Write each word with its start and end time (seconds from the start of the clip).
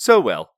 So, 0.00 0.20
Will, 0.20 0.50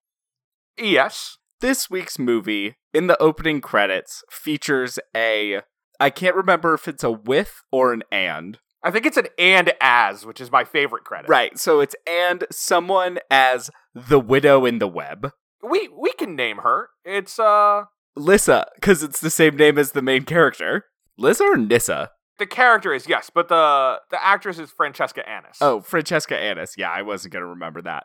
Yes. 0.79 1.39
this 1.63 1.89
week's 1.89 2.19
movie 2.19 2.77
in 2.93 3.07
the 3.07 3.21
opening 3.23 3.63
credits 3.63 4.23
features 4.31 4.99
a. 5.17 5.63
I 5.99 6.11
can't 6.11 6.37
remember 6.37 6.75
if 6.75 6.87
it's 6.87 7.03
a 7.03 7.11
with 7.11 7.63
or 7.73 7.95
an 7.95 8.03
and. 8.13 8.59
I 8.83 8.91
think 8.91 9.07
it's 9.07 9.17
an 9.17 9.29
and 9.39 9.73
as, 9.81 10.27
which 10.27 10.43
is 10.43 10.53
my 10.53 10.65
favorite 10.65 11.05
credit. 11.05 11.29
Right, 11.31 11.59
so 11.59 11.81
it's 11.81 11.95
and 12.07 12.45
someone 12.51 13.19
as 13.31 13.71
the 13.95 14.21
widow 14.21 14.67
in 14.67 14.79
the 14.79 14.87
web. 14.89 15.33
We 15.63 15.89
we 15.89 16.13
can 16.13 16.37
name 16.37 16.59
her. 16.59 16.91
It's 17.05 17.39
uh 17.39 17.85
Lissa, 18.17 18.67
because 18.75 19.03
it's 19.03 19.21
the 19.21 19.31
same 19.31 19.57
name 19.57 19.79
as 19.79 19.93
the 19.93 20.03
main 20.03 20.25
character. 20.25 20.85
Lissa 21.17 21.45
or 21.45 21.57
Nissa? 21.57 22.11
the 22.39 22.47
character 22.47 22.93
is 22.95 23.07
yes, 23.09 23.31
but 23.35 23.49
the 23.49 24.01
the 24.11 24.23
actress 24.23 24.59
is 24.59 24.71
Francesca 24.71 25.27
Annis. 25.27 25.57
Oh, 25.63 25.81
Francesca 25.81 26.37
Annis. 26.39 26.75
Yeah, 26.77 26.91
I 26.91 27.01
wasn't 27.03 27.33
going 27.33 27.43
to 27.43 27.49
remember 27.49 27.81
that. 27.83 28.05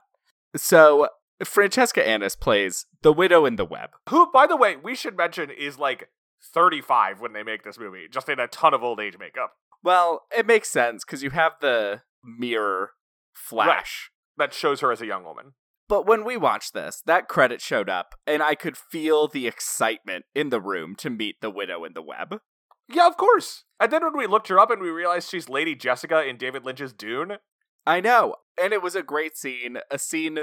So, 0.58 1.08
Francesca 1.44 2.08
Annis 2.08 2.36
plays 2.36 2.86
the 3.02 3.14
widow 3.14 3.46
in 3.46 3.56
the 3.56 3.66
web. 3.66 3.92
Who 4.10 4.32
by 4.32 4.48
the 4.48 4.56
way, 4.56 4.76
we 4.76 4.96
should 4.96 5.18
mention 5.18 5.50
is 5.50 5.78
like 5.78 6.10
35 6.54 7.20
when 7.20 7.34
they 7.34 7.44
make 7.44 7.64
this 7.64 7.80
movie, 7.80 8.08
just 8.10 8.30
in 8.30 8.40
a 8.40 8.48
ton 8.48 8.74
of 8.74 8.84
old 8.84 9.00
age 9.00 9.18
makeup. 9.20 9.54
Well, 9.84 10.24
it 10.36 10.46
makes 10.46 10.70
sense 10.70 11.04
because 11.04 11.24
you 11.24 11.32
have 11.32 11.54
the 11.62 12.02
mirror 12.24 12.92
flash. 13.34 14.12
That 14.38 14.54
shows 14.54 14.82
her 14.82 14.92
as 14.92 15.02
a 15.02 15.06
young 15.06 15.24
woman. 15.24 15.54
But 15.88 16.08
when 16.08 16.26
we 16.26 16.36
watched 16.36 16.74
this, 16.74 17.02
that 17.06 17.28
credit 17.28 17.62
showed 17.62 17.90
up, 17.90 18.16
and 18.26 18.42
I 18.42 18.56
could 18.56 18.76
feel 18.76 19.28
the 19.28 19.48
excitement 19.48 20.26
in 20.34 20.50
the 20.50 20.60
room 20.60 20.96
to 20.98 21.10
meet 21.10 21.42
the 21.42 21.52
widow 21.52 21.84
in 21.84 21.94
the 21.94 22.02
web. 22.02 22.40
Yeah, 22.88 23.08
of 23.08 23.18
course. 23.18 23.64
And 23.80 23.92
then 23.92 24.04
when 24.04 24.18
we 24.18 24.28
looked 24.28 24.48
her 24.48 24.60
up 24.60 24.72
and 24.72 24.82
we 24.82 24.90
realized 24.90 25.30
she's 25.30 25.50
Lady 25.50 25.76
Jessica 25.76 26.24
in 26.24 26.38
David 26.38 26.66
Lynch's 26.66 26.94
Dune, 26.94 27.38
I 27.86 28.02
know. 28.02 28.36
And 28.60 28.74
it 28.74 28.82
was 28.82 28.96
a 28.96 29.04
great 29.04 29.38
scene, 29.38 29.78
a 29.92 30.00
scene 30.00 30.40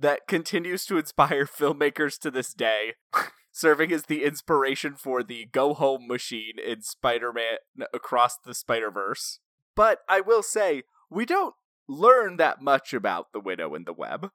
that 0.00 0.26
continues 0.26 0.84
to 0.86 0.98
inspire 0.98 1.44
filmmakers 1.46 2.18
to 2.20 2.30
this 2.30 2.54
day, 2.54 2.94
serving 3.52 3.92
as 3.92 4.04
the 4.04 4.24
inspiration 4.24 4.94
for 4.94 5.22
the 5.22 5.46
go 5.52 5.74
home 5.74 6.06
machine 6.06 6.54
in 6.64 6.82
Spider 6.82 7.32
Man 7.32 7.86
Across 7.92 8.38
the 8.44 8.54
Spider 8.54 8.90
Verse. 8.90 9.40
But 9.74 10.00
I 10.08 10.20
will 10.20 10.42
say, 10.42 10.82
we 11.10 11.24
don't 11.24 11.54
learn 11.88 12.36
that 12.36 12.60
much 12.60 12.92
about 12.92 13.32
the 13.32 13.40
widow 13.40 13.74
in 13.74 13.84
the 13.84 13.92
web. 13.92 14.30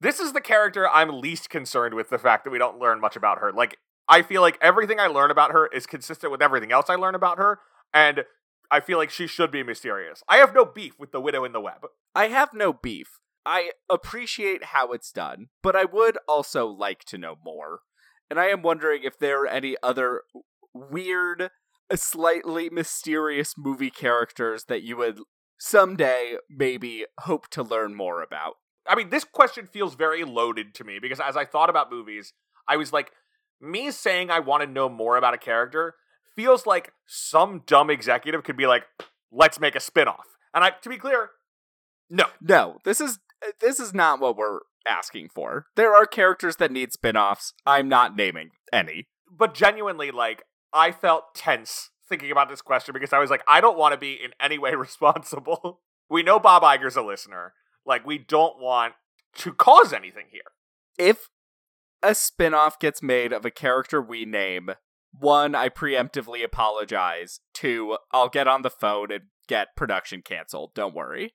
this 0.00 0.18
is 0.18 0.32
the 0.32 0.40
character 0.40 0.88
I'm 0.88 1.20
least 1.20 1.50
concerned 1.50 1.94
with 1.94 2.08
the 2.08 2.18
fact 2.18 2.44
that 2.44 2.50
we 2.50 2.58
don't 2.58 2.78
learn 2.78 3.00
much 3.00 3.16
about 3.16 3.38
her. 3.38 3.52
Like, 3.52 3.76
I 4.08 4.22
feel 4.22 4.40
like 4.40 4.58
everything 4.60 4.98
I 4.98 5.06
learn 5.06 5.30
about 5.30 5.52
her 5.52 5.68
is 5.68 5.86
consistent 5.86 6.32
with 6.32 6.42
everything 6.42 6.72
else 6.72 6.86
I 6.88 6.94
learn 6.96 7.14
about 7.14 7.38
her, 7.38 7.60
and 7.92 8.24
I 8.70 8.80
feel 8.80 8.98
like 8.98 9.10
she 9.10 9.26
should 9.26 9.50
be 9.50 9.62
mysterious. 9.62 10.22
I 10.28 10.38
have 10.38 10.54
no 10.54 10.64
beef 10.64 10.98
with 10.98 11.12
the 11.12 11.20
widow 11.20 11.44
in 11.44 11.52
the 11.52 11.60
web. 11.60 11.86
I 12.14 12.28
have 12.28 12.54
no 12.54 12.72
beef. 12.72 13.20
I 13.50 13.72
appreciate 13.90 14.66
how 14.66 14.92
it's 14.92 15.10
done, 15.10 15.48
but 15.60 15.74
I 15.74 15.84
would 15.84 16.16
also 16.28 16.68
like 16.68 17.02
to 17.06 17.18
know 17.18 17.34
more. 17.44 17.80
And 18.30 18.38
I 18.38 18.46
am 18.46 18.62
wondering 18.62 19.02
if 19.02 19.18
there 19.18 19.42
are 19.42 19.48
any 19.48 19.74
other 19.82 20.22
weird, 20.72 21.50
slightly 21.92 22.70
mysterious 22.70 23.54
movie 23.58 23.90
characters 23.90 24.66
that 24.66 24.84
you 24.84 24.96
would 24.98 25.18
someday 25.58 26.36
maybe 26.48 27.06
hope 27.22 27.48
to 27.48 27.64
learn 27.64 27.96
more 27.96 28.22
about. 28.22 28.54
I 28.86 28.94
mean, 28.94 29.10
this 29.10 29.24
question 29.24 29.66
feels 29.66 29.96
very 29.96 30.22
loaded 30.22 30.72
to 30.76 30.84
me 30.84 31.00
because 31.02 31.18
as 31.18 31.36
I 31.36 31.44
thought 31.44 31.70
about 31.70 31.90
movies, 31.90 32.32
I 32.68 32.76
was 32.76 32.92
like, 32.92 33.10
me 33.60 33.90
saying 33.90 34.30
I 34.30 34.38
want 34.38 34.62
to 34.62 34.70
know 34.70 34.88
more 34.88 35.16
about 35.16 35.34
a 35.34 35.38
character 35.38 35.96
feels 36.36 36.66
like 36.66 36.92
some 37.04 37.64
dumb 37.66 37.90
executive 37.90 38.44
could 38.44 38.56
be 38.56 38.68
like, 38.68 38.84
let's 39.32 39.58
make 39.58 39.74
a 39.74 39.80
spin-off. 39.80 40.36
And 40.54 40.62
I 40.62 40.70
to 40.70 40.88
be 40.88 40.98
clear, 40.98 41.30
no. 42.08 42.26
No, 42.40 42.78
this 42.84 43.00
is 43.00 43.18
Uh, 43.46 43.52
this 43.60 43.80
is 43.80 43.94
not 43.94 44.20
what 44.20 44.36
we're 44.36 44.60
asking 44.86 45.28
for. 45.34 45.66
There 45.76 45.94
are 45.94 46.06
characters 46.06 46.56
that 46.56 46.72
need 46.72 46.92
spin-offs. 46.92 47.52
I'm 47.66 47.88
not 47.88 48.16
naming 48.16 48.50
any. 48.72 49.06
But 49.30 49.54
genuinely, 49.54 50.10
like, 50.10 50.42
I 50.72 50.92
felt 50.92 51.34
tense 51.34 51.90
thinking 52.08 52.30
about 52.30 52.48
this 52.48 52.62
question 52.62 52.92
because 52.92 53.12
I 53.12 53.18
was 53.18 53.30
like, 53.30 53.44
I 53.46 53.60
don't 53.60 53.78
want 53.78 53.92
to 53.92 53.98
be 53.98 54.12
in 54.12 54.30
any 54.40 54.58
way 54.58 54.74
responsible. 54.76 55.80
we 56.08 56.22
know 56.22 56.38
Bob 56.38 56.62
Iger's 56.62 56.96
a 56.96 57.02
listener. 57.02 57.54
Like, 57.86 58.06
we 58.06 58.18
don't 58.18 58.60
want 58.60 58.94
to 59.36 59.52
cause 59.52 59.92
anything 59.92 60.26
here. 60.30 60.42
if 60.98 61.28
a 62.02 62.14
spin-off 62.14 62.78
gets 62.78 63.02
made 63.02 63.32
of 63.32 63.44
a 63.44 63.50
character 63.50 64.00
we 64.00 64.24
name, 64.24 64.70
one, 65.12 65.54
I 65.54 65.68
preemptively 65.68 66.42
apologize. 66.42 67.40
Two, 67.52 67.98
I'll 68.12 68.28
get 68.28 68.48
on 68.48 68.62
the 68.62 68.70
phone 68.70 69.10
and 69.12 69.24
get 69.46 69.76
production 69.76 70.22
canceled. 70.22 70.72
Don't 70.74 70.94
worry. 70.94 71.34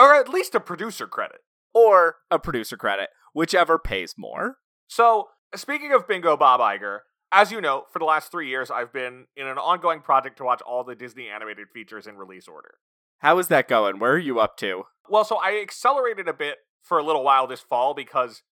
Or 0.00 0.14
at 0.14 0.28
least 0.28 0.54
a 0.54 0.60
producer 0.60 1.06
credit. 1.06 1.40
Or 1.74 2.16
a 2.30 2.38
producer 2.38 2.76
credit, 2.76 3.10
whichever 3.34 3.78
pays 3.78 4.14
more. 4.16 4.56
So, 4.88 5.28
speaking 5.54 5.92
of 5.92 6.08
Bingo 6.08 6.36
Bob 6.36 6.60
Iger, 6.60 7.00
as 7.30 7.52
you 7.52 7.60
know, 7.60 7.84
for 7.92 7.98
the 7.98 8.04
last 8.04 8.32
three 8.32 8.48
years, 8.48 8.70
I've 8.70 8.92
been 8.92 9.26
in 9.36 9.46
an 9.46 9.58
ongoing 9.58 10.00
project 10.00 10.38
to 10.38 10.44
watch 10.44 10.62
all 10.62 10.82
the 10.82 10.96
Disney 10.96 11.28
animated 11.28 11.68
features 11.72 12.06
in 12.06 12.16
release 12.16 12.48
order. 12.48 12.74
How 13.18 13.38
is 13.38 13.48
that 13.48 13.68
going? 13.68 13.98
Where 13.98 14.12
are 14.12 14.18
you 14.18 14.40
up 14.40 14.56
to? 14.58 14.84
Well, 15.08 15.24
so 15.24 15.36
I 15.36 15.60
accelerated 15.60 16.26
a 16.26 16.32
bit 16.32 16.56
for 16.82 16.98
a 16.98 17.04
little 17.04 17.22
while 17.22 17.46
this 17.46 17.60
fall 17.60 17.94
because 17.94 18.42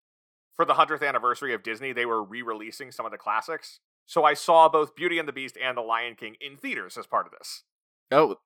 for 0.55 0.65
the 0.65 0.75
100th 0.75 1.05
anniversary 1.05 1.53
of 1.53 1.63
Disney, 1.63 1.91
they 1.91 2.05
were 2.05 2.23
re 2.23 2.41
releasing 2.41 2.91
some 2.91 3.05
of 3.05 3.11
the 3.11 3.17
classics. 3.17 3.79
So 4.05 4.23
I 4.23 4.33
saw 4.33 4.69
both 4.69 4.95
Beauty 4.95 5.19
and 5.19 5.27
the 5.27 5.33
Beast 5.33 5.57
and 5.61 5.77
The 5.77 5.81
Lion 5.81 6.15
King 6.15 6.35
in 6.39 6.57
theaters 6.57 6.97
as 6.97 7.07
part 7.07 7.25
of 7.25 7.31
this. 7.37 7.63
Oh, 8.11 8.37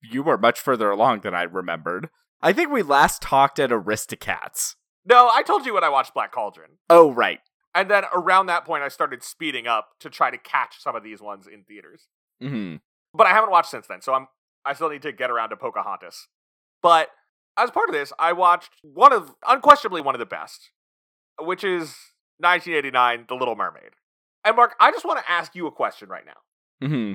you 0.00 0.22
were 0.22 0.38
much 0.38 0.60
further 0.60 0.90
along 0.90 1.20
than 1.20 1.34
I 1.34 1.42
remembered. 1.42 2.08
I 2.42 2.52
think 2.52 2.70
we 2.70 2.82
last 2.82 3.22
talked 3.22 3.58
at 3.58 3.70
Aristocats. 3.70 4.74
No, 5.04 5.30
I 5.32 5.42
told 5.42 5.66
you 5.66 5.74
when 5.74 5.84
I 5.84 5.88
watched 5.88 6.14
Black 6.14 6.32
Cauldron. 6.32 6.78
Oh, 6.90 7.12
right. 7.12 7.40
And 7.74 7.90
then 7.90 8.04
around 8.14 8.46
that 8.46 8.64
point, 8.64 8.82
I 8.82 8.88
started 8.88 9.22
speeding 9.22 9.66
up 9.66 9.90
to 10.00 10.10
try 10.10 10.30
to 10.30 10.38
catch 10.38 10.80
some 10.80 10.94
of 10.94 11.02
these 11.02 11.20
ones 11.20 11.46
in 11.46 11.62
theaters. 11.64 12.08
hmm 12.40 12.76
But 13.14 13.26
I 13.26 13.30
haven't 13.30 13.50
watched 13.50 13.70
since 13.70 13.86
then, 13.86 14.00
so 14.02 14.12
I'm 14.14 14.26
I 14.64 14.74
still 14.74 14.90
need 14.90 15.02
to 15.02 15.12
get 15.12 15.30
around 15.30 15.50
to 15.50 15.56
Pocahontas. 15.56 16.28
But 16.82 17.08
as 17.56 17.70
part 17.70 17.88
of 17.88 17.94
this, 17.94 18.12
I 18.18 18.32
watched 18.32 18.70
one 18.82 19.12
of 19.12 19.34
unquestionably 19.46 20.00
one 20.00 20.14
of 20.14 20.18
the 20.20 20.26
best, 20.26 20.70
which 21.40 21.64
is 21.64 21.94
1989, 22.38 23.24
The 23.28 23.34
Little 23.34 23.56
Mermaid. 23.56 23.90
And 24.44 24.56
Mark, 24.56 24.74
I 24.80 24.90
just 24.92 25.04
want 25.04 25.18
to 25.24 25.30
ask 25.30 25.54
you 25.54 25.66
a 25.66 25.72
question 25.72 26.08
right 26.08 26.24
now. 26.26 26.86
hmm 26.86 27.12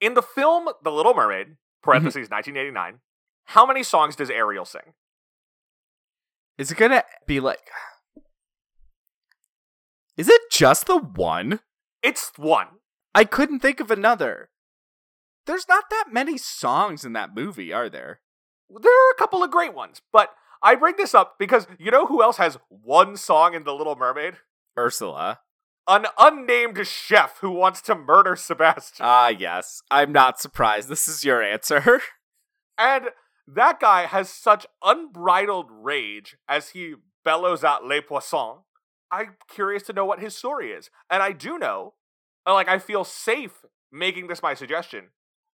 In 0.00 0.14
the 0.14 0.22
film 0.22 0.68
The 0.82 0.90
Little 0.90 1.14
Mermaid, 1.14 1.56
parentheses 1.82 2.28
1989, 2.30 3.00
how 3.44 3.66
many 3.66 3.82
songs 3.82 4.16
does 4.16 4.30
Ariel 4.30 4.64
sing? 4.64 4.94
Is 6.58 6.70
it 6.70 6.78
gonna 6.78 7.04
be 7.26 7.40
like. 7.40 7.70
Is 10.16 10.28
it 10.28 10.42
just 10.50 10.86
the 10.86 10.98
one? 10.98 11.60
It's 12.02 12.32
one. 12.36 12.66
I 13.14 13.24
couldn't 13.24 13.60
think 13.60 13.80
of 13.80 13.90
another. 13.90 14.50
There's 15.46 15.68
not 15.68 15.84
that 15.90 16.06
many 16.12 16.36
songs 16.36 17.04
in 17.04 17.12
that 17.14 17.34
movie, 17.34 17.72
are 17.72 17.88
there? 17.88 18.20
There 18.68 18.92
are 18.92 19.12
a 19.12 19.18
couple 19.18 19.42
of 19.42 19.50
great 19.50 19.74
ones, 19.74 20.00
but 20.12 20.30
I 20.62 20.74
bring 20.74 20.96
this 20.96 21.14
up 21.14 21.36
because 21.38 21.66
you 21.78 21.90
know 21.90 22.06
who 22.06 22.22
else 22.22 22.36
has 22.36 22.58
one 22.68 23.16
song 23.16 23.54
in 23.54 23.64
The 23.64 23.74
Little 23.74 23.96
Mermaid? 23.96 24.34
Ursula. 24.78 25.40
An 25.88 26.06
unnamed 26.18 26.86
chef 26.86 27.38
who 27.38 27.50
wants 27.50 27.80
to 27.82 27.94
murder 27.94 28.36
Sebastian. 28.36 29.04
Ah, 29.04 29.28
yes. 29.28 29.82
I'm 29.90 30.12
not 30.12 30.38
surprised. 30.38 30.88
This 30.88 31.08
is 31.08 31.24
your 31.24 31.42
answer. 31.42 32.00
And 32.82 33.10
that 33.54 33.80
guy 33.80 34.06
has 34.06 34.28
such 34.28 34.66
unbridled 34.82 35.66
rage 35.70 36.36
as 36.48 36.70
he 36.70 36.94
bellows 37.24 37.64
out 37.64 37.86
Les 37.86 38.00
Poissons. 38.00 38.60
I'm 39.10 39.36
curious 39.48 39.82
to 39.84 39.92
know 39.92 40.04
what 40.04 40.20
his 40.20 40.36
story 40.36 40.70
is. 40.70 40.90
And 41.10 41.22
I 41.22 41.32
do 41.32 41.58
know, 41.58 41.94
uh, 42.46 42.54
like, 42.54 42.68
I 42.68 42.78
feel 42.78 43.04
safe 43.04 43.64
making 43.90 44.28
this 44.28 44.42
my 44.42 44.54
suggestion 44.54 45.08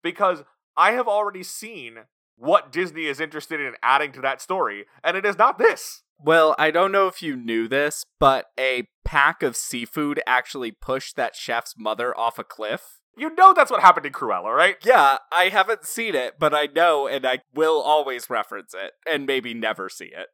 because 0.01 0.43
I 0.77 0.93
have 0.93 1.07
already 1.07 1.43
seen 1.43 2.05
what 2.37 2.71
Disney 2.71 3.05
is 3.05 3.19
interested 3.19 3.59
in 3.59 3.73
adding 3.83 4.11
to 4.13 4.21
that 4.21 4.41
story, 4.41 4.85
and 5.03 5.15
it 5.15 5.25
is 5.25 5.37
not 5.37 5.57
this. 5.59 6.01
well, 6.23 6.55
I 6.59 6.71
don't 6.71 6.91
know 6.91 7.07
if 7.07 7.21
you 7.21 7.35
knew 7.35 7.67
this, 7.67 8.05
but 8.19 8.47
a 8.59 8.87
pack 9.03 9.41
of 9.41 9.55
seafood 9.55 10.21
actually 10.27 10.71
pushed 10.71 11.15
that 11.15 11.35
chef's 11.35 11.75
mother 11.77 12.17
off 12.17 12.37
a 12.37 12.43
cliff. 12.43 13.00
You 13.17 13.33
know 13.35 13.53
that's 13.53 13.71
what 13.71 13.81
happened 13.81 14.05
in 14.05 14.13
Cruella, 14.13 14.55
right? 14.55 14.77
Yeah, 14.83 15.17
I 15.31 15.45
haven't 15.45 15.85
seen 15.85 16.15
it, 16.15 16.35
but 16.39 16.53
I 16.53 16.67
know 16.73 17.07
and 17.07 17.25
I 17.25 17.39
will 17.53 17.81
always 17.81 18.29
reference 18.29 18.73
it 18.73 18.93
and 19.09 19.25
maybe 19.25 19.53
never 19.53 19.89
see 19.89 20.05
it. 20.05 20.27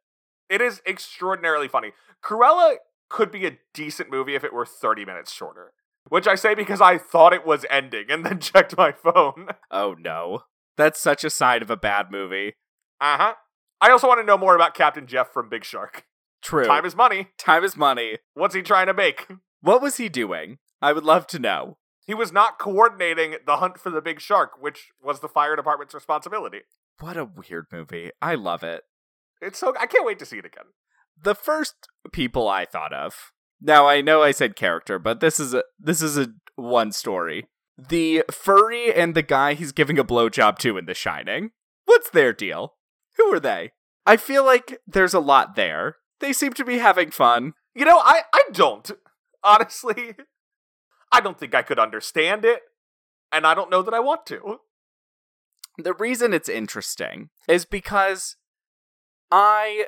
It 0.48 0.60
is 0.60 0.80
extraordinarily 0.86 1.68
funny. 1.68 1.92
Cruella 2.22 2.76
could 3.08 3.30
be 3.30 3.46
a 3.46 3.58
decent 3.74 4.10
movie 4.10 4.34
if 4.34 4.44
it 4.44 4.52
were 4.52 4.66
30 4.66 5.04
minutes 5.04 5.32
shorter. 5.32 5.72
Which 6.08 6.26
I 6.26 6.36
say 6.36 6.54
because 6.54 6.80
I 6.80 6.96
thought 6.96 7.32
it 7.32 7.46
was 7.46 7.66
ending 7.68 8.06
and 8.10 8.24
then 8.24 8.40
checked 8.40 8.76
my 8.76 8.92
phone. 8.92 9.48
Oh 9.70 9.94
no. 9.98 10.44
That's 10.76 11.00
such 11.00 11.24
a 11.24 11.30
sign 11.30 11.62
of 11.62 11.70
a 11.70 11.76
bad 11.76 12.10
movie. 12.10 12.54
Uh 13.00 13.16
huh. 13.18 13.34
I 13.80 13.90
also 13.90 14.08
want 14.08 14.20
to 14.20 14.26
know 14.26 14.38
more 14.38 14.54
about 14.54 14.74
Captain 14.74 15.06
Jeff 15.06 15.32
from 15.32 15.48
Big 15.48 15.64
Shark. 15.64 16.04
True. 16.42 16.64
Time 16.64 16.84
is 16.84 16.96
money. 16.96 17.28
Time 17.38 17.64
is 17.64 17.76
money. 17.76 18.18
What's 18.34 18.54
he 18.54 18.62
trying 18.62 18.86
to 18.86 18.94
make? 18.94 19.26
What 19.60 19.82
was 19.82 19.96
he 19.96 20.08
doing? 20.08 20.58
I 20.80 20.92
would 20.92 21.04
love 21.04 21.26
to 21.28 21.38
know. 21.40 21.78
He 22.08 22.14
was 22.14 22.32
not 22.32 22.58
coordinating 22.58 23.36
the 23.46 23.58
hunt 23.58 23.78
for 23.78 23.90
the 23.90 24.00
big 24.00 24.18
shark, 24.20 24.52
which 24.58 24.88
was 25.00 25.20
the 25.20 25.28
fire 25.28 25.54
department's 25.54 25.94
responsibility. 25.94 26.62
What 27.00 27.16
a 27.18 27.24
weird 27.26 27.66
movie. 27.70 28.10
I 28.20 28.34
love 28.34 28.64
it. 28.64 28.82
It's 29.40 29.58
so 29.58 29.74
I 29.78 29.86
can't 29.86 30.06
wait 30.06 30.18
to 30.18 30.26
see 30.26 30.38
it 30.38 30.44
again. 30.46 30.64
the 31.22 31.34
first 31.34 31.74
people 32.10 32.48
I 32.48 32.64
thought 32.64 32.92
of. 32.94 33.32
Now 33.60 33.86
I 33.86 34.00
know 34.00 34.22
I 34.22 34.30
said 34.32 34.56
character, 34.56 34.98
but 34.98 35.20
this 35.20 35.38
is 35.38 35.52
a 35.52 35.62
this 35.78 36.00
is 36.00 36.16
a 36.16 36.28
one 36.56 36.92
story. 36.92 37.46
The 37.76 38.24
furry 38.30 38.92
and 38.92 39.14
the 39.14 39.22
guy 39.22 39.54
he's 39.54 39.72
giving 39.72 39.98
a 39.98 40.04
blowjob 40.04 40.58
to 40.60 40.78
in 40.78 40.86
The 40.86 40.94
Shining. 40.94 41.50
What's 41.84 42.10
their 42.10 42.32
deal? 42.32 42.74
Who 43.18 43.32
are 43.34 43.38
they? 43.40 43.72
I 44.06 44.16
feel 44.16 44.44
like 44.44 44.78
there's 44.86 45.14
a 45.14 45.20
lot 45.20 45.56
there. 45.56 45.96
They 46.20 46.32
seem 46.32 46.54
to 46.54 46.64
be 46.64 46.78
having 46.78 47.10
fun. 47.10 47.52
You 47.74 47.84
know, 47.84 47.98
I, 47.98 48.22
I 48.32 48.44
don't. 48.52 48.90
Honestly, 49.44 50.14
I 51.10 51.20
don't 51.20 51.38
think 51.38 51.54
I 51.54 51.62
could 51.62 51.78
understand 51.78 52.44
it, 52.44 52.60
and 53.32 53.46
I 53.46 53.54
don't 53.54 53.70
know 53.70 53.82
that 53.82 53.94
I 53.94 54.00
want 54.00 54.26
to. 54.26 54.58
The 55.76 55.94
reason 55.94 56.34
it's 56.34 56.48
interesting 56.48 57.30
is 57.46 57.64
because 57.64 58.36
I 59.30 59.86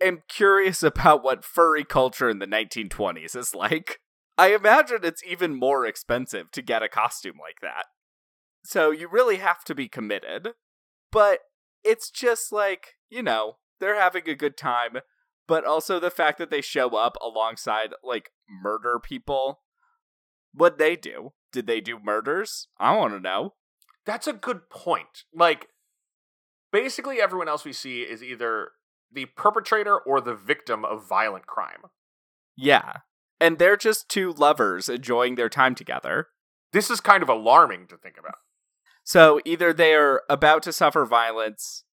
am 0.00 0.22
curious 0.28 0.82
about 0.82 1.22
what 1.22 1.44
furry 1.44 1.84
culture 1.84 2.28
in 2.28 2.38
the 2.38 2.46
1920s 2.46 3.36
is 3.36 3.54
like. 3.54 4.00
I 4.36 4.54
imagine 4.54 5.00
it's 5.02 5.24
even 5.24 5.56
more 5.56 5.84
expensive 5.84 6.52
to 6.52 6.62
get 6.62 6.82
a 6.82 6.88
costume 6.88 7.36
like 7.40 7.60
that. 7.60 7.86
So 8.64 8.92
you 8.92 9.08
really 9.08 9.38
have 9.38 9.64
to 9.64 9.74
be 9.74 9.88
committed. 9.88 10.50
But 11.10 11.40
it's 11.84 12.10
just 12.10 12.52
like, 12.52 12.94
you 13.08 13.22
know, 13.22 13.56
they're 13.80 14.00
having 14.00 14.28
a 14.28 14.34
good 14.34 14.56
time, 14.56 14.98
but 15.46 15.64
also 15.64 15.98
the 15.98 16.10
fact 16.10 16.38
that 16.38 16.50
they 16.50 16.60
show 16.60 16.90
up 16.90 17.16
alongside 17.22 17.94
like 18.02 18.30
murder 18.48 18.98
people. 19.02 19.60
What 20.58 20.78
they 20.78 20.96
do? 20.96 21.32
Did 21.52 21.66
they 21.66 21.80
do 21.80 21.98
murders? 22.02 22.68
I 22.78 22.96
want 22.96 23.14
to 23.14 23.20
know. 23.20 23.54
That's 24.04 24.26
a 24.26 24.32
good 24.32 24.68
point. 24.68 25.24
Like, 25.32 25.68
basically, 26.72 27.20
everyone 27.20 27.48
else 27.48 27.64
we 27.64 27.72
see 27.72 28.02
is 28.02 28.22
either 28.22 28.70
the 29.12 29.26
perpetrator 29.26 29.96
or 29.96 30.20
the 30.20 30.34
victim 30.34 30.84
of 30.84 31.08
violent 31.08 31.46
crime. 31.46 31.82
Yeah. 32.56 32.92
And 33.40 33.58
they're 33.58 33.76
just 33.76 34.08
two 34.08 34.32
lovers 34.32 34.88
enjoying 34.88 35.36
their 35.36 35.48
time 35.48 35.74
together. 35.74 36.26
This 36.72 36.90
is 36.90 37.00
kind 37.00 37.22
of 37.22 37.28
alarming 37.28 37.86
to 37.88 37.96
think 37.96 38.16
about. 38.18 38.38
So 39.04 39.40
either 39.44 39.72
they 39.72 39.94
are 39.94 40.22
about 40.28 40.62
to 40.64 40.72
suffer 40.72 41.06
violence, 41.06 41.84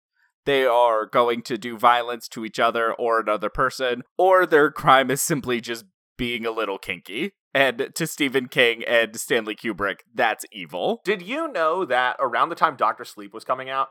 they 0.45 0.65
are 0.65 1.05
going 1.05 1.43
to 1.43 1.57
do 1.57 1.77
violence 1.77 2.27
to 2.29 2.43
each 2.43 2.59
other 2.59 2.93
or 2.93 3.19
another 3.19 3.49
person, 3.49 4.01
or 4.17 4.45
their 4.45 4.71
crime 4.71 5.11
is 5.11 5.21
simply 5.21 5.61
just 5.61 5.85
being 6.17 6.45
a 6.45 6.51
little 6.51 6.77
kinky. 6.77 7.33
And 7.55 7.91
to 7.95 8.05
Stephen 8.05 8.49
King 8.49 8.83
and 8.83 9.17
Stanley 9.17 9.55
Kubrick, 9.55 9.99
that's 10.13 10.43
evil. 10.51 10.99
Did 11.05 11.21
you 11.21 11.47
know 11.47 11.85
that 11.85 12.17
around 12.19 12.49
the 12.49 12.55
time 12.55 12.75
Doctor 12.75 13.05
Sleep 13.05 13.33
was 13.33 13.45
coming 13.45 13.69
out, 13.69 13.87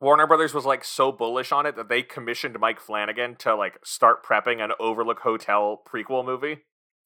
Warner 0.00 0.28
Brothers 0.28 0.54
was 0.54 0.64
like 0.64 0.84
so 0.84 1.10
bullish 1.10 1.50
on 1.50 1.66
it 1.66 1.74
that 1.74 1.88
they 1.88 2.04
commissioned 2.04 2.60
Mike 2.60 2.78
Flanagan 2.78 3.34
to 3.40 3.56
like 3.56 3.80
start 3.82 4.24
prepping 4.24 4.62
an 4.62 4.70
Overlook 4.78 5.18
Hotel 5.18 5.82
prequel 5.84 6.24
movie? 6.24 6.58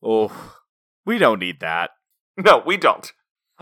Oh, 0.02 0.58
we 1.06 1.16
don't 1.16 1.40
need 1.40 1.60
that. 1.60 1.90
No, 2.42 2.62
we 2.64 2.78
don't. 2.78 3.12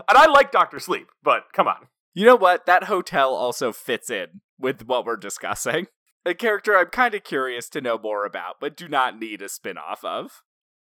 And 0.07 0.17
I 0.17 0.27
like 0.27 0.49
Doctor 0.49 0.79
Sleep, 0.79 1.09
but 1.21 1.51
come 1.51 1.67
on. 1.67 1.87
You 2.13 2.25
know 2.25 2.37
what? 2.37 2.65
That 2.65 2.85
hotel 2.85 3.33
also 3.33 3.73
fits 3.73 4.09
in 4.09 4.39
with 4.57 4.85
what 4.85 5.05
we're 5.05 5.17
discussing. 5.17 5.87
A 6.25 6.33
character 6.33 6.77
I'm 6.77 6.87
kind 6.87 7.13
of 7.13 7.25
curious 7.25 7.67
to 7.67 7.81
know 7.81 7.97
more 7.97 8.25
about, 8.25 8.61
but 8.61 8.77
do 8.77 8.87
not 8.87 9.19
need 9.19 9.41
a 9.41 9.49
spin 9.49 9.77
off 9.77 10.05
of. 10.05 10.41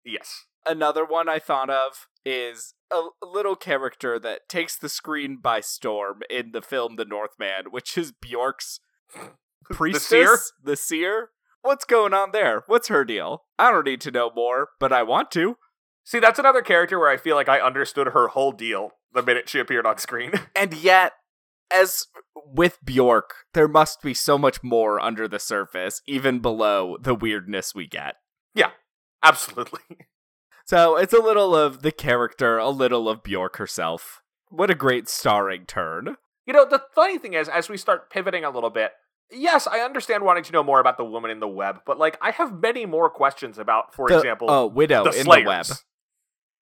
Yes. 0.04 0.44
Another 0.66 1.04
one 1.04 1.28
I 1.28 1.38
thought 1.38 1.70
of 1.70 2.06
is 2.24 2.74
a, 2.92 3.02
little 3.24 3.56
character 3.56 4.18
that 4.18 4.48
takes 4.48 4.76
the 4.76 4.88
screen 4.88 5.38
by 5.42 5.60
storm 5.60 6.20
in 6.30 6.52
the 6.52 6.62
film 6.62 6.96
The 6.96 7.04
Northman, 7.04 7.66
which 7.70 7.96
is 7.98 8.12
Bjork's 8.12 8.80
priestess, 9.64 10.02
the 10.10 10.16
seer? 10.16 10.38
the 10.62 10.76
seer. 10.76 11.28
What's 11.62 11.84
going 11.84 12.12
on 12.12 12.30
there? 12.32 12.64
What's 12.66 12.88
her 12.88 13.04
deal? 13.04 13.44
I 13.58 13.70
don't 13.70 13.86
need 13.86 14.00
to 14.02 14.10
know 14.10 14.30
more, 14.34 14.70
but 14.80 14.92
I 14.92 15.02
want 15.02 15.30
to. 15.32 15.56
See, 16.04 16.18
that's 16.18 16.38
another 16.38 16.62
character 16.62 16.98
where 16.98 17.10
I 17.10 17.16
feel 17.16 17.36
like 17.36 17.48
I 17.48 17.60
understood 17.60 18.08
her 18.08 18.28
whole 18.28 18.52
deal 18.52 18.90
the 19.14 19.22
minute 19.22 19.48
she 19.48 19.60
appeared 19.60 19.86
on 19.86 19.98
screen. 19.98 20.32
And 20.56 20.74
yet, 20.74 21.12
as 21.72 22.06
with 22.46 22.78
Bjork, 22.84 23.34
there 23.54 23.68
must 23.68 24.02
be 24.02 24.14
so 24.14 24.36
much 24.36 24.62
more 24.62 25.00
under 25.00 25.26
the 25.26 25.38
surface, 25.38 26.02
even 26.06 26.40
below 26.40 26.96
the 27.00 27.14
weirdness 27.14 27.74
we 27.74 27.86
get. 27.86 28.16
Yeah, 28.54 28.70
absolutely. 29.22 29.80
So 30.66 30.96
it's 30.96 31.12
a 31.12 31.18
little 31.20 31.54
of 31.56 31.82
the 31.82 31.92
character, 31.92 32.58
a 32.58 32.70
little 32.70 33.08
of 33.08 33.22
Bjork 33.22 33.56
herself. 33.56 34.20
What 34.48 34.70
a 34.70 34.74
great 34.74 35.08
starring 35.08 35.64
turn. 35.66 36.16
You 36.46 36.52
know, 36.52 36.64
the 36.68 36.82
funny 36.94 37.18
thing 37.18 37.34
is, 37.34 37.48
as 37.48 37.68
we 37.68 37.76
start 37.76 38.10
pivoting 38.10 38.44
a 38.44 38.50
little 38.50 38.70
bit, 38.70 38.92
yes, 39.30 39.66
I 39.66 39.78
understand 39.80 40.24
wanting 40.24 40.44
to 40.44 40.52
know 40.52 40.62
more 40.62 40.80
about 40.80 40.96
the 40.98 41.04
woman 41.04 41.30
in 41.30 41.40
the 41.40 41.48
web, 41.48 41.80
but 41.86 41.98
like, 41.98 42.18
I 42.20 42.30
have 42.32 42.60
many 42.60 42.84
more 42.86 43.08
questions 43.10 43.58
about, 43.58 43.94
for 43.94 44.08
The- 44.08 44.16
example, 44.18 44.50
oh, 44.50 44.66
widow 44.66 45.04
the 45.04 45.10
in 45.18 45.24
Slayers. 45.24 45.44
the 45.44 45.48
web, 45.48 45.66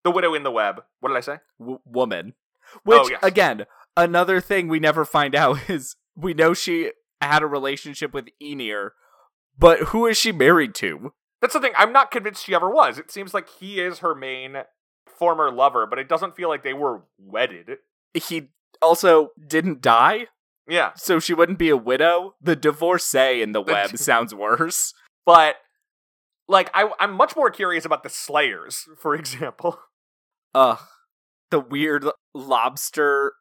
The 0.05 0.11
widow 0.11 0.35
in 0.35 0.43
the 0.45 0.51
web. 0.51 0.83
What 1.01 1.09
did 1.11 1.17
I 1.19 1.21
say? 1.21 1.39
w- 1.59 1.81
woman. 1.85 2.35
Oh, 2.75 2.79
Which 2.85 2.99
Oh, 3.01 3.09
yes. 3.11 3.21
again, 3.23 3.67
another 3.97 4.41
thing 4.41 4.69
we 4.69 4.79
never 4.81 5.05
find 5.05 5.35
out 5.35 5.59
is 5.71 5.97
we 6.15 6.33
know 6.35 6.55
she 6.55 6.93
had 7.21 7.43
a 7.43 7.47
relationship 7.47 8.15
with 8.15 8.29
Ynyr, 8.43 8.91
but 9.59 9.81
who 9.89 10.07
is 10.07 10.17
she 10.17 10.31
married 10.33 10.75
to? 10.77 11.13
That's 11.41 11.55
the 11.55 11.61
thing. 11.61 11.73
I'm 11.77 11.93
not 11.93 12.11
convinced 12.11 12.45
she 12.45 12.55
ever 12.55 12.69
was. 12.71 12.99
It 12.99 13.11
seems 13.11 13.33
like 13.35 13.49
he 13.49 13.81
is 13.81 14.01
her 14.01 14.15
main 14.15 14.57
former 15.07 15.51
lover, 15.51 15.87
but 15.87 15.99
it 15.99 16.09
doesn't 16.09 16.37
feel 16.37 16.49
like 16.49 16.63
they 16.63 16.75
were 16.75 17.03
wedded. 17.19 17.79
He 18.15 18.51
also 18.83 19.31
didn't 19.47 19.81
die, 19.81 20.27
Yeah. 20.69 20.93
so 20.97 21.19
she 21.19 21.35
wouldn't 21.35 21.59
be 21.59 21.69
a 21.71 21.77
widow. 21.77 22.35
The 22.41 22.57
divorcee 22.57 23.43
in 23.43 23.53
the 23.53 23.63
The- 23.63 23.73
web 23.73 23.91
sounds 23.99 24.35
worse. 24.35 24.93
But 25.27 25.57
like 26.49 26.71
I 26.75 26.91
I'm 26.99 27.13
much 27.13 27.37
more 27.37 27.51
curious 27.51 27.85
about 27.85 28.03
the 28.03 28.09
Slayers, 28.09 28.89
for 28.99 29.15
example. 29.15 29.79
Ugh. 30.55 30.79
The 31.51 31.61
weird 31.61 32.05
lobster, 32.35 33.33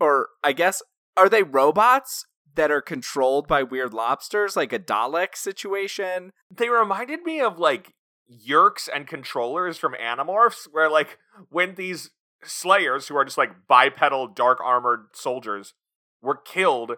or 0.00 0.28
I 0.44 0.52
guess, 0.52 0.82
are 1.16 1.28
they 1.28 1.42
robots 1.42 2.24
that 2.54 2.70
are 2.70 2.82
controlled 2.82 3.46
by 3.46 3.62
weird 3.62 3.94
lobsters, 3.94 4.56
like 4.56 4.72
a 4.72 4.78
Dalek 4.78 5.36
situation? 5.36 6.32
They 6.50 6.68
reminded 6.68 7.22
me 7.22 7.40
of 7.40 7.58
like 7.58 7.94
Yeerks 8.30 8.88
and 8.92 9.06
controllers 9.06 9.78
from 9.78 9.94
Animorphs, 9.94 10.68
where 10.70 10.90
like 10.90 11.18
when 11.50 11.74
these 11.74 12.10
Slayers, 12.44 13.06
who 13.06 13.16
are 13.16 13.24
just 13.24 13.38
like 13.38 13.68
bipedal 13.68 14.26
dark 14.26 14.58
armored 14.60 15.06
soldiers, 15.12 15.74
were 16.20 16.36
killed, 16.36 16.92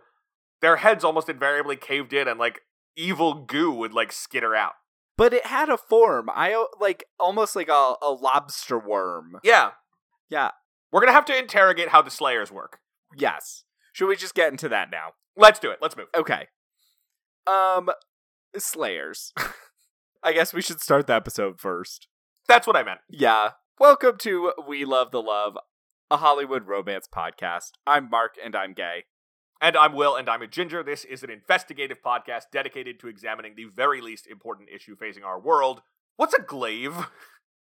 their 0.61 0.77
heads 0.77 1.05
almost 1.05 1.29
invariably 1.29 1.77
caved 1.77 2.13
in 2.13 2.29
and 2.29 2.41
like 2.41 2.63
evil 2.97 3.35
goo 3.35 3.71
would 3.71 3.93
like 3.93 4.13
skitter 4.13 4.55
out. 4.55 4.73
But 5.17 5.33
it 5.33 5.47
had 5.47 5.69
a 5.69 5.77
form. 5.77 6.31
I 6.35 6.55
uh, 6.55 6.65
like 6.81 7.05
almost 7.21 7.55
like 7.55 7.69
a, 7.69 7.95
a 8.03 8.11
lobster 8.11 8.79
worm. 8.79 9.39
Yeah. 9.45 9.73
Yeah. 10.29 10.53
We're 10.91 11.01
gonna 11.01 11.13
have 11.13 11.27
to 11.27 11.39
interrogate 11.39 11.89
how 11.89 12.03
the 12.03 12.11
Slayers 12.11 12.51
work. 12.51 12.79
Yes. 13.17 13.65
Should 13.93 14.09
we 14.09 14.17
just 14.17 14.35
get 14.35 14.51
into 14.51 14.69
that 14.71 14.91
now? 14.91 15.13
Let's 15.37 15.59
do 15.59 15.71
it. 15.71 15.79
Let's 15.83 15.97
move. 15.97 16.07
Okay. 16.17 16.47
Um, 17.47 17.91
Slayers. 18.57 19.33
I 20.23 20.33
guess 20.33 20.55
we 20.55 20.63
should 20.63 20.81
start 20.81 21.09
the 21.09 21.15
episode 21.15 21.61
first. 21.61 22.07
That's 22.47 22.69
what 22.69 22.77
I 22.77 22.85
meant. 22.85 23.01
Yeah. 23.11 23.51
Welcome 23.81 24.17
to 24.19 24.53
We 24.67 24.85
Love 24.85 25.11
the 25.11 25.21
Love, 25.21 25.59
a 26.09 26.19
Hollywood 26.19 26.69
romance 26.69 27.09
podcast. 27.13 27.73
I'm 27.85 28.09
Mark 28.09 28.37
and 28.43 28.55
I'm 28.55 28.75
gay. 28.75 29.07
And 29.61 29.77
I'm 29.77 29.95
Will, 29.95 30.15
and 30.15 30.29
I'm 30.29 30.43
a 30.43 30.47
ginger. 30.47 30.85
This 30.85 31.05
is 31.05 31.25
an 31.25 31.31
investigative 31.31 32.01
podcast 32.01 32.45
dedicated 32.53 33.01
to 33.01 33.09
examining 33.09 33.55
the 33.57 33.65
very 33.65 34.01
least 34.01 34.29
important 34.29 34.69
issue 34.69 34.95
facing 34.95 35.25
our 35.25 35.41
world. 35.41 35.83
What's 36.17 36.35
a 36.35 36.43
glaive? 36.43 36.95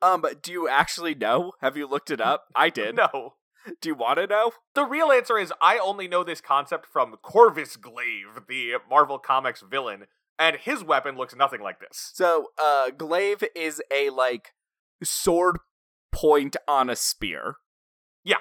Um, 0.01 0.25
do 0.41 0.51
you 0.51 0.67
actually 0.67 1.13
know? 1.13 1.51
Have 1.61 1.77
you 1.77 1.85
looked 1.85 2.09
it 2.09 2.21
up? 2.21 2.45
I 2.55 2.69
did. 2.69 2.95
No. 2.95 3.35
Do 3.81 3.89
you 3.89 3.95
want 3.95 4.19
to 4.19 4.27
know? 4.27 4.51
The 4.73 4.85
real 4.85 5.11
answer 5.11 5.37
is 5.37 5.53
I 5.61 5.77
only 5.77 6.07
know 6.07 6.23
this 6.23 6.41
concept 6.41 6.85
from 6.85 7.15
Corvus 7.21 7.75
Glaive, 7.75 8.45
the 8.47 8.75
Marvel 8.89 9.19
Comics 9.19 9.61
villain, 9.61 10.05
and 10.37 10.55
his 10.55 10.83
weapon 10.83 11.17
looks 11.17 11.35
nothing 11.35 11.61
like 11.61 11.79
this. 11.79 12.11
So, 12.13 12.47
uh, 12.57 12.91
glaive 12.91 13.43
is 13.55 13.81
a 13.91 14.09
like 14.09 14.53
sword 15.03 15.57
point 16.11 16.55
on 16.67 16.89
a 16.89 16.95
spear. 16.95 17.55
Yeah. 18.23 18.37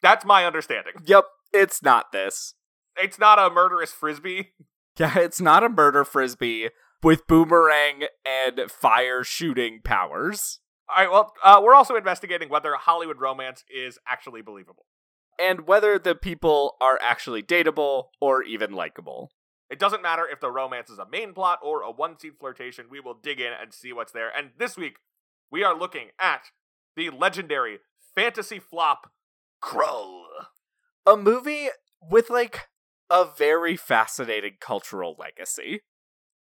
That's 0.00 0.24
my 0.24 0.44
understanding. 0.44 0.94
Yep, 1.04 1.24
it's 1.52 1.82
not 1.82 2.12
this. 2.12 2.54
It's 2.96 3.18
not 3.18 3.38
a 3.38 3.50
murderous 3.50 3.92
frisbee. 3.92 4.52
Yeah, 4.98 5.16
it's 5.16 5.40
not 5.40 5.62
a 5.62 5.68
murder 5.68 6.04
frisbee 6.04 6.70
with 7.04 7.28
boomerang 7.28 8.06
and 8.26 8.68
fire 8.68 9.22
shooting 9.22 9.80
powers. 9.84 10.58
All 10.90 11.04
right, 11.04 11.10
well, 11.10 11.34
uh, 11.44 11.60
we're 11.62 11.74
also 11.74 11.96
investigating 11.96 12.48
whether 12.48 12.74
Hollywood 12.74 13.20
romance 13.20 13.64
is 13.68 13.98
actually 14.08 14.42
believable. 14.42 14.86
And 15.38 15.66
whether 15.66 15.98
the 15.98 16.14
people 16.14 16.76
are 16.80 16.98
actually 17.02 17.42
dateable 17.42 18.06
or 18.20 18.42
even 18.42 18.72
likable. 18.72 19.30
It 19.70 19.78
doesn't 19.78 20.02
matter 20.02 20.26
if 20.26 20.40
the 20.40 20.50
romance 20.50 20.88
is 20.88 20.98
a 20.98 21.08
main 21.08 21.34
plot 21.34 21.58
or 21.62 21.82
a 21.82 21.90
one 21.90 22.18
scene 22.18 22.32
flirtation, 22.40 22.86
we 22.90 23.00
will 23.00 23.14
dig 23.14 23.38
in 23.38 23.52
and 23.52 23.72
see 23.72 23.92
what's 23.92 24.12
there. 24.12 24.30
And 24.34 24.50
this 24.58 24.76
week, 24.76 24.96
we 25.50 25.62
are 25.62 25.78
looking 25.78 26.08
at 26.18 26.44
the 26.96 27.10
legendary 27.10 27.78
fantasy 28.14 28.58
flop 28.58 29.12
Krull. 29.62 30.22
A 31.06 31.16
movie 31.16 31.68
with 32.00 32.30
like 32.30 32.68
a 33.10 33.26
very 33.36 33.76
fascinating 33.76 34.54
cultural 34.60 35.16
legacy. 35.18 35.82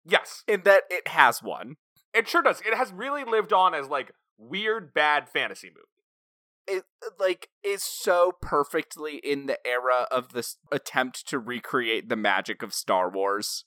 Yes, 0.06 0.44
in 0.48 0.62
that 0.64 0.84
it 0.90 1.10
has 1.10 1.44
one. 1.44 1.76
it 2.14 2.28
sure 2.28 2.42
does. 2.42 2.62
It 2.62 2.76
has 2.76 2.92
really 2.92 3.24
lived 3.24 3.52
on 3.52 3.74
as 3.74 3.90
like 3.90 4.12
weird 4.38 4.94
bad 4.94 5.28
fantasy 5.30 5.70
movie. 5.70 6.80
It 6.80 6.84
uh, 7.06 7.12
like 7.20 7.50
is 7.64 7.84
so 7.84 8.34
perfectly 8.42 9.18
in 9.18 9.46
the 9.46 9.58
era 9.66 10.08
of 10.12 10.34
this 10.34 10.58
attempt 10.72 11.28
to 11.30 11.40
recreate 11.40 12.10
the 12.10 12.16
magic 12.16 12.62
of 12.62 12.74
Star 12.74 13.10
Wars. 13.10 13.66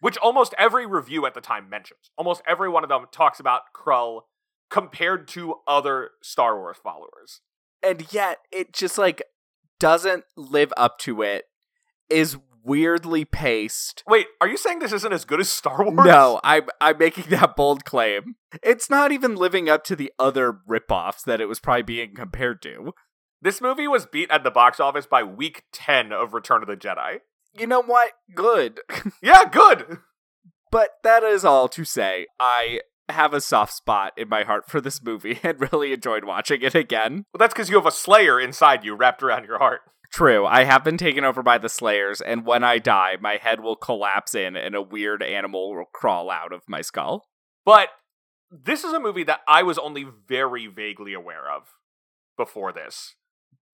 which 0.00 0.16
almost 0.16 0.54
every 0.56 0.86
review 0.86 1.26
at 1.26 1.34
the 1.34 1.40
time 1.42 1.68
mentions. 1.68 2.10
Almost 2.16 2.42
every 2.46 2.70
one 2.70 2.82
of 2.82 2.88
them 2.88 3.04
talks 3.12 3.38
about 3.38 3.62
Krull 3.76 4.22
compared 4.70 5.28
to 5.28 5.56
other 5.68 6.10
Star 6.22 6.56
Wars 6.58 6.78
followers. 6.82 7.40
and 7.82 8.12
yet 8.12 8.38
it 8.50 8.72
just 8.72 8.98
like 8.98 9.22
doesn't 9.78 10.24
live 10.36 10.72
up 10.76 10.98
to 10.98 11.22
it 11.22 11.44
is 12.08 12.36
weirdly 12.64 13.24
paced 13.24 14.02
Wait, 14.06 14.26
are 14.40 14.48
you 14.48 14.56
saying 14.56 14.78
this 14.80 14.92
isn't 14.92 15.12
as 15.12 15.24
good 15.24 15.40
as 15.40 15.48
Star 15.48 15.82
Wars? 15.84 16.06
no 16.06 16.40
i'm 16.44 16.64
i'm 16.80 16.98
making 16.98 17.24
that 17.30 17.56
bold 17.56 17.84
claim 17.84 18.36
it's 18.62 18.90
not 18.90 19.12
even 19.12 19.34
living 19.36 19.68
up 19.68 19.84
to 19.84 19.96
the 19.96 20.12
other 20.18 20.58
ripoffs 20.68 21.22
that 21.24 21.40
it 21.40 21.46
was 21.48 21.60
probably 21.60 21.82
being 21.82 22.14
compared 22.14 22.60
to 22.62 22.92
This 23.42 23.60
movie 23.60 23.88
was 23.88 24.06
beat 24.06 24.30
at 24.30 24.44
the 24.44 24.50
box 24.50 24.78
office 24.80 25.06
by 25.06 25.22
week 25.22 25.62
10 25.72 26.12
of 26.12 26.34
Return 26.34 26.62
of 26.62 26.68
the 26.68 26.76
Jedi. 26.76 27.20
you 27.58 27.66
know 27.66 27.82
what 27.82 28.12
good 28.34 28.80
Yeah, 29.22 29.44
good. 29.50 29.98
but 30.70 30.90
that 31.02 31.22
is 31.22 31.44
all 31.44 31.68
to 31.68 31.84
say 31.84 32.26
i 32.38 32.80
have 33.08 33.34
a 33.34 33.40
soft 33.40 33.72
spot 33.72 34.12
in 34.16 34.28
my 34.28 34.44
heart 34.44 34.68
for 34.70 34.80
this 34.80 35.02
movie 35.02 35.40
and 35.42 35.60
really 35.72 35.92
enjoyed 35.92 36.24
watching 36.24 36.62
it 36.62 36.74
again 36.76 37.24
Well, 37.32 37.38
that's 37.38 37.52
because 37.54 37.68
you 37.70 37.76
have 37.76 37.86
a 37.86 37.90
Slayer 37.90 38.38
inside 38.38 38.84
you 38.84 38.94
wrapped 38.94 39.22
around 39.22 39.46
your 39.46 39.58
heart. 39.58 39.80
True. 40.12 40.44
I 40.44 40.64
have 40.64 40.82
been 40.82 40.96
taken 40.96 41.24
over 41.24 41.42
by 41.42 41.58
the 41.58 41.68
Slayers, 41.68 42.20
and 42.20 42.44
when 42.44 42.64
I 42.64 42.78
die, 42.78 43.16
my 43.20 43.36
head 43.36 43.60
will 43.60 43.76
collapse 43.76 44.34
in 44.34 44.56
and 44.56 44.74
a 44.74 44.82
weird 44.82 45.22
animal 45.22 45.74
will 45.74 45.84
crawl 45.84 46.30
out 46.30 46.52
of 46.52 46.62
my 46.68 46.80
skull. 46.80 47.28
But 47.64 47.90
this 48.50 48.82
is 48.82 48.92
a 48.92 49.00
movie 49.00 49.22
that 49.24 49.40
I 49.46 49.62
was 49.62 49.78
only 49.78 50.06
very 50.26 50.66
vaguely 50.66 51.14
aware 51.14 51.48
of 51.50 51.68
before 52.36 52.72
this. 52.72 53.14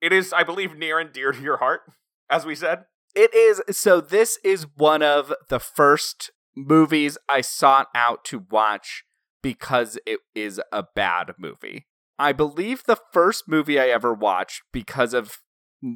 It 0.02 0.12
is, 0.12 0.33
I 0.33 0.43
believe, 0.43 0.76
near 0.76 0.99
and 0.99 1.11
dear 1.11 1.33
to 1.33 1.40
your 1.40 1.57
heart, 1.57 1.81
as 2.28 2.45
we 2.45 2.55
said. 2.55 2.85
It 3.14 3.35
is 3.35 3.62
so 3.71 4.02
this 4.02 4.38
is 4.45 4.66
one 4.76 5.02
of 5.02 5.33
the 5.49 5.59
first 5.59 6.33
movies 6.55 7.16
I 7.31 7.40
sought 7.40 7.87
out 7.95 8.25
to 8.26 8.45
watch 8.50 9.05
because 9.43 9.99
it 10.05 10.21
is 10.35 10.61
a 10.71 10.85
bad 10.95 11.33
movie. 11.38 11.87
I 12.19 12.33
believe 12.33 12.85
the 12.85 12.99
first 13.12 13.45
movie 13.49 13.81
I 13.81 13.88
ever 13.88 14.12
watched 14.12 14.62
because 14.73 15.14
of 15.14 15.38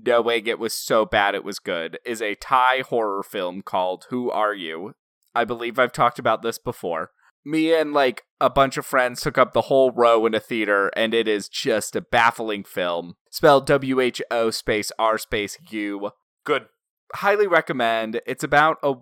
knowing 0.05 0.47
it 0.47 0.59
was 0.59 0.75
so 0.75 1.05
bad 1.05 1.35
it 1.35 1.45
was 1.45 1.59
good 1.59 1.99
is 2.05 2.23
a 2.23 2.35
Thai 2.37 2.83
horror 2.89 3.23
film 3.23 3.63
called 3.63 4.07
Who 4.11 4.31
Are 4.31 4.55
You? 4.55 4.95
I 5.35 5.45
believe 5.45 5.79
I've 5.79 5.93
talked 5.93 6.19
about 6.19 6.43
this 6.43 6.59
before. 6.59 7.11
Me 7.45 7.75
and 7.75 7.93
like 7.93 8.25
a 8.41 8.51
bunch 8.51 8.77
of 8.77 8.85
friends 8.85 9.21
took 9.21 9.39
up 9.39 9.53
the 9.53 9.63
whole 9.63 9.91
row 9.93 10.27
in 10.27 10.35
a 10.35 10.41
theater 10.41 10.91
and 10.95 11.15
it 11.15 11.27
is 11.27 11.49
just 11.49 11.97
a 11.97 12.01
baffling 12.01 12.65
film. 12.65 13.15
Spelled 13.31 13.67
W 13.67 14.01
H 14.01 14.21
O 14.31 14.51
space 14.51 14.93
R 14.99 15.17
space 15.19 15.57
U 15.71 16.11
Good. 16.45 16.67
highly 17.15 17.47
recommend. 17.47 18.21
It's 18.27 18.45
about 18.45 18.77
a 18.83 18.95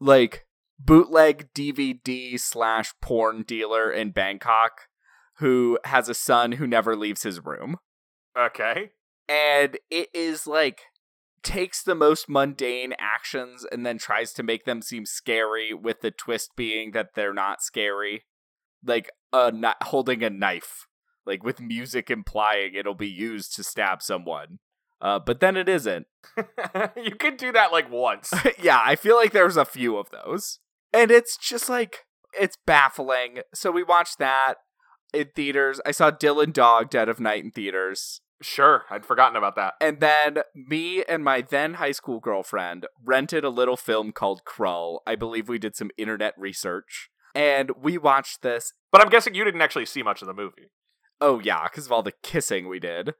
like 0.00 0.46
bootleg 0.78 1.52
DVD 1.54 2.38
slash 2.38 2.94
porn 3.02 3.42
dealer 3.42 3.90
in 3.90 4.12
Bangkok 4.12 4.82
who 5.38 5.78
has 5.84 6.08
a 6.08 6.14
son 6.14 6.52
who 6.52 6.66
never 6.66 6.94
leaves 6.94 7.22
his 7.24 7.44
room. 7.44 7.76
Okay. 8.38 8.90
And 9.30 9.78
it 9.90 10.08
is 10.12 10.48
like 10.48 10.80
takes 11.44 11.84
the 11.84 11.94
most 11.94 12.28
mundane 12.28 12.94
actions 12.98 13.64
and 13.70 13.86
then 13.86 13.96
tries 13.96 14.32
to 14.32 14.42
make 14.42 14.64
them 14.64 14.82
seem 14.82 15.06
scary 15.06 15.72
with 15.72 16.00
the 16.00 16.10
twist 16.10 16.50
being 16.56 16.90
that 16.90 17.14
they're 17.14 17.32
not 17.32 17.62
scary. 17.62 18.24
Like 18.84 19.10
a 19.32 19.52
holding 19.84 20.24
a 20.24 20.30
knife, 20.30 20.86
like 21.24 21.44
with 21.44 21.60
music 21.60 22.10
implying 22.10 22.74
it'll 22.74 22.94
be 22.94 23.08
used 23.08 23.54
to 23.54 23.62
stab 23.62 24.02
someone. 24.02 24.58
Uh, 25.00 25.20
but 25.20 25.38
then 25.38 25.56
it 25.56 25.68
isn't. 25.68 26.06
you 26.96 27.14
can 27.14 27.36
do 27.36 27.52
that 27.52 27.70
like 27.70 27.88
once. 27.88 28.34
yeah, 28.60 28.82
I 28.84 28.96
feel 28.96 29.14
like 29.16 29.32
there's 29.32 29.56
a 29.56 29.64
few 29.64 29.96
of 29.96 30.10
those. 30.10 30.58
And 30.92 31.12
it's 31.12 31.36
just 31.36 31.68
like 31.68 32.04
it's 32.38 32.56
baffling. 32.66 33.42
So 33.54 33.70
we 33.70 33.84
watched 33.84 34.18
that 34.18 34.54
in 35.14 35.28
theaters. 35.36 35.80
I 35.86 35.92
saw 35.92 36.10
Dylan 36.10 36.52
Dog 36.52 36.90
Dead 36.90 37.08
of 37.08 37.20
Night 37.20 37.44
in 37.44 37.52
theaters. 37.52 38.20
Sure, 38.42 38.84
I'd 38.90 39.04
forgotten 39.04 39.36
about 39.36 39.56
that. 39.56 39.74
And 39.80 40.00
then 40.00 40.38
me 40.54 41.04
and 41.04 41.22
my 41.22 41.42
then 41.42 41.74
high 41.74 41.92
school 41.92 42.20
girlfriend 42.20 42.86
rented 43.04 43.44
a 43.44 43.50
little 43.50 43.76
film 43.76 44.12
called 44.12 44.42
Krull. 44.46 45.00
I 45.06 45.14
believe 45.14 45.48
we 45.48 45.58
did 45.58 45.76
some 45.76 45.90
internet 45.98 46.34
research. 46.38 47.10
And 47.34 47.70
we 47.80 47.98
watched 47.98 48.42
this. 48.42 48.72
But 48.90 49.02
I'm 49.02 49.10
guessing 49.10 49.34
you 49.34 49.44
didn't 49.44 49.60
actually 49.60 49.86
see 49.86 50.02
much 50.02 50.22
of 50.22 50.26
the 50.26 50.34
movie. 50.34 50.70
Oh, 51.20 51.38
yeah, 51.38 51.64
because 51.64 51.86
of 51.86 51.92
all 51.92 52.02
the 52.02 52.14
kissing 52.22 52.66
we 52.66 52.80
did. 52.80 53.14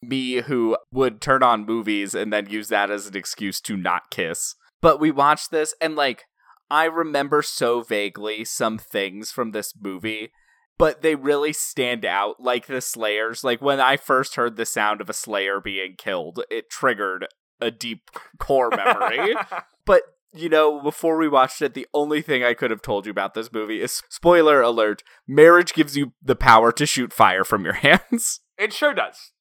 Me, 0.00 0.36
who 0.42 0.76
would 0.92 1.20
turn 1.20 1.42
on 1.42 1.66
movies 1.66 2.14
and 2.14 2.32
then 2.32 2.48
use 2.48 2.68
that 2.68 2.90
as 2.90 3.06
an 3.06 3.16
excuse 3.16 3.60
to 3.62 3.76
not 3.76 4.10
kiss. 4.10 4.54
But 4.80 5.00
we 5.00 5.10
watched 5.10 5.50
this, 5.50 5.74
and 5.80 5.94
like, 5.94 6.24
I 6.70 6.84
remember 6.84 7.42
so 7.42 7.82
vaguely 7.82 8.44
some 8.44 8.78
things 8.78 9.30
from 9.30 9.50
this 9.50 9.74
movie, 9.78 10.30
but 10.80 11.02
they 11.02 11.14
really 11.14 11.52
stand 11.52 12.04
out 12.04 12.40
like 12.40 12.66
the 12.66 12.80
Slayers. 12.80 13.44
Like, 13.44 13.60
when 13.60 13.80
I 13.80 13.96
first 13.96 14.34
heard 14.34 14.56
the 14.56 14.66
sound 14.66 15.00
of 15.00 15.08
a 15.08 15.14
Slayer 15.14 15.60
being 15.60 15.94
killed, 15.96 16.42
it 16.50 16.70
triggered 16.70 17.26
a 17.60 17.70
deep 17.70 18.10
core 18.38 18.70
memory. 18.70 19.34
but 19.84 20.02
you 20.32 20.48
know, 20.48 20.80
before 20.80 21.16
we 21.16 21.28
watched 21.28 21.60
it, 21.60 21.74
the 21.74 21.88
only 21.92 22.22
thing 22.22 22.44
I 22.44 22.54
could 22.54 22.70
have 22.70 22.82
told 22.82 23.04
you 23.04 23.10
about 23.10 23.34
this 23.34 23.52
movie 23.52 23.80
is 23.80 24.02
spoiler 24.08 24.60
alert 24.60 25.02
marriage 25.26 25.72
gives 25.72 25.96
you 25.96 26.12
the 26.22 26.36
power 26.36 26.70
to 26.72 26.86
shoot 26.86 27.12
fire 27.12 27.44
from 27.44 27.64
your 27.64 27.74
hands. 27.84 28.40
it 28.58 28.72
sure 28.72 28.94
does. 28.94 29.32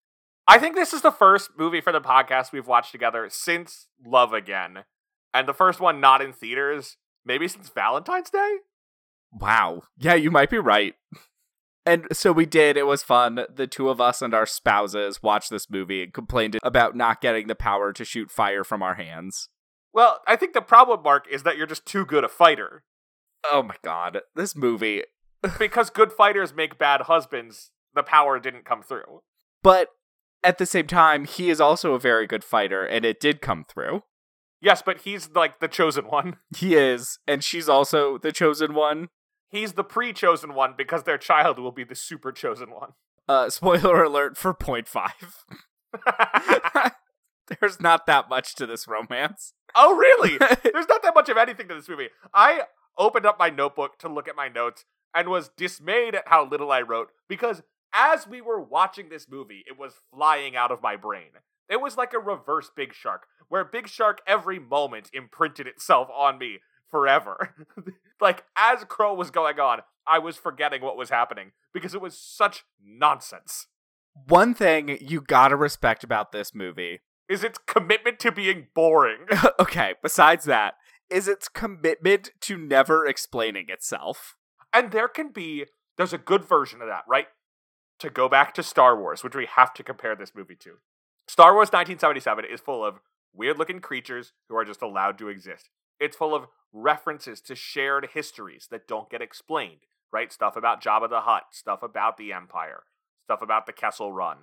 I 0.47 0.57
think 0.57 0.75
this 0.75 0.93
is 0.93 1.03
the 1.03 1.11
first 1.11 1.51
movie 1.57 1.79
for 1.79 1.91
the 1.91 2.01
podcast 2.01 2.51
we've 2.51 2.67
watched 2.67 2.91
together 2.91 3.27
since 3.29 3.87
Love 4.03 4.33
Again. 4.33 4.79
And 5.31 5.47
the 5.47 5.53
first 5.53 5.79
one 5.79 5.99
not 5.99 6.23
in 6.23 6.33
theaters, 6.33 6.97
maybe 7.23 7.47
since 7.47 7.69
Valentine's 7.69 8.31
Day? 8.31 8.57
Wow. 9.31 9.83
Yeah, 9.99 10.15
you 10.15 10.31
might 10.31 10.49
be 10.49 10.57
right. 10.57 10.95
And 11.85 12.07
so 12.11 12.31
we 12.31 12.45
did. 12.45 12.77
It 12.77 12.85
was 12.85 13.03
fun. 13.03 13.45
The 13.53 13.67
two 13.67 13.89
of 13.89 13.99
us 14.01 14.21
and 14.21 14.33
our 14.33 14.45
spouses 14.45 15.23
watched 15.23 15.49
this 15.49 15.69
movie 15.69 16.03
and 16.03 16.13
complained 16.13 16.57
about 16.61 16.95
not 16.95 17.21
getting 17.21 17.47
the 17.47 17.55
power 17.55 17.93
to 17.93 18.05
shoot 18.05 18.29
fire 18.29 18.63
from 18.63 18.83
our 18.83 18.95
hands. 18.95 19.49
Well, 19.93 20.19
I 20.27 20.35
think 20.35 20.53
the 20.53 20.61
problem, 20.61 21.01
Mark, 21.03 21.25
is 21.31 21.43
that 21.43 21.57
you're 21.57 21.65
just 21.65 21.85
too 21.85 22.05
good 22.05 22.23
a 22.23 22.29
fighter. 22.29 22.83
Oh 23.51 23.63
my 23.63 23.75
god. 23.83 24.19
This 24.35 24.55
movie. 24.55 25.03
because 25.59 25.89
good 25.89 26.11
fighters 26.11 26.53
make 26.53 26.77
bad 26.77 27.01
husbands, 27.01 27.71
the 27.95 28.03
power 28.03 28.39
didn't 28.39 28.65
come 28.65 28.83
through. 28.83 29.21
But 29.63 29.89
at 30.43 30.57
the 30.57 30.65
same 30.65 30.87
time, 30.87 31.25
he 31.25 31.49
is 31.49 31.59
also 31.59 31.93
a 31.93 31.99
very 31.99 32.27
good 32.27 32.43
fighter, 32.43 32.85
and 32.85 33.05
it 33.05 33.19
did 33.19 33.41
come 33.41 33.65
through. 33.67 34.03
Yes, 34.61 34.81
but 34.81 35.01
he's 35.01 35.29
like 35.33 35.59
the 35.59 35.67
chosen 35.67 36.05
one. 36.05 36.37
He 36.55 36.75
is, 36.75 37.19
and 37.27 37.43
she's 37.43 37.69
also 37.69 38.17
the 38.17 38.31
chosen 38.31 38.73
one. 38.73 39.09
He's 39.49 39.73
the 39.73 39.83
pre 39.83 40.13
chosen 40.13 40.53
one 40.53 40.75
because 40.77 41.03
their 41.03 41.17
child 41.17 41.59
will 41.59 41.71
be 41.71 41.83
the 41.83 41.95
super 41.95 42.31
chosen 42.31 42.71
one. 42.71 42.93
Uh, 43.27 43.49
spoiler 43.49 44.03
alert 44.03 44.37
for 44.37 44.53
point 44.53 44.87
five. 44.87 45.45
There's 47.59 47.79
not 47.79 48.05
that 48.05 48.29
much 48.29 48.53
to 48.55 48.67
this 48.67 48.87
romance. 48.87 49.53
oh, 49.75 49.95
really? 49.95 50.37
There's 50.63 50.87
not 50.87 51.01
that 51.01 51.15
much 51.15 51.29
of 51.29 51.37
anything 51.37 51.67
to 51.67 51.75
this 51.75 51.89
movie. 51.89 52.09
I 52.33 52.63
opened 52.97 53.25
up 53.25 53.39
my 53.39 53.49
notebook 53.49 53.97
to 53.99 54.09
look 54.09 54.27
at 54.27 54.35
my 54.35 54.49
notes 54.49 54.85
and 55.15 55.29
was 55.29 55.49
dismayed 55.57 56.13
at 56.13 56.27
how 56.27 56.47
little 56.47 56.71
I 56.71 56.81
wrote 56.81 57.09
because 57.27 57.63
as 57.93 58.27
we 58.27 58.41
were 58.41 58.61
watching 58.61 59.09
this 59.09 59.27
movie, 59.29 59.63
it 59.67 59.79
was 59.79 59.93
flying 60.13 60.55
out 60.55 60.71
of 60.71 60.83
my 60.83 60.95
brain. 60.95 61.29
It 61.67 61.81
was 61.81 61.97
like 61.97 62.13
a 62.13 62.19
reverse 62.19 62.69
Big 62.75 62.93
Shark, 62.93 63.27
where 63.47 63.63
Big 63.63 63.87
Shark 63.87 64.21
every 64.27 64.59
moment 64.59 65.09
imprinted 65.13 65.67
itself 65.67 66.07
on 66.13 66.37
me 66.37 66.59
forever. 66.89 67.55
like, 68.21 68.43
as 68.55 68.83
Krull 68.85 69.17
was 69.17 69.31
going 69.31 69.59
on, 69.59 69.81
I 70.07 70.19
was 70.19 70.37
forgetting 70.37 70.81
what 70.81 70.97
was 70.97 71.09
happening 71.09 71.51
because 71.73 71.93
it 71.93 72.01
was 72.01 72.17
such 72.17 72.65
nonsense. 72.83 73.67
One 74.27 74.53
thing 74.53 74.97
you 75.01 75.21
gotta 75.21 75.55
respect 75.55 76.03
about 76.03 76.31
this 76.31 76.53
movie 76.53 76.99
Is 77.29 77.43
its 77.43 77.59
commitment 77.67 78.19
to 78.19 78.31
being 78.31 78.67
boring. 78.73 79.27
okay, 79.59 79.93
besides 80.01 80.45
that, 80.45 80.75
is 81.09 81.27
its 81.27 81.47
commitment 81.47 82.31
to 82.41 82.57
never 82.57 83.05
explaining 83.05 83.67
itself. 83.69 84.35
And 84.73 84.91
there 84.91 85.07
can 85.07 85.29
be, 85.29 85.65
there's 85.97 86.13
a 86.13 86.17
good 86.17 86.43
version 86.43 86.81
of 86.81 86.87
that, 86.87 87.03
right? 87.07 87.27
To 87.99 88.09
go 88.09 88.29
back 88.29 88.53
to 88.55 88.63
Star 88.63 88.99
Wars, 88.99 89.23
which 89.23 89.35
we 89.35 89.45
have 89.45 89.73
to 89.75 89.83
compare 89.83 90.15
this 90.15 90.33
movie 90.35 90.55
to. 90.55 90.77
Star 91.27 91.53
Wars 91.53 91.69
1977 91.69 92.45
is 92.45 92.59
full 92.59 92.83
of 92.83 92.99
weird 93.33 93.59
looking 93.59 93.79
creatures 93.79 94.33
who 94.47 94.55
are 94.55 94.65
just 94.65 94.81
allowed 94.81 95.17
to 95.19 95.29
exist. 95.29 95.69
It's 95.99 96.17
full 96.17 96.35
of 96.35 96.47
references 96.71 97.41
to 97.41 97.55
shared 97.55 98.09
histories 98.13 98.67
that 98.71 98.87
don't 98.87 99.09
get 99.09 99.21
explained, 99.21 99.81
right? 100.11 100.31
Stuff 100.31 100.55
about 100.55 100.81
Jabba 100.81 101.09
the 101.09 101.21
Hutt, 101.21 101.47
stuff 101.51 101.83
about 101.83 102.17
the 102.17 102.31
Empire, 102.31 102.83
stuff 103.25 103.41
about 103.41 103.65
the 103.65 103.73
Kessel 103.73 104.13
Run. 104.13 104.37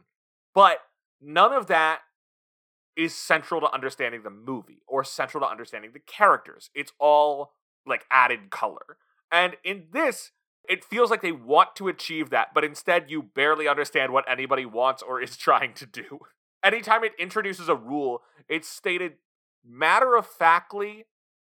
But 0.55 0.79
none 1.21 1.53
of 1.53 1.67
that 1.69 2.01
is 2.97 3.15
central 3.15 3.61
to 3.61 3.73
understanding 3.73 4.23
the 4.23 4.31
movie 4.31 4.83
or 4.87 5.05
central 5.05 5.43
to 5.43 5.51
understanding 5.51 5.91
the 5.93 6.01
characters. 6.01 6.71
It's 6.75 6.93
all 6.99 7.53
like 7.87 8.07
added 8.11 8.51
color. 8.51 8.97
And 9.31 9.57
in 9.63 9.85
this, 9.93 10.33
it 10.69 10.85
feels 10.85 11.11
like 11.11 11.23
they 11.23 11.33
want 11.33 11.77
to 11.77 11.89
achieve 11.89 12.31
that, 12.31 12.49
but 12.55 12.65
instead 12.65 13.11
you 13.11 13.23
barely 13.23 13.69
understand 13.69 14.13
what 14.13 14.29
anybody 14.29 14.67
wants 14.67 15.03
or 15.03 15.21
is 15.21 15.37
trying 15.37 15.75
to 15.75 15.87
do. 15.87 16.21
Anytime 16.65 17.05
it 17.05 17.13
introduces 17.19 17.69
a 17.69 17.77
rule, 17.77 18.23
it's 18.49 18.69
stated 18.69 19.15
matter 19.65 20.17
of 20.17 20.27
factly 20.27 21.05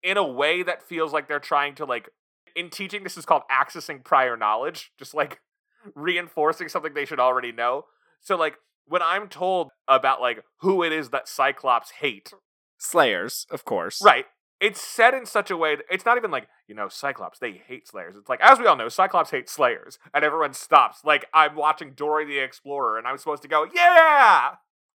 in 0.03 0.17
a 0.17 0.27
way 0.27 0.63
that 0.63 0.83
feels 0.83 1.13
like 1.13 1.29
they're 1.29 1.39
trying 1.39 1.75
to 1.77 1.85
like 1.85 2.09
in 2.55 2.71
teaching 2.71 3.03
this 3.03 3.17
is 3.17 3.25
called 3.25 3.43
accessing 3.51 4.05
prior 4.05 4.37
knowledge, 4.37 4.93
just 4.99 5.15
like 5.15 5.41
reinforcing 5.95 6.69
something 6.69 6.95
they 6.95 7.05
should 7.05 7.21
already 7.21 7.53
know. 7.53 7.87
So 8.21 8.37
like 8.37 8.59
when 8.87 9.03
I'm 9.03 9.29
told 9.29 9.71
about 9.89 10.21
like 10.21 10.45
who 10.59 10.83
it 10.83 10.93
is 10.93 11.11
that 11.11 11.29
Cyclops 11.29 11.93
hate, 12.01 12.33
Slayers, 12.79 13.47
of 13.51 13.65
course. 13.65 14.03
right? 14.05 14.27
It's 14.61 14.81
said 14.81 15.15
in 15.15 15.27
such 15.27 15.51
a 15.51 15.57
way 15.57 15.77
that 15.77 15.85
it's 15.91 16.05
not 16.05 16.17
even 16.17 16.31
like, 16.31 16.47
you 16.69 16.75
know, 16.75 16.89
Cyclops, 16.89 17.39
they 17.39 17.53
hate 17.53 17.89
Slayers. 17.89 18.15
It's 18.17 18.29
like, 18.29 18.41
as 18.41 18.59
we 18.61 18.67
all 18.67 18.77
know, 18.77 18.89
Cyclops 18.89 19.31
hates 19.31 19.53
Slayers. 19.53 19.99
And 20.15 20.25
everyone 20.25 20.53
stops. 20.53 21.05
Like, 21.05 21.27
I'm 21.35 21.57
watching 21.57 21.95
Dora 21.95 22.25
the 22.25 22.39
Explorer 22.39 22.99
and 22.99 23.07
I'm 23.07 23.19
supposed 23.19 23.43
to 23.43 23.49
go, 23.49 23.67
yeah! 23.75 24.53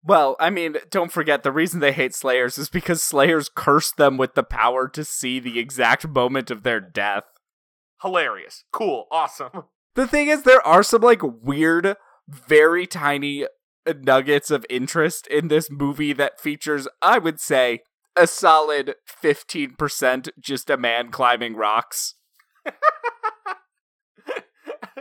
Well, 0.05 0.35
I 0.39 0.49
mean, 0.49 0.75
don't 0.89 1.11
forget 1.11 1.43
the 1.43 1.51
reason 1.51 1.79
they 1.79 1.93
hate 1.93 2.13
Slayers 2.13 2.57
is 2.57 2.69
because 2.69 3.01
Slayers 3.01 3.49
cursed 3.53 3.95
them 3.95 4.17
with 4.17 4.33
the 4.33 4.43
power 4.43 4.89
to 4.89 5.05
see 5.05 5.39
the 5.39 5.59
exact 5.59 6.07
moment 6.07 6.51
of 6.51 6.63
their 6.63 6.81
death. 6.81 7.23
Hilarious. 8.01 8.65
Cool. 8.71 9.05
Awesome. 9.11 9.49
The 9.95 10.07
thing 10.07 10.27
is, 10.27 10.41
there 10.41 10.65
are 10.65 10.81
some 10.81 11.03
like 11.03 11.21
weird, 11.21 11.97
very 12.27 12.87
tiny 12.87 13.45
nuggets 13.85 14.49
of 14.49 14.65
interest 14.67 15.27
in 15.27 15.49
this 15.49 15.69
movie 15.69 16.13
that 16.13 16.41
features, 16.41 16.87
I 16.99 17.19
would 17.19 17.39
say, 17.39 17.81
a 18.15 18.25
solid 18.25 18.95
15% 19.21 20.29
just 20.39 20.71
a 20.71 20.77
man 20.77 21.11
climbing 21.11 21.55
rocks. 21.55 22.15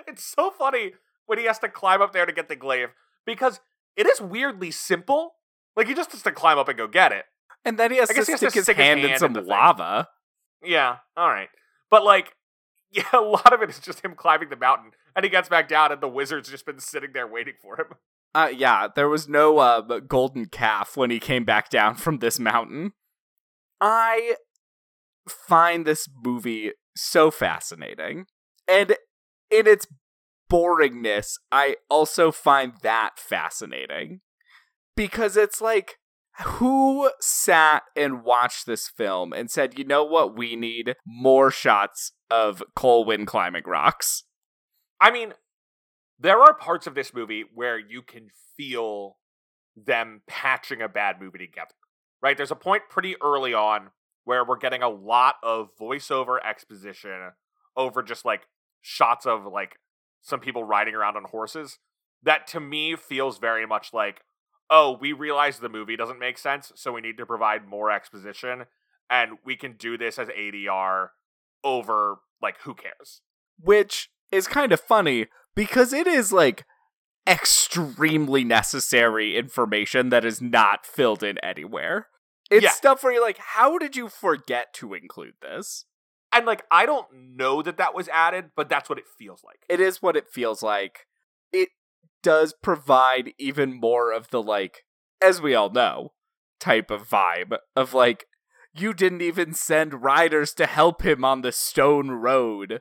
it's 0.06 0.24
so 0.24 0.50
funny 0.50 0.92
when 1.24 1.38
he 1.38 1.46
has 1.46 1.58
to 1.60 1.70
climb 1.70 2.02
up 2.02 2.12
there 2.12 2.26
to 2.26 2.32
get 2.32 2.48
the 2.48 2.56
glaive 2.56 2.90
because 3.24 3.60
it 3.96 4.06
is 4.06 4.20
weirdly 4.20 4.70
simple. 4.70 5.34
Like, 5.76 5.86
he 5.86 5.94
just 5.94 6.12
has 6.12 6.22
to 6.22 6.32
climb 6.32 6.58
up 6.58 6.68
and 6.68 6.76
go 6.76 6.86
get 6.86 7.12
it. 7.12 7.24
And 7.64 7.78
then 7.78 7.90
he 7.90 7.98
has 7.98 8.08
to 8.08 8.14
he 8.14 8.18
has 8.18 8.26
stick 8.26 8.38
to 8.38 8.44
his 8.56 8.64
stick 8.64 8.76
his 8.76 8.84
hand 8.84 9.00
in 9.00 9.18
some 9.18 9.28
in 9.28 9.32
the 9.34 9.40
thing. 9.40 9.50
lava. 9.50 10.08
Yeah, 10.64 10.96
all 11.16 11.28
right. 11.28 11.48
But 11.90 12.04
like, 12.04 12.34
yeah, 12.90 13.04
a 13.12 13.20
lot 13.20 13.52
of 13.52 13.62
it 13.62 13.70
is 13.70 13.78
just 13.78 14.04
him 14.04 14.14
climbing 14.14 14.50
the 14.50 14.56
mountain, 14.56 14.92
and 15.14 15.24
he 15.24 15.30
gets 15.30 15.48
back 15.48 15.68
down, 15.68 15.92
and 15.92 16.00
the 16.00 16.08
wizard's 16.08 16.50
just 16.50 16.66
been 16.66 16.78
sitting 16.78 17.10
there 17.12 17.26
waiting 17.26 17.54
for 17.60 17.80
him. 17.80 17.86
Uh, 18.34 18.50
yeah, 18.54 18.88
there 18.94 19.08
was 19.08 19.28
no 19.28 19.58
uh, 19.58 19.80
golden 20.00 20.46
calf 20.46 20.96
when 20.96 21.10
he 21.10 21.20
came 21.20 21.44
back 21.44 21.68
down 21.68 21.94
from 21.94 22.18
this 22.18 22.38
mountain. 22.38 22.92
I 23.80 24.36
find 25.28 25.86
this 25.86 26.08
movie 26.24 26.72
so 26.96 27.30
fascinating. 27.30 28.26
And 28.66 28.96
in 29.50 29.66
its 29.66 29.86
boringness, 30.52 31.34
I 31.50 31.76
also 31.88 32.30
find 32.30 32.74
that 32.82 33.18
fascinating. 33.18 34.20
Because 34.94 35.36
it's 35.36 35.60
like, 35.60 35.98
who 36.44 37.10
sat 37.20 37.82
and 37.96 38.24
watched 38.24 38.66
this 38.66 38.88
film 38.88 39.32
and 39.32 39.50
said, 39.50 39.78
you 39.78 39.84
know 39.84 40.04
what, 40.04 40.36
we 40.36 40.56
need 40.56 40.96
more 41.06 41.50
shots 41.50 42.12
of 42.30 42.62
Colwyn 42.76 43.26
climbing 43.26 43.64
rocks? 43.66 44.24
I 45.00 45.10
mean, 45.10 45.32
there 46.18 46.40
are 46.40 46.54
parts 46.54 46.86
of 46.86 46.94
this 46.94 47.12
movie 47.14 47.44
where 47.54 47.78
you 47.78 48.02
can 48.02 48.28
feel 48.56 49.16
them 49.76 50.22
patching 50.26 50.82
a 50.82 50.88
bad 50.88 51.20
movie 51.20 51.38
together. 51.38 51.74
Right? 52.22 52.36
There's 52.36 52.50
a 52.50 52.56
point 52.56 52.84
pretty 52.88 53.16
early 53.22 53.52
on 53.52 53.90
where 54.24 54.44
we're 54.44 54.58
getting 54.58 54.82
a 54.82 54.88
lot 54.88 55.36
of 55.42 55.70
voiceover 55.80 56.38
exposition 56.44 57.32
over 57.76 58.02
just 58.02 58.24
like 58.24 58.42
shots 58.80 59.26
of 59.26 59.44
like 59.44 59.78
some 60.22 60.40
people 60.40 60.64
riding 60.64 60.94
around 60.94 61.16
on 61.16 61.24
horses 61.24 61.78
that 62.22 62.46
to 62.46 62.60
me 62.60 62.96
feels 62.96 63.38
very 63.38 63.66
much 63.66 63.92
like 63.92 64.22
oh 64.70 64.96
we 65.00 65.12
realize 65.12 65.58
the 65.58 65.68
movie 65.68 65.96
doesn't 65.96 66.18
make 66.18 66.38
sense 66.38 66.72
so 66.74 66.92
we 66.92 67.00
need 67.00 67.18
to 67.18 67.26
provide 67.26 67.66
more 67.66 67.90
exposition 67.90 68.64
and 69.10 69.32
we 69.44 69.56
can 69.56 69.74
do 69.76 69.98
this 69.98 70.18
as 70.18 70.28
ADR 70.28 71.08
over 71.64 72.16
like 72.40 72.60
who 72.62 72.74
cares 72.74 73.20
which 73.60 74.08
is 74.30 74.46
kind 74.48 74.72
of 74.72 74.80
funny 74.80 75.26
because 75.54 75.92
it 75.92 76.06
is 76.06 76.32
like 76.32 76.64
extremely 77.26 78.44
necessary 78.44 79.36
information 79.36 80.08
that 80.10 80.24
is 80.24 80.40
not 80.40 80.84
filled 80.86 81.22
in 81.22 81.38
anywhere. 81.38 82.08
It's 82.50 82.64
Yeah. 82.64 82.70
stuff 82.70 83.02
where 83.02 83.12
you're 83.12 83.22
like, 83.22 83.38
how 83.38 83.78
did 83.78 83.96
you 83.96 84.08
forget 84.08 84.72
to 84.74 84.94
include 84.94 85.34
this? 85.40 85.86
And 86.32 86.46
like 86.46 86.64
I 86.70 86.86
don't 86.86 87.06
know 87.36 87.62
that 87.62 87.76
that 87.78 87.94
was 87.94 88.08
added 88.08 88.50
but 88.56 88.68
that's 88.68 88.88
what 88.88 88.98
it 88.98 89.04
feels 89.18 89.42
like 89.44 89.60
It 89.68 89.80
is 89.80 90.02
what 90.02 90.16
it 90.16 90.28
feels 90.28 90.62
like. 90.62 91.06
It 91.52 91.70
does 92.22 92.54
provide 92.62 93.32
even 93.38 93.78
more 93.78 94.12
of 94.12 94.30
the 94.30 94.42
like, 94.42 94.84
as 95.22 95.40
we 95.40 95.54
all 95.54 95.70
know, 95.70 96.12
type 96.60 96.90
of 96.90 97.08
vibe 97.08 97.58
of 97.76 97.94
like, 97.94 98.26
you 98.74 98.94
didn't 98.94 99.22
even 99.22 99.52
send 99.52 100.02
riders 100.02 100.54
to 100.54 100.66
help 100.66 101.02
him 101.02 101.24
on 101.24 101.42
the 101.42 101.52
stone 101.52 102.10
road. 102.10 102.80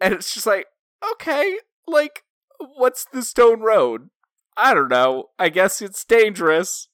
And 0.00 0.14
it's 0.14 0.34
just 0.34 0.46
like, 0.46 0.66
okay, 1.12 1.58
like, 1.86 2.24
what's 2.58 3.04
the 3.12 3.22
stone 3.22 3.60
road? 3.60 4.08
I 4.56 4.74
don't 4.74 4.88
know. 4.88 5.26
I 5.38 5.48
guess 5.48 5.80
it's 5.80 6.04
dangerous. 6.04 6.88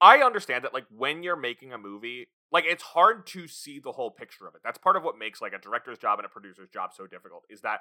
I 0.00 0.18
understand 0.18 0.64
that 0.64 0.74
like 0.74 0.86
when 0.90 1.22
you're 1.22 1.36
making 1.36 1.72
a 1.72 1.78
movie, 1.78 2.28
like 2.52 2.64
it's 2.66 2.82
hard 2.82 3.26
to 3.28 3.46
see 3.46 3.78
the 3.78 3.92
whole 3.92 4.10
picture 4.10 4.46
of 4.46 4.54
it. 4.54 4.60
That's 4.64 4.78
part 4.78 4.96
of 4.96 5.02
what 5.02 5.18
makes 5.18 5.40
like 5.40 5.52
a 5.52 5.58
director's 5.58 5.98
job 5.98 6.18
and 6.18 6.26
a 6.26 6.28
producer's 6.28 6.68
job 6.68 6.90
so 6.94 7.06
difficult 7.06 7.44
is 7.48 7.60
that 7.62 7.80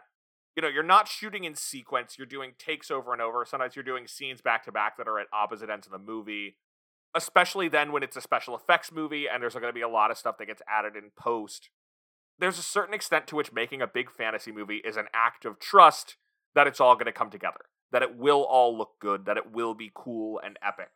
you 0.56 0.62
know, 0.62 0.68
you're 0.68 0.84
not 0.84 1.08
shooting 1.08 1.44
in 1.44 1.56
sequence, 1.56 2.18
you're 2.18 2.28
doing 2.28 2.52
takes 2.58 2.92
over 2.92 3.14
and 3.14 3.22
over. 3.22 3.46
Sometimes 3.46 3.76
you're 3.76 3.84
doing 3.84 4.08
scenes 4.08 4.42
back 4.42 4.66
to 4.66 4.72
back 4.72 4.98
that 4.98 5.08
are 5.08 5.20
at 5.20 5.28
opposite 5.32 5.70
ends 5.70 5.88
of 5.88 5.94
the 5.94 6.00
movie. 6.00 6.58
Especially 7.16 7.70
then 7.70 7.92
when 7.92 8.04
it's 8.04 8.18
a 8.18 8.22
special 8.22 8.56
effects 8.56 8.92
movie 8.92 9.26
and 9.28 9.42
there's 9.42 9.54
going 9.54 9.66
to 9.66 9.74
be 9.74 9.82
a 9.82 9.88
lot 9.88 10.12
of 10.12 10.18
stuff 10.18 10.38
that 10.38 10.48
gets 10.48 10.62
added 10.68 10.96
in 10.96 11.12
post. 11.18 11.70
There's 12.38 12.60
a 12.60 12.64
certain 12.64 12.94
extent 12.94 13.26
to 13.28 13.36
which 13.36 13.54
making 13.54 13.82
a 13.82 13.88
big 13.88 14.12
fantasy 14.12 14.52
movie 14.52 14.82
is 14.86 14.98
an 14.98 15.08
act 15.14 15.46
of 15.46 15.60
trust 15.60 16.18
that 16.56 16.68
it's 16.68 16.80
all 16.80 16.96
going 16.96 17.06
to 17.06 17.12
come 17.12 17.30
together, 17.30 17.66
that 17.92 18.04
it 18.04 18.18
will 18.18 18.44
all 18.44 18.78
look 18.78 19.00
good, 19.00 19.26
that 19.26 19.38
it 19.38 19.52
will 19.52 19.74
be 19.74 19.92
cool 19.94 20.40
and 20.44 20.58
epic. 20.62 20.90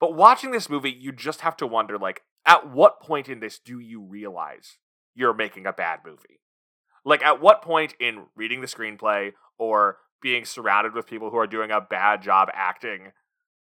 But 0.00 0.14
watching 0.14 0.50
this 0.50 0.68
movie, 0.68 0.90
you 0.90 1.12
just 1.12 1.40
have 1.40 1.56
to 1.58 1.66
wonder 1.66 1.98
like, 1.98 2.22
at 2.46 2.70
what 2.70 3.00
point 3.00 3.28
in 3.28 3.40
this 3.40 3.58
do 3.58 3.78
you 3.80 4.00
realize 4.00 4.78
you're 5.14 5.34
making 5.34 5.66
a 5.66 5.72
bad 5.72 6.00
movie? 6.06 6.40
Like, 7.04 7.22
at 7.22 7.40
what 7.40 7.62
point 7.62 7.94
in 8.00 8.24
reading 8.34 8.60
the 8.60 8.66
screenplay 8.66 9.32
or 9.58 9.98
being 10.22 10.44
surrounded 10.44 10.94
with 10.94 11.06
people 11.06 11.30
who 11.30 11.36
are 11.36 11.46
doing 11.46 11.70
a 11.70 11.80
bad 11.80 12.22
job 12.22 12.48
acting, 12.52 13.12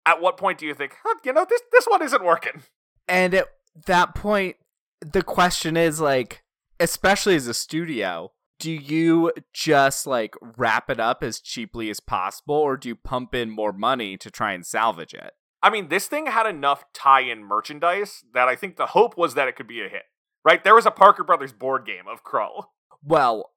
at 0.06 0.20
what 0.20 0.36
point 0.36 0.58
do 0.58 0.66
you 0.66 0.74
think, 0.74 0.94
huh, 1.04 1.16
you 1.24 1.32
know, 1.32 1.46
this, 1.48 1.60
this 1.72 1.86
one 1.86 2.02
isn't 2.02 2.24
working? 2.24 2.62
And 3.06 3.34
at 3.34 3.48
that 3.86 4.14
point, 4.14 4.56
the 5.00 5.22
question 5.22 5.76
is 5.76 6.00
like, 6.00 6.42
especially 6.80 7.36
as 7.36 7.46
a 7.46 7.54
studio, 7.54 8.32
do 8.58 8.72
you 8.72 9.32
just 9.52 10.06
like 10.06 10.34
wrap 10.56 10.90
it 10.90 10.98
up 10.98 11.22
as 11.22 11.40
cheaply 11.40 11.90
as 11.90 12.00
possible 12.00 12.56
or 12.56 12.76
do 12.76 12.88
you 12.88 12.96
pump 12.96 13.34
in 13.34 13.50
more 13.50 13.72
money 13.72 14.16
to 14.16 14.30
try 14.30 14.52
and 14.52 14.66
salvage 14.66 15.14
it? 15.14 15.32
I 15.62 15.70
mean, 15.70 15.88
this 15.88 16.06
thing 16.06 16.26
had 16.26 16.46
enough 16.46 16.84
tie 16.92 17.22
in 17.22 17.42
merchandise 17.42 18.24
that 18.32 18.48
I 18.48 18.54
think 18.54 18.76
the 18.76 18.86
hope 18.86 19.16
was 19.16 19.34
that 19.34 19.48
it 19.48 19.56
could 19.56 19.66
be 19.66 19.80
a 19.80 19.88
hit, 19.88 20.04
right? 20.44 20.62
There 20.62 20.74
was 20.74 20.86
a 20.86 20.90
Parker 20.90 21.24
Brothers 21.24 21.52
board 21.52 21.84
game 21.84 22.06
of 22.10 22.22
Krull. 22.22 22.66
Well, 23.02 23.50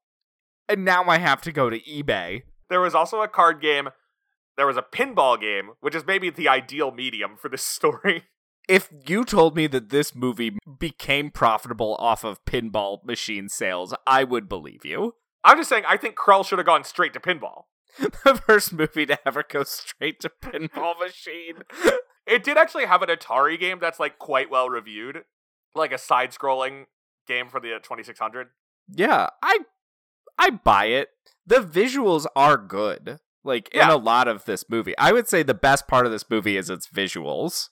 and 0.68 0.84
now 0.84 1.04
I 1.04 1.18
have 1.18 1.40
to 1.42 1.52
go 1.52 1.70
to 1.70 1.80
eBay. 1.80 2.42
There 2.68 2.80
was 2.80 2.94
also 2.94 3.22
a 3.22 3.28
card 3.28 3.60
game. 3.60 3.90
There 4.56 4.66
was 4.66 4.76
a 4.76 4.82
pinball 4.82 5.40
game, 5.40 5.70
which 5.80 5.94
is 5.94 6.06
maybe 6.06 6.30
the 6.30 6.48
ideal 6.48 6.90
medium 6.90 7.36
for 7.36 7.48
this 7.48 7.62
story. 7.62 8.24
If 8.68 8.90
you 9.06 9.24
told 9.24 9.56
me 9.56 9.66
that 9.68 9.90
this 9.90 10.14
movie 10.14 10.56
became 10.78 11.30
profitable 11.30 11.96
off 11.96 12.24
of 12.24 12.44
pinball 12.44 13.04
machine 13.04 13.48
sales, 13.48 13.94
I 14.06 14.24
would 14.24 14.48
believe 14.48 14.84
you. 14.84 15.14
I'm 15.44 15.56
just 15.56 15.68
saying, 15.68 15.84
I 15.88 15.96
think 15.96 16.16
Krull 16.16 16.46
should 16.46 16.58
have 16.58 16.66
gone 16.66 16.84
straight 16.84 17.12
to 17.14 17.20
pinball. 17.20 17.64
the 18.24 18.40
first 18.46 18.72
movie 18.72 19.06
to 19.06 19.18
ever 19.26 19.44
go 19.48 19.64
straight 19.64 20.20
to 20.20 20.30
pinball 20.42 20.98
machine. 20.98 21.62
It 22.26 22.44
did 22.44 22.56
actually 22.56 22.86
have 22.86 23.02
an 23.02 23.08
Atari 23.08 23.58
game 23.58 23.78
that's 23.80 24.00
like 24.00 24.18
quite 24.18 24.50
well 24.50 24.68
reviewed, 24.68 25.24
like 25.74 25.92
a 25.92 25.98
side-scrolling 25.98 26.86
game 27.26 27.48
for 27.48 27.60
the 27.60 27.74
uh, 27.74 27.78
2600. 27.78 28.48
Yeah, 28.88 29.28
I 29.42 29.60
I 30.38 30.50
buy 30.50 30.86
it. 30.86 31.10
The 31.46 31.60
visuals 31.60 32.26
are 32.34 32.56
good. 32.56 33.18
Like 33.44 33.68
in 33.74 33.88
a 33.88 33.96
lot 33.96 34.28
of 34.28 34.44
this 34.44 34.64
movie. 34.68 34.96
I 34.98 35.10
would 35.10 35.28
say 35.28 35.42
the 35.42 35.52
best 35.52 35.88
part 35.88 36.06
of 36.06 36.12
this 36.12 36.30
movie 36.30 36.56
is 36.56 36.70
its 36.70 36.86
visuals. 36.86 37.70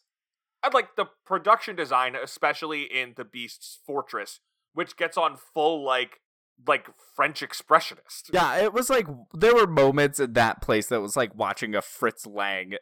I'd 0.65 0.75
like 0.75 0.97
the 0.97 1.07
production 1.25 1.77
design, 1.77 2.17
especially 2.17 2.83
in 2.83 3.15
the 3.17 3.25
Beast's 3.25 3.79
Fortress, 3.87 4.41
which 4.75 4.97
gets 4.97 5.17
on 5.17 5.37
full 5.37 5.85
like 5.85 6.21
like 6.67 6.89
French 7.15 7.41
expressionist. 7.41 8.31
Yeah, 8.33 8.59
it 8.59 8.73
was 8.73 8.91
like 8.91 9.07
there 9.35 9.55
were 9.55 9.67
moments 9.67 10.21
in 10.21 10.33
that 10.35 10.63
place 10.63 10.87
that 10.89 11.01
was 11.01 11.17
like 11.17 11.35
watching 11.35 11.75
a 11.75 11.83
Fritz 11.83 12.27
Lang 12.27 12.75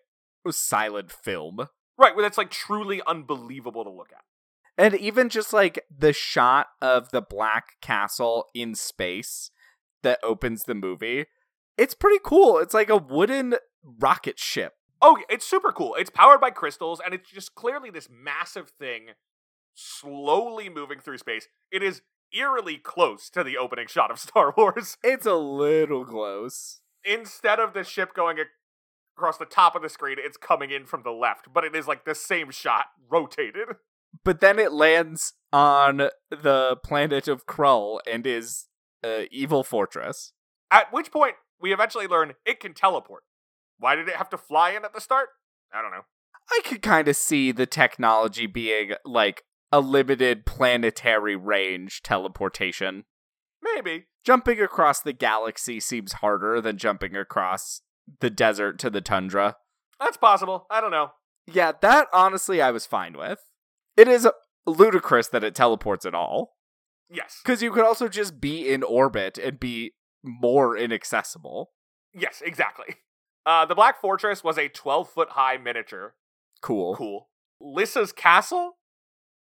silent 0.50 1.10
film. 1.10 1.68
Right, 1.98 2.14
where 2.14 2.24
it's 2.24 2.38
like 2.38 2.50
truly 2.50 3.02
unbelievable 3.06 3.84
to 3.84 3.90
look 3.90 4.10
at. 4.12 4.24
And 4.76 4.94
even 4.94 5.28
just 5.28 5.52
like 5.52 5.84
the 5.90 6.12
shot 6.12 6.68
of 6.80 7.10
the 7.10 7.20
black 7.20 7.80
castle 7.80 8.46
in 8.54 8.74
space 8.74 9.50
that 10.02 10.20
opens 10.22 10.62
the 10.62 10.74
movie, 10.74 11.26
it's 11.76 11.94
pretty 11.94 12.20
cool. 12.22 12.58
It's 12.58 12.74
like 12.74 12.88
a 12.88 12.96
wooden 12.96 13.56
rocket 13.82 14.38
ship. 14.38 14.74
Oh, 15.02 15.18
it's 15.28 15.46
super 15.46 15.72
cool. 15.72 15.94
It's 15.96 16.10
powered 16.10 16.40
by 16.40 16.50
crystals, 16.50 17.00
and 17.04 17.12
it's 17.14 17.30
just 17.30 17.54
clearly 17.54 17.90
this 17.90 18.08
massive 18.10 18.70
thing 18.78 19.08
slowly 19.74 20.68
moving 20.68 21.00
through 21.00 21.18
space. 21.18 21.46
It 21.70 21.82
is 21.82 22.02
eerily 22.32 22.76
close 22.76 23.30
to 23.30 23.44
the 23.44 23.56
opening 23.56 23.86
shot 23.86 24.10
of 24.10 24.18
Star 24.18 24.54
Wars. 24.56 24.96
It's 25.02 25.26
a 25.26 25.34
little 25.34 26.04
close. 26.04 26.80
Instead 27.04 27.58
of 27.58 27.74
the 27.74 27.84
ship 27.84 28.14
going 28.14 28.38
across 29.16 29.38
the 29.38 29.44
top 29.44 29.74
of 29.74 29.82
the 29.82 29.88
screen, 29.88 30.16
it's 30.18 30.36
coming 30.36 30.70
in 30.70 30.84
from 30.84 31.02
the 31.02 31.10
left, 31.10 31.52
but 31.52 31.64
it 31.64 31.74
is 31.74 31.86
like 31.86 32.04
the 32.04 32.14
same 32.14 32.50
shot 32.50 32.86
rotated. 33.08 33.68
But 34.24 34.40
then 34.40 34.58
it 34.58 34.72
lands 34.72 35.34
on 35.52 36.08
the 36.30 36.76
planet 36.82 37.28
of 37.28 37.46
Krull 37.46 38.00
and 38.10 38.26
is 38.26 38.66
a 39.04 39.28
evil 39.30 39.62
fortress. 39.62 40.32
At 40.70 40.92
which 40.92 41.12
point, 41.12 41.34
we 41.60 41.72
eventually 41.72 42.06
learn 42.06 42.34
it 42.44 42.60
can 42.60 42.74
teleport. 42.74 43.24
Why 43.78 43.94
did 43.94 44.08
it 44.08 44.16
have 44.16 44.30
to 44.30 44.38
fly 44.38 44.70
in 44.70 44.84
at 44.84 44.92
the 44.92 45.00
start? 45.00 45.28
I 45.72 45.82
don't 45.82 45.90
know. 45.90 46.04
I 46.50 46.60
could 46.64 46.82
kind 46.82 47.08
of 47.08 47.16
see 47.16 47.52
the 47.52 47.66
technology 47.66 48.46
being 48.46 48.92
like 49.04 49.42
a 49.70 49.80
limited 49.80 50.46
planetary 50.46 51.36
range 51.36 52.02
teleportation. 52.02 53.04
Maybe. 53.62 54.06
Jumping 54.24 54.60
across 54.60 55.00
the 55.00 55.12
galaxy 55.12 55.80
seems 55.80 56.14
harder 56.14 56.60
than 56.60 56.78
jumping 56.78 57.16
across 57.16 57.82
the 58.20 58.30
desert 58.30 58.78
to 58.80 58.90
the 58.90 59.00
tundra. 59.00 59.56
That's 60.00 60.16
possible. 60.16 60.66
I 60.70 60.80
don't 60.80 60.90
know. 60.90 61.12
Yeah, 61.46 61.72
that 61.80 62.08
honestly 62.12 62.60
I 62.60 62.70
was 62.70 62.86
fine 62.86 63.16
with. 63.16 63.40
It 63.96 64.08
is 64.08 64.28
ludicrous 64.66 65.28
that 65.28 65.44
it 65.44 65.54
teleports 65.54 66.06
at 66.06 66.14
all. 66.14 66.56
Yes. 67.10 67.40
Because 67.42 67.62
you 67.62 67.72
could 67.72 67.84
also 67.84 68.08
just 68.08 68.40
be 68.40 68.68
in 68.68 68.82
orbit 68.82 69.38
and 69.38 69.58
be 69.58 69.92
more 70.22 70.76
inaccessible. 70.76 71.70
Yes, 72.14 72.42
exactly. 72.44 72.96
Uh, 73.46 73.64
the 73.64 73.74
Black 73.74 74.00
Fortress 74.00 74.44
was 74.44 74.58
a 74.58 74.68
12 74.68 75.08
foot 75.08 75.30
high 75.30 75.56
miniature. 75.56 76.14
Cool. 76.60 76.96
Cool. 76.96 77.28
Lissa's 77.60 78.12
castle? 78.12 78.77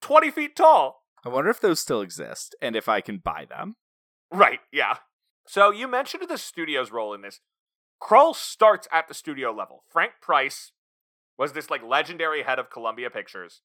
20 0.02 0.32
feet 0.32 0.56
tall. 0.56 1.04
I 1.26 1.30
wonder 1.30 1.50
if 1.50 1.60
those 1.60 1.80
still 1.80 2.02
exist 2.02 2.56
and 2.62 2.76
if 2.76 2.88
I 2.88 3.02
can 3.02 3.18
buy 3.18 3.46
them. 3.48 3.76
Right, 4.32 4.60
yeah. 4.72 4.98
So 5.48 5.72
you 5.72 5.88
mentioned 5.88 6.24
the 6.28 6.38
studio's 6.38 6.92
role 6.92 7.14
in 7.14 7.22
this. 7.22 7.42
Krull 8.02 8.36
starts 8.36 8.88
at 8.92 9.08
the 9.08 9.14
studio 9.14 9.52
level. 9.52 9.84
Frank 9.90 10.14
Price 10.22 10.72
was 11.38 11.54
this 11.54 11.70
like 11.70 11.84
legendary 11.84 12.44
head 12.44 12.60
of 12.60 12.70
Columbia 12.70 13.10
Pictures. 13.10 13.62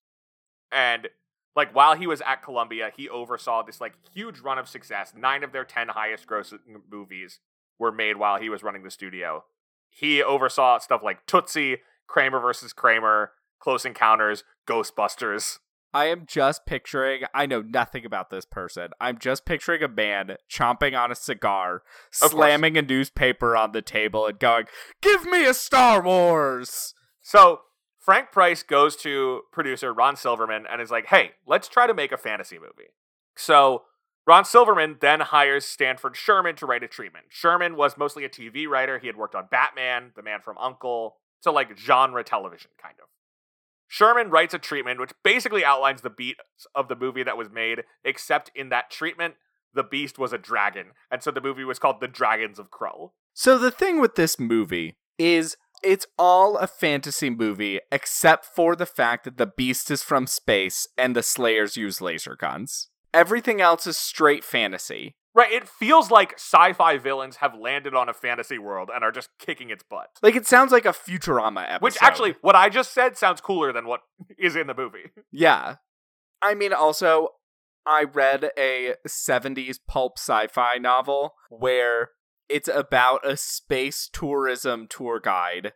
And 0.72 1.08
like 1.54 1.74
while 1.74 1.94
he 1.94 2.06
was 2.06 2.20
at 2.22 2.42
Columbia, 2.42 2.90
he 2.96 3.08
oversaw 3.08 3.62
this 3.62 3.80
like 3.80 3.94
huge 4.12 4.40
run 4.40 4.58
of 4.58 4.68
success. 4.68 5.12
Nine 5.16 5.44
of 5.44 5.52
their 5.52 5.64
10 5.64 5.88
highest 5.88 6.26
grossing 6.26 6.58
movies 6.90 7.40
were 7.78 7.92
made 7.92 8.16
while 8.16 8.38
he 8.40 8.48
was 8.48 8.62
running 8.62 8.82
the 8.82 8.90
studio. 8.90 9.44
He 9.90 10.22
oversaw 10.22 10.78
stuff 10.78 11.02
like 11.04 11.26
Tootsie, 11.26 11.78
Kramer 12.08 12.40
versus 12.40 12.72
Kramer, 12.72 13.32
Close 13.60 13.84
Encounters, 13.84 14.42
Ghostbusters. 14.68 15.58
I 15.94 16.06
am 16.06 16.24
just 16.26 16.66
picturing, 16.66 17.22
I 17.32 17.46
know 17.46 17.62
nothing 17.62 18.04
about 18.04 18.28
this 18.28 18.44
person. 18.44 18.88
I'm 19.00 19.16
just 19.16 19.44
picturing 19.46 19.80
a 19.84 19.88
man 19.88 20.36
chomping 20.50 20.98
on 20.98 21.12
a 21.12 21.14
cigar, 21.14 21.82
slamming 22.10 22.76
a 22.76 22.82
newspaper 22.82 23.56
on 23.56 23.70
the 23.70 23.80
table, 23.80 24.26
and 24.26 24.38
going, 24.40 24.64
Give 25.00 25.24
me 25.24 25.46
a 25.46 25.54
Star 25.54 26.02
Wars! 26.02 26.94
So 27.22 27.60
Frank 28.00 28.32
Price 28.32 28.64
goes 28.64 28.96
to 28.96 29.42
producer 29.52 29.94
Ron 29.94 30.16
Silverman 30.16 30.64
and 30.68 30.82
is 30.82 30.90
like, 30.90 31.06
Hey, 31.06 31.30
let's 31.46 31.68
try 31.68 31.86
to 31.86 31.94
make 31.94 32.10
a 32.10 32.18
fantasy 32.18 32.58
movie. 32.58 32.90
So 33.36 33.84
Ron 34.26 34.44
Silverman 34.44 34.96
then 35.00 35.20
hires 35.20 35.64
Stanford 35.64 36.16
Sherman 36.16 36.56
to 36.56 36.66
write 36.66 36.82
a 36.82 36.88
treatment. 36.88 37.26
Sherman 37.28 37.76
was 37.76 37.96
mostly 37.96 38.24
a 38.24 38.28
TV 38.28 38.66
writer. 38.66 38.98
He 38.98 39.06
had 39.06 39.16
worked 39.16 39.36
on 39.36 39.46
Batman, 39.48 40.10
The 40.16 40.22
Man 40.24 40.40
from 40.42 40.58
Uncle, 40.58 41.18
so 41.38 41.52
like 41.52 41.78
genre 41.78 42.24
television 42.24 42.72
kind 42.82 42.96
of. 43.00 43.08
Sherman 43.94 44.28
writes 44.28 44.52
a 44.52 44.58
treatment 44.58 44.98
which 44.98 45.12
basically 45.22 45.64
outlines 45.64 46.00
the 46.00 46.10
beats 46.10 46.66
of 46.74 46.88
the 46.88 46.96
movie 46.96 47.22
that 47.22 47.36
was 47.36 47.48
made, 47.48 47.84
except 48.02 48.50
in 48.52 48.68
that 48.70 48.90
treatment, 48.90 49.34
the 49.72 49.84
beast 49.84 50.18
was 50.18 50.32
a 50.32 50.38
dragon. 50.38 50.86
And 51.12 51.22
so 51.22 51.30
the 51.30 51.40
movie 51.40 51.62
was 51.62 51.78
called 51.78 52.00
The 52.00 52.08
Dragons 52.08 52.58
of 52.58 52.72
Krull. 52.72 53.12
So 53.34 53.56
the 53.56 53.70
thing 53.70 54.00
with 54.00 54.16
this 54.16 54.36
movie 54.40 54.96
is 55.16 55.56
it's 55.80 56.08
all 56.18 56.56
a 56.56 56.66
fantasy 56.66 57.30
movie 57.30 57.78
except 57.92 58.46
for 58.46 58.74
the 58.74 58.84
fact 58.84 59.22
that 59.26 59.36
the 59.36 59.46
beast 59.46 59.92
is 59.92 60.02
from 60.02 60.26
space 60.26 60.88
and 60.98 61.14
the 61.14 61.22
slayers 61.22 61.76
use 61.76 62.00
laser 62.00 62.34
guns. 62.34 62.88
Everything 63.12 63.60
else 63.60 63.86
is 63.86 63.96
straight 63.96 64.42
fantasy. 64.42 65.14
Right, 65.34 65.50
it 65.50 65.68
feels 65.68 66.12
like 66.12 66.34
sci-fi 66.34 66.96
villains 66.98 67.36
have 67.36 67.58
landed 67.58 67.92
on 67.92 68.08
a 68.08 68.12
fantasy 68.14 68.56
world 68.56 68.88
and 68.94 69.02
are 69.02 69.10
just 69.10 69.30
kicking 69.38 69.68
its 69.70 69.82
butt. 69.82 70.10
Like 70.22 70.36
it 70.36 70.46
sounds 70.46 70.70
like 70.70 70.84
a 70.84 70.90
Futurama 70.90 71.64
episode. 71.64 71.82
Which 71.82 71.96
actually, 72.00 72.36
what 72.40 72.54
I 72.54 72.68
just 72.68 72.94
said 72.94 73.16
sounds 73.16 73.40
cooler 73.40 73.72
than 73.72 73.86
what 73.86 74.00
is 74.38 74.54
in 74.54 74.68
the 74.68 74.74
movie. 74.74 75.10
Yeah. 75.32 75.76
I 76.40 76.54
mean, 76.54 76.72
also, 76.72 77.30
I 77.86 78.04
read 78.04 78.50
a 78.56 78.94
70s 79.06 79.78
pulp 79.88 80.18
sci 80.18 80.46
fi 80.48 80.78
novel 80.78 81.34
where 81.50 82.10
it's 82.48 82.68
about 82.68 83.26
a 83.26 83.36
space 83.36 84.08
tourism 84.12 84.86
tour 84.88 85.18
guide 85.18 85.72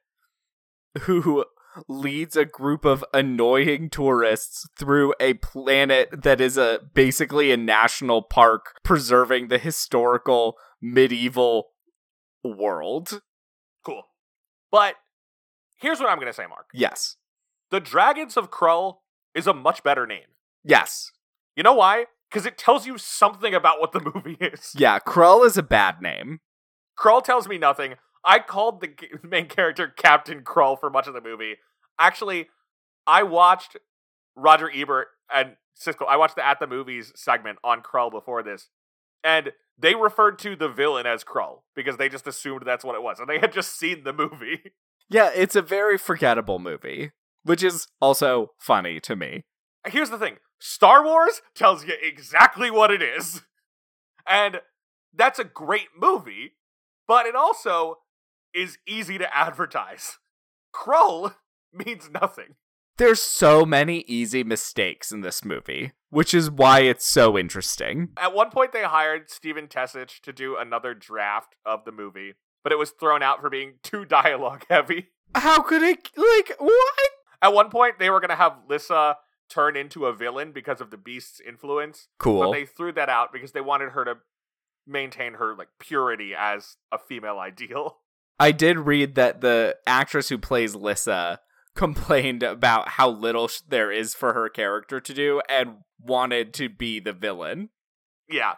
who 1.00 1.44
leads 1.88 2.36
a 2.36 2.44
group 2.44 2.84
of 2.84 3.04
annoying 3.12 3.90
tourists 3.90 4.68
through 4.78 5.14
a 5.20 5.34
planet 5.34 6.22
that 6.22 6.40
is 6.40 6.56
a 6.56 6.80
basically 6.94 7.52
a 7.52 7.56
national 7.56 8.22
park 8.22 8.76
preserving 8.82 9.48
the 9.48 9.58
historical 9.58 10.56
medieval 10.80 11.68
world. 12.44 13.20
Cool. 13.84 14.02
But 14.70 14.94
here's 15.78 16.00
what 16.00 16.08
I'm 16.08 16.18
going 16.18 16.26
to 16.26 16.32
say, 16.32 16.46
Mark. 16.46 16.66
Yes. 16.72 17.16
The 17.70 17.80
Dragons 17.80 18.36
of 18.36 18.50
Krull 18.50 18.98
is 19.34 19.46
a 19.46 19.54
much 19.54 19.82
better 19.82 20.06
name. 20.06 20.28
Yes. 20.64 21.12
You 21.56 21.62
know 21.62 21.74
why? 21.74 22.06
Because 22.30 22.46
it 22.46 22.58
tells 22.58 22.86
you 22.86 22.98
something 22.98 23.54
about 23.54 23.80
what 23.80 23.92
the 23.92 24.00
movie 24.14 24.38
is. 24.40 24.72
Yeah, 24.76 24.98
Krull 24.98 25.44
is 25.46 25.56
a 25.56 25.62
bad 25.62 26.00
name. 26.00 26.40
Krull 26.98 27.22
tells 27.22 27.46
me 27.48 27.58
nothing. 27.58 27.94
I 28.24 28.38
called 28.38 28.80
the 28.80 28.90
main 29.22 29.46
character 29.46 29.88
Captain 29.88 30.42
Krull 30.42 30.78
for 30.78 30.90
much 30.90 31.06
of 31.06 31.14
the 31.14 31.20
movie. 31.20 31.56
Actually, 31.98 32.48
I 33.06 33.22
watched 33.22 33.76
Roger 34.36 34.70
Ebert 34.72 35.08
and 35.32 35.56
Siskel. 35.78 36.08
I 36.08 36.16
watched 36.16 36.36
the 36.36 36.46
At 36.46 36.60
the 36.60 36.66
Movies 36.66 37.12
segment 37.16 37.58
on 37.64 37.82
Krull 37.82 38.10
before 38.10 38.42
this, 38.42 38.68
and 39.24 39.52
they 39.78 39.94
referred 39.94 40.38
to 40.40 40.56
the 40.56 40.68
villain 40.68 41.06
as 41.06 41.24
Krull 41.24 41.62
because 41.74 41.96
they 41.96 42.08
just 42.08 42.26
assumed 42.26 42.62
that's 42.64 42.84
what 42.84 42.94
it 42.94 43.02
was, 43.02 43.20
and 43.20 43.28
they 43.28 43.38
had 43.38 43.52
just 43.52 43.78
seen 43.78 44.04
the 44.04 44.12
movie. 44.12 44.72
Yeah, 45.10 45.30
it's 45.34 45.56
a 45.56 45.62
very 45.62 45.96
forgettable 45.96 46.58
movie, 46.58 47.12
which 47.42 47.62
is 47.62 47.88
also 47.98 48.50
funny 48.58 49.00
to 49.00 49.16
me. 49.16 49.40
Here's 49.86 50.10
the 50.10 50.18
thing 50.18 50.36
Star 50.58 51.02
Wars 51.02 51.40
tells 51.54 51.86
you 51.86 51.94
exactly 52.02 52.70
what 52.70 52.90
it 52.90 53.00
is. 53.00 53.40
And 54.28 54.60
that's 55.14 55.38
a 55.38 55.44
great 55.44 55.88
movie, 55.98 56.56
but 57.06 57.26
it 57.26 57.34
also 57.34 58.00
is 58.54 58.78
easy 58.86 59.18
to 59.18 59.36
advertise. 59.36 60.18
Krull 60.74 61.34
means 61.72 62.10
nothing. 62.10 62.54
There's 62.96 63.22
so 63.22 63.64
many 63.64 64.00
easy 64.08 64.42
mistakes 64.42 65.12
in 65.12 65.20
this 65.20 65.44
movie, 65.44 65.92
which 66.10 66.34
is 66.34 66.50
why 66.50 66.80
it's 66.80 67.06
so 67.06 67.38
interesting. 67.38 68.08
At 68.16 68.34
one 68.34 68.50
point, 68.50 68.72
they 68.72 68.82
hired 68.82 69.30
Stephen 69.30 69.68
Tesich 69.68 70.20
to 70.22 70.32
do 70.32 70.56
another 70.56 70.94
draft 70.94 71.54
of 71.64 71.84
the 71.84 71.92
movie, 71.92 72.34
but 72.64 72.72
it 72.72 72.78
was 72.78 72.90
thrown 72.90 73.22
out 73.22 73.40
for 73.40 73.50
being 73.50 73.74
too 73.84 74.04
dialogue 74.04 74.64
heavy. 74.68 75.10
How 75.34 75.62
could 75.62 75.82
it, 75.82 76.10
like, 76.16 76.56
what? 76.58 76.98
At 77.40 77.54
one 77.54 77.70
point, 77.70 78.00
they 78.00 78.10
were 78.10 78.18
going 78.18 78.30
to 78.30 78.36
have 78.36 78.56
Lissa 78.68 79.18
turn 79.48 79.76
into 79.76 80.06
a 80.06 80.12
villain 80.12 80.52
because 80.52 80.80
of 80.80 80.90
the 80.90 80.96
beast's 80.96 81.40
influence. 81.40 82.08
Cool. 82.18 82.40
But 82.40 82.52
they 82.52 82.66
threw 82.66 82.92
that 82.92 83.08
out 83.08 83.32
because 83.32 83.52
they 83.52 83.60
wanted 83.60 83.90
her 83.90 84.04
to 84.04 84.16
maintain 84.86 85.34
her 85.34 85.54
like 85.54 85.68
purity 85.78 86.32
as 86.36 86.76
a 86.90 86.98
female 86.98 87.38
ideal. 87.38 87.98
I 88.38 88.52
did 88.52 88.78
read 88.78 89.14
that 89.16 89.40
the 89.40 89.76
actress 89.86 90.28
who 90.28 90.38
plays 90.38 90.74
Lissa 90.74 91.40
complained 91.74 92.42
about 92.42 92.90
how 92.90 93.08
little 93.08 93.48
sh- 93.48 93.60
there 93.68 93.90
is 93.90 94.14
for 94.14 94.32
her 94.32 94.48
character 94.48 95.00
to 95.00 95.14
do 95.14 95.40
and 95.48 95.78
wanted 96.00 96.52
to 96.54 96.68
be 96.68 97.00
the 97.00 97.12
villain. 97.12 97.70
Yeah. 98.28 98.54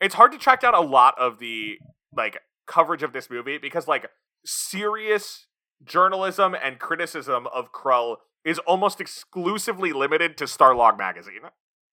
It's 0.00 0.14
hard 0.14 0.32
to 0.32 0.38
track 0.38 0.60
down 0.60 0.74
a 0.74 0.80
lot 0.80 1.14
of 1.18 1.38
the 1.38 1.78
like 2.16 2.38
coverage 2.66 3.02
of 3.02 3.12
this 3.12 3.28
movie 3.30 3.58
because 3.58 3.86
like 3.86 4.08
serious 4.44 5.46
journalism 5.84 6.54
and 6.54 6.78
criticism 6.78 7.46
of 7.52 7.72
Krull 7.72 8.16
is 8.44 8.58
almost 8.60 9.00
exclusively 9.00 9.92
limited 9.92 10.36
to 10.38 10.44
Starlog 10.44 10.96
magazine. 10.96 11.42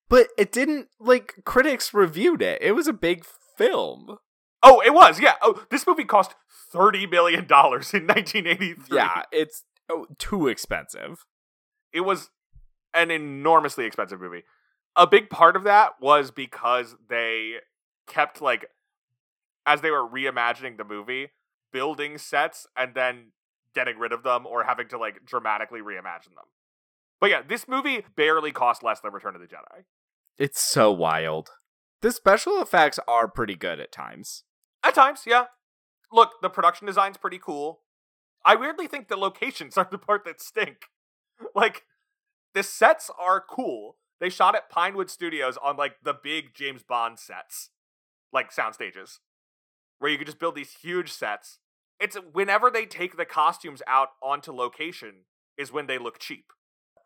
But 0.09 0.27
it 0.37 0.51
didn't 0.51 0.87
like 0.99 1.33
critics 1.43 1.93
reviewed 1.93 2.41
it. 2.41 2.61
It 2.61 2.71
was 2.73 2.87
a 2.87 2.93
big 2.93 3.25
film. 3.57 4.17
Oh, 4.63 4.81
it 4.85 4.93
was. 4.93 5.19
Yeah. 5.19 5.33
Oh, 5.41 5.65
this 5.69 5.85
movie 5.85 6.05
cost 6.05 6.35
30 6.71 7.07
million 7.07 7.45
dollars 7.45 7.93
in 7.93 8.07
1983. 8.07 8.97
Yeah, 8.97 9.23
it's 9.31 9.63
oh, 9.89 10.07
too 10.17 10.47
expensive. 10.47 11.25
It 11.93 12.01
was 12.01 12.29
an 12.93 13.11
enormously 13.11 13.85
expensive 13.85 14.19
movie. 14.19 14.43
A 14.95 15.05
big 15.05 15.29
part 15.29 15.55
of 15.55 15.63
that 15.63 15.93
was 16.01 16.31
because 16.31 16.95
they 17.07 17.55
kept 18.07 18.41
like 18.41 18.65
as 19.65 19.81
they 19.81 19.91
were 19.91 20.07
reimagining 20.07 20.77
the 20.77 20.83
movie, 20.83 21.29
building 21.71 22.17
sets 22.17 22.65
and 22.75 22.95
then 22.95 23.31
getting 23.75 23.99
rid 23.99 24.11
of 24.11 24.23
them 24.23 24.47
or 24.47 24.63
having 24.63 24.87
to 24.87 24.97
like 24.97 25.23
dramatically 25.25 25.81
reimagine 25.81 26.33
them. 26.35 26.45
But 27.19 27.29
yeah, 27.29 27.41
this 27.47 27.67
movie 27.67 28.03
barely 28.15 28.51
cost 28.51 28.81
less 28.81 28.99
than 29.01 29.11
Return 29.11 29.35
of 29.35 29.41
the 29.41 29.47
Jedi. 29.47 29.83
It's 30.37 30.61
so 30.61 30.91
wild. 30.91 31.49
The 32.01 32.11
special 32.11 32.61
effects 32.61 32.99
are 33.07 33.27
pretty 33.27 33.55
good 33.55 33.79
at 33.79 33.91
times. 33.91 34.43
At 34.83 34.95
times, 34.95 35.21
yeah. 35.25 35.45
Look, 36.11 36.41
the 36.41 36.49
production 36.49 36.87
design's 36.87 37.17
pretty 37.17 37.39
cool. 37.39 37.81
I 38.45 38.55
weirdly 38.55 38.87
think 38.87 39.07
the 39.07 39.17
locations 39.17 39.77
are 39.77 39.87
the 39.89 39.97
part 39.97 40.25
that 40.25 40.41
stink. 40.41 40.85
Like, 41.53 41.83
the 42.53 42.63
sets 42.63 43.11
are 43.19 43.43
cool. 43.47 43.97
They 44.19 44.29
shot 44.29 44.55
at 44.55 44.69
Pinewood 44.69 45.09
Studios 45.09 45.57
on 45.57 45.77
like 45.77 45.97
the 46.03 46.13
big 46.13 46.55
James 46.55 46.81
Bond 46.81 47.19
sets, 47.19 47.69
like 48.33 48.51
sound 48.51 48.73
stages, 48.73 49.19
where 49.99 50.09
you 50.09 50.17
could 50.17 50.27
just 50.27 50.39
build 50.39 50.55
these 50.55 50.77
huge 50.81 51.11
sets. 51.11 51.59
It's 51.99 52.17
whenever 52.31 52.71
they 52.71 52.85
take 52.85 53.17
the 53.17 53.25
costumes 53.25 53.81
out 53.87 54.09
onto 54.23 54.51
location 54.51 55.25
is 55.57 55.71
when 55.71 55.87
they 55.87 55.97
look 55.97 56.19
cheap. 56.19 56.45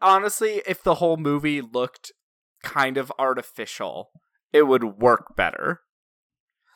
Honestly, 0.02 0.62
if 0.66 0.82
the 0.82 0.96
whole 0.96 1.18
movie 1.18 1.62
looked 1.62 2.12
kind 2.64 2.98
of 2.98 3.12
artificial, 3.20 4.12
it 4.54 4.64
would 4.64 5.02
work 5.02 5.36
better. 5.36 5.82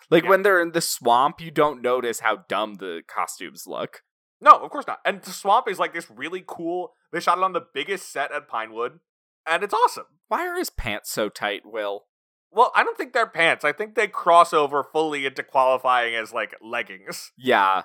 Like 0.10 0.24
Yeah. 0.24 0.30
when 0.30 0.42
they're 0.44 0.62
in 0.62 0.72
the 0.72 0.82
swamp, 0.82 1.42
you 1.42 1.52
don't 1.52 1.82
notice 1.82 2.20
how 2.20 2.46
dumb 2.48 2.76
the 2.76 3.02
costumes 3.08 3.64
look. 3.68 4.04
No, 4.42 4.52
of 4.52 4.70
course 4.70 4.86
not. 4.88 5.00
And 5.06 5.22
the 5.22 5.32
swamp 5.32 5.68
is 5.70 5.80
like 5.80 5.94
this 5.94 6.10
really 6.10 6.44
cool. 6.46 6.94
They 7.12 7.20
shot 7.20 7.38
it 7.38 7.44
on 7.44 7.54
the 7.54 7.66
biggest 7.74 8.12
set 8.12 8.32
at 8.32 8.48
Pinewood, 8.48 9.00
and 9.48 9.64
it's 9.64 9.74
awesome. 9.74 10.06
Why 10.28 10.46
are 10.48 10.56
his 10.58 10.70
pants 10.70 11.10
so 11.12 11.30
tight, 11.30 11.62
Will? 11.66 12.06
Well, 12.52 12.72
I 12.76 12.84
don't 12.84 12.98
think 12.98 13.14
they're 13.14 13.28
pants. 13.28 13.66
I 13.66 13.72
think 13.72 13.96
they 13.96 14.08
cross 14.08 14.54
over 14.54 14.84
fully 14.84 15.26
into 15.26 15.44
qualifying 15.44 16.16
as 16.16 16.32
like 16.34 16.56
leggings. 16.62 17.32
Yeah. 17.38 17.84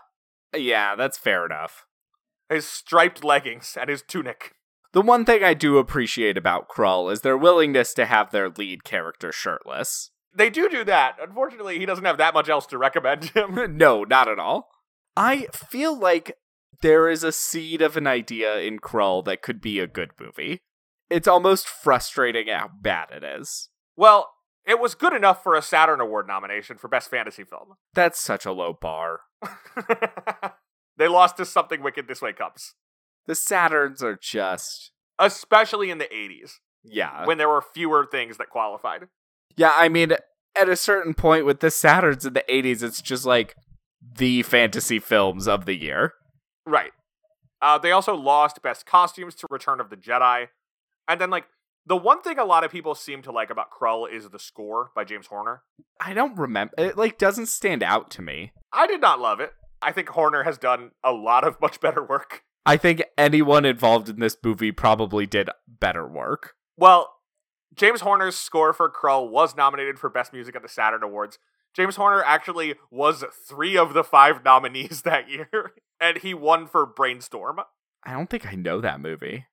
Yeah, 0.55 0.97
that's 0.97 1.19
fair 1.19 1.45
enough. 1.47 1.87
His 2.49 2.67
striped 2.67 3.23
leggings 3.25 3.77
and 3.81 3.89
his 3.89 4.03
tunic. 4.03 4.53
The 4.93 5.01
one 5.03 5.25
thing 5.25 5.45
I 5.45 5.55
do 5.55 5.79
appreciate 5.79 6.37
about 6.37 6.69
Krull 6.69 7.13
is 7.13 7.21
their 7.21 7.37
willingness 7.39 7.95
to 7.95 8.07
have 8.07 8.33
their 8.33 8.49
lead 8.49 8.83
character 8.83 9.31
shirtless. 9.31 10.11
They 10.35 10.51
do 10.51 10.69
do 10.69 10.85
that. 10.85 11.17
Unfortunately, 11.21 11.79
he 11.79 11.87
doesn't 11.87 12.05
have 12.05 12.19
that 12.19 12.35
much 12.35 12.49
else 12.49 12.67
to 12.67 12.79
recommend 12.79 13.25
him. 13.27 13.77
no, 13.77 14.05
not 14.05 14.29
at 14.29 14.39
all. 14.39 14.69
I 15.17 15.49
feel 15.53 15.99
like 15.99 16.37
there 16.83 17.09
is 17.09 17.25
a 17.25 17.33
seed 17.33 17.83
of 17.83 17.97
an 17.97 18.07
idea 18.07 18.59
in 18.59 18.79
Krull 18.79 19.25
that 19.25 19.43
could 19.43 19.61
be 19.61 19.79
a 19.81 19.87
good 19.87 20.11
movie. 20.21 20.61
It's 21.11 21.27
almost 21.29 21.69
frustrating 21.69 22.47
how 22.49 22.71
bad 22.81 23.09
it 23.11 23.25
is. 23.25 23.69
well, 23.97 24.31
it 24.67 24.79
was 24.79 24.95
good 24.95 25.15
enough 25.15 25.43
for 25.43 25.55
a 25.57 25.63
Saturn 25.63 26.01
Award 26.01 26.29
nomination 26.29 26.77
for 26.77 26.87
Best 26.87 27.11
Fantasy 27.11 27.43
Film. 27.45 27.75
That's 27.95 28.21
such 28.21 28.45
a 28.47 28.53
low 28.53 28.73
bar. 28.75 29.21
they 30.97 31.09
lost 31.09 31.39
to 31.39 31.45
Something 31.47 31.83
Wicked 31.83 32.07
This 32.07 32.21
Way 32.23 32.33
Comes, 32.35 32.75
The 33.27 33.33
Saturns 33.33 34.03
are 34.03 34.19
just. 34.21 34.93
especially 35.19 35.91
in 35.91 35.99
the 35.99 36.05
80s 36.15 36.53
Yeah. 36.85 37.27
when 37.27 37.39
there 37.39 37.49
were 37.49 37.63
fewer 37.63 38.07
things 38.07 38.37
that 38.37 38.51
qualified. 38.51 39.09
Yeah, 39.57 39.73
I 39.75 39.89
mean, 39.89 40.13
at 40.57 40.69
a 40.69 40.77
certain 40.77 41.15
point 41.15 41.47
with 41.47 41.61
the 41.61 41.69
Saturns 41.69 42.27
in 42.27 42.33
the 42.33 42.45
80s, 42.49 42.83
it's 42.83 43.03
just 43.03 43.25
like 43.25 43.55
the 44.01 44.43
fantasy 44.43 44.99
films 44.99 45.47
of 45.47 45.65
the 45.65 45.75
year. 45.75 46.15
Right. 46.67 46.93
Uh, 47.63 47.79
they 47.79 47.93
also 47.93 48.15
lost 48.15 48.63
Best 48.63 48.87
Costumes 48.87 49.35
to 49.37 49.47
Return 49.51 49.81
of 49.81 49.91
the 49.91 49.97
Jedi. 49.97 50.47
And 51.09 51.21
then, 51.21 51.31
like, 51.31 51.45
the 51.87 51.97
one 51.97 52.23
thing 52.23 52.39
a 52.39 52.45
lot 52.45 52.65
of 52.65 52.71
people 52.71 52.95
seem 52.95 53.23
to 53.23 53.33
like 53.33 53.51
about 53.51 53.71
Krull 53.71 54.11
is 54.11 54.29
the 54.29 54.39
score 54.39 54.91
by 54.95 55.05
James 55.05 55.27
Horner. 55.27 55.63
I 56.01 56.15
don't 56.15 56.39
remember. 56.39 56.73
It, 56.79 56.97
like, 56.97 57.19
doesn't 57.19 57.47
stand 57.47 57.83
out 57.83 58.11
to 58.13 58.23
me. 58.23 58.53
I 58.73 58.87
did 58.87 59.01
not 59.01 59.21
love 59.21 59.41
it. 59.41 59.53
I 59.83 59.93
think 59.93 60.09
Horner 60.09 60.45
has 60.45 60.59
done 60.59 60.93
a 61.03 61.13
lot 61.13 61.47
of 61.47 61.61
much 61.61 61.81
better 61.81 62.03
work. 62.03 62.45
I 62.67 62.77
think 62.77 63.03
anyone 63.17 63.65
involved 63.65 64.09
in 64.09 64.21
this 64.21 64.37
movie 64.45 64.73
probably 64.73 65.27
did 65.27 65.49
better 65.67 66.07
work. 66.07 66.55
Well, 66.77 67.11
James 67.75 68.01
Horner's 68.01 68.37
score 68.37 68.73
for 68.73 68.91
Krull 68.91 69.31
was 69.31 69.57
nominated 69.57 69.99
for 69.99 70.11
Best 70.11 70.33
Music 70.33 70.57
at 70.57 70.63
the 70.63 70.69
Saturn 70.69 71.03
Awards. 71.03 71.39
James 71.73 71.97
Horner 71.97 72.23
actually 72.25 72.75
was 72.91 73.25
three 73.47 73.77
of 73.77 73.95
the 73.95 74.03
five 74.03 74.45
nominees 74.45 75.03
that 75.05 75.29
year, 75.29 75.73
and 76.01 76.19
he 76.19 76.35
won 76.35 76.67
for 76.67 76.85
Brainstorm. 76.85 77.61
I 78.03 78.13
don't 78.13 78.29
think 78.29 78.47
I 78.47 78.55
know 78.55 78.81
that 78.81 79.01
movie. 79.01 79.47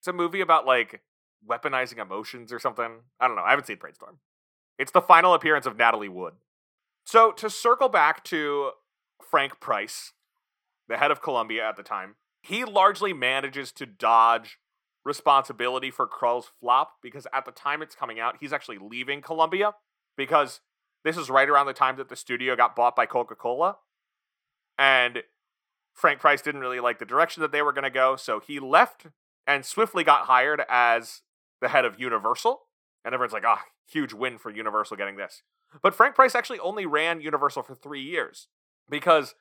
It's 0.00 0.08
a 0.08 0.12
movie 0.12 0.40
about 0.40 0.66
like 0.66 1.00
weaponizing 1.48 1.98
emotions 1.98 2.52
or 2.52 2.58
something. 2.58 3.00
I 3.20 3.26
don't 3.26 3.36
know. 3.36 3.42
I 3.42 3.50
haven't 3.50 3.66
seen 3.66 3.78
Brainstorm. 3.78 4.18
It's 4.78 4.92
the 4.92 5.00
final 5.00 5.34
appearance 5.34 5.66
of 5.66 5.76
Natalie 5.76 6.08
Wood. 6.08 6.34
So 7.06 7.32
to 7.32 7.48
circle 7.48 7.88
back 7.88 8.24
to 8.24 8.72
Frank 9.22 9.60
Price, 9.60 10.12
the 10.88 10.96
head 10.96 11.10
of 11.10 11.22
Columbia 11.22 11.66
at 11.66 11.76
the 11.76 11.82
time, 11.82 12.16
he 12.42 12.64
largely 12.64 13.12
manages 13.12 13.72
to 13.72 13.86
dodge 13.86 14.58
responsibility 15.04 15.90
for 15.90 16.06
Krull's 16.06 16.50
flop 16.60 16.94
because 17.02 17.26
at 17.32 17.44
the 17.44 17.52
time 17.52 17.82
it's 17.82 17.94
coming 17.94 18.18
out, 18.18 18.36
he's 18.40 18.52
actually 18.52 18.78
leaving 18.78 19.20
Columbia 19.20 19.74
because 20.16 20.60
this 21.04 21.16
is 21.16 21.28
right 21.28 21.48
around 21.48 21.66
the 21.66 21.72
time 21.72 21.96
that 21.96 22.08
the 22.08 22.16
studio 22.16 22.56
got 22.56 22.74
bought 22.74 22.96
by 22.96 23.06
Coca-Cola. 23.06 23.76
And 24.78 25.22
Frank 25.92 26.20
Price 26.20 26.40
didn't 26.42 26.62
really 26.62 26.80
like 26.80 26.98
the 26.98 27.04
direction 27.04 27.42
that 27.42 27.52
they 27.52 27.62
were 27.62 27.72
going 27.72 27.84
to 27.84 27.90
go, 27.90 28.16
so 28.16 28.40
he 28.40 28.58
left 28.58 29.06
and 29.46 29.64
swiftly 29.64 30.02
got 30.02 30.26
hired 30.26 30.62
as 30.68 31.22
the 31.60 31.68
head 31.68 31.84
of 31.84 32.00
Universal. 32.00 32.62
And 33.04 33.14
everyone's 33.14 33.34
like, 33.34 33.44
ah, 33.46 33.62
huge 33.86 34.12
win 34.12 34.38
for 34.38 34.50
Universal 34.50 34.96
getting 34.96 35.16
this. 35.16 35.42
But 35.82 35.94
Frank 35.94 36.14
Price 36.14 36.34
actually 36.34 36.58
only 36.60 36.86
ran 36.86 37.20
Universal 37.20 37.64
for 37.64 37.74
three 37.74 38.02
years 38.02 38.48
because 38.88 39.34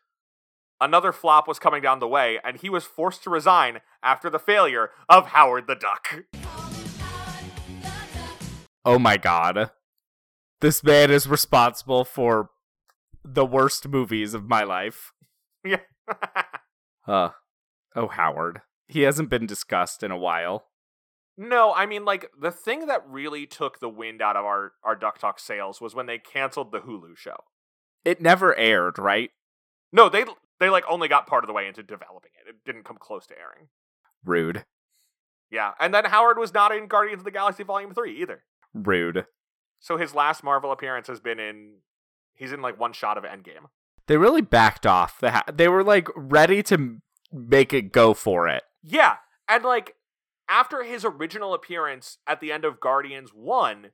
another 0.83 1.11
flop 1.11 1.47
was 1.47 1.59
coming 1.59 1.81
down 1.81 1.99
the 1.99 2.07
way, 2.07 2.39
and 2.43 2.57
he 2.57 2.69
was 2.69 2.83
forced 2.83 3.23
to 3.23 3.29
resign 3.29 3.79
after 4.03 4.29
the 4.29 4.39
failure 4.39 4.89
of 5.07 5.27
Howard 5.27 5.67
the 5.67 5.75
Duck. 5.75 6.25
Oh 8.85 8.99
my 8.99 9.17
god. 9.17 9.71
This 10.59 10.83
man 10.83 11.09
is 11.09 11.27
responsible 11.27 12.03
for 12.03 12.49
the 13.23 13.45
worst 13.45 13.87
movies 13.87 14.33
of 14.33 14.47
my 14.49 14.63
life. 14.63 15.13
yeah. 15.65 15.77
Uh, 17.05 17.31
oh, 17.97 18.07
Howard. 18.07 18.61
He 18.87 19.01
hasn't 19.01 19.29
been 19.29 19.45
discussed 19.45 20.03
in 20.03 20.11
a 20.11 20.17
while. 20.17 20.67
no, 21.35 21.73
I 21.73 21.85
mean, 21.85 22.05
like, 22.05 22.31
the 22.39 22.49
thing 22.49 22.85
that 22.87 23.05
really 23.05 23.45
took 23.45 23.81
the 23.81 23.89
wind 23.89 24.21
out 24.21 24.37
of 24.37 24.45
our, 24.45 24.71
our 24.85 24.95
Duck 24.95 25.19
Talk 25.19 25.37
sails 25.37 25.81
was 25.81 25.93
when 25.93 26.05
they 26.05 26.17
canceled 26.17 26.71
the 26.71 26.79
Hulu 26.79 27.17
show. 27.17 27.35
It 28.05 28.21
never 28.21 28.57
aired, 28.57 28.97
right? 28.97 29.31
No, 29.91 30.07
they 30.07 30.23
they 30.63 30.69
like 30.69 30.85
only 30.89 31.07
got 31.07 31.27
part 31.27 31.43
of 31.43 31.47
the 31.47 31.53
way 31.53 31.67
into 31.67 31.83
developing 31.83 32.31
it. 32.39 32.49
It 32.49 32.55
didn't 32.65 32.85
come 32.85 32.97
close 32.99 33.27
to 33.27 33.35
airing. 33.37 33.67
Rude. 34.25 34.65
Yeah, 35.51 35.73
and 35.79 35.93
then 35.93 36.05
Howard 36.05 36.39
was 36.39 36.53
not 36.53 36.73
in 36.73 36.87
Guardians 36.87 37.19
of 37.19 37.25
the 37.25 37.31
Galaxy 37.31 37.63
Volume 37.63 37.93
3 37.93 38.21
either. 38.21 38.43
Rude. 38.73 39.25
So 39.79 39.97
his 39.97 40.15
last 40.15 40.43
Marvel 40.43 40.71
appearance 40.71 41.07
has 41.07 41.19
been 41.19 41.39
in 41.39 41.75
he's 42.33 42.51
in 42.51 42.61
like 42.61 42.79
one 42.79 42.93
shot 42.93 43.17
of 43.17 43.23
Endgame. 43.23 43.67
They 44.07 44.17
really 44.17 44.41
backed 44.41 44.87
off. 44.87 45.19
The 45.19 45.31
ha- 45.31 45.43
they 45.53 45.67
were 45.67 45.83
like 45.83 46.07
ready 46.15 46.63
to 46.63 47.01
make 47.31 47.73
it 47.73 47.91
go 47.91 48.13
for 48.13 48.47
it. 48.47 48.63
Yeah, 48.81 49.17
and 49.47 49.63
like 49.63 49.95
after 50.49 50.83
his 50.83 51.05
original 51.05 51.53
appearance 51.53 52.17
at 52.25 52.39
the 52.39 52.51
end 52.51 52.65
of 52.65 52.79
Guardians 52.79 53.31
1, 53.33 53.91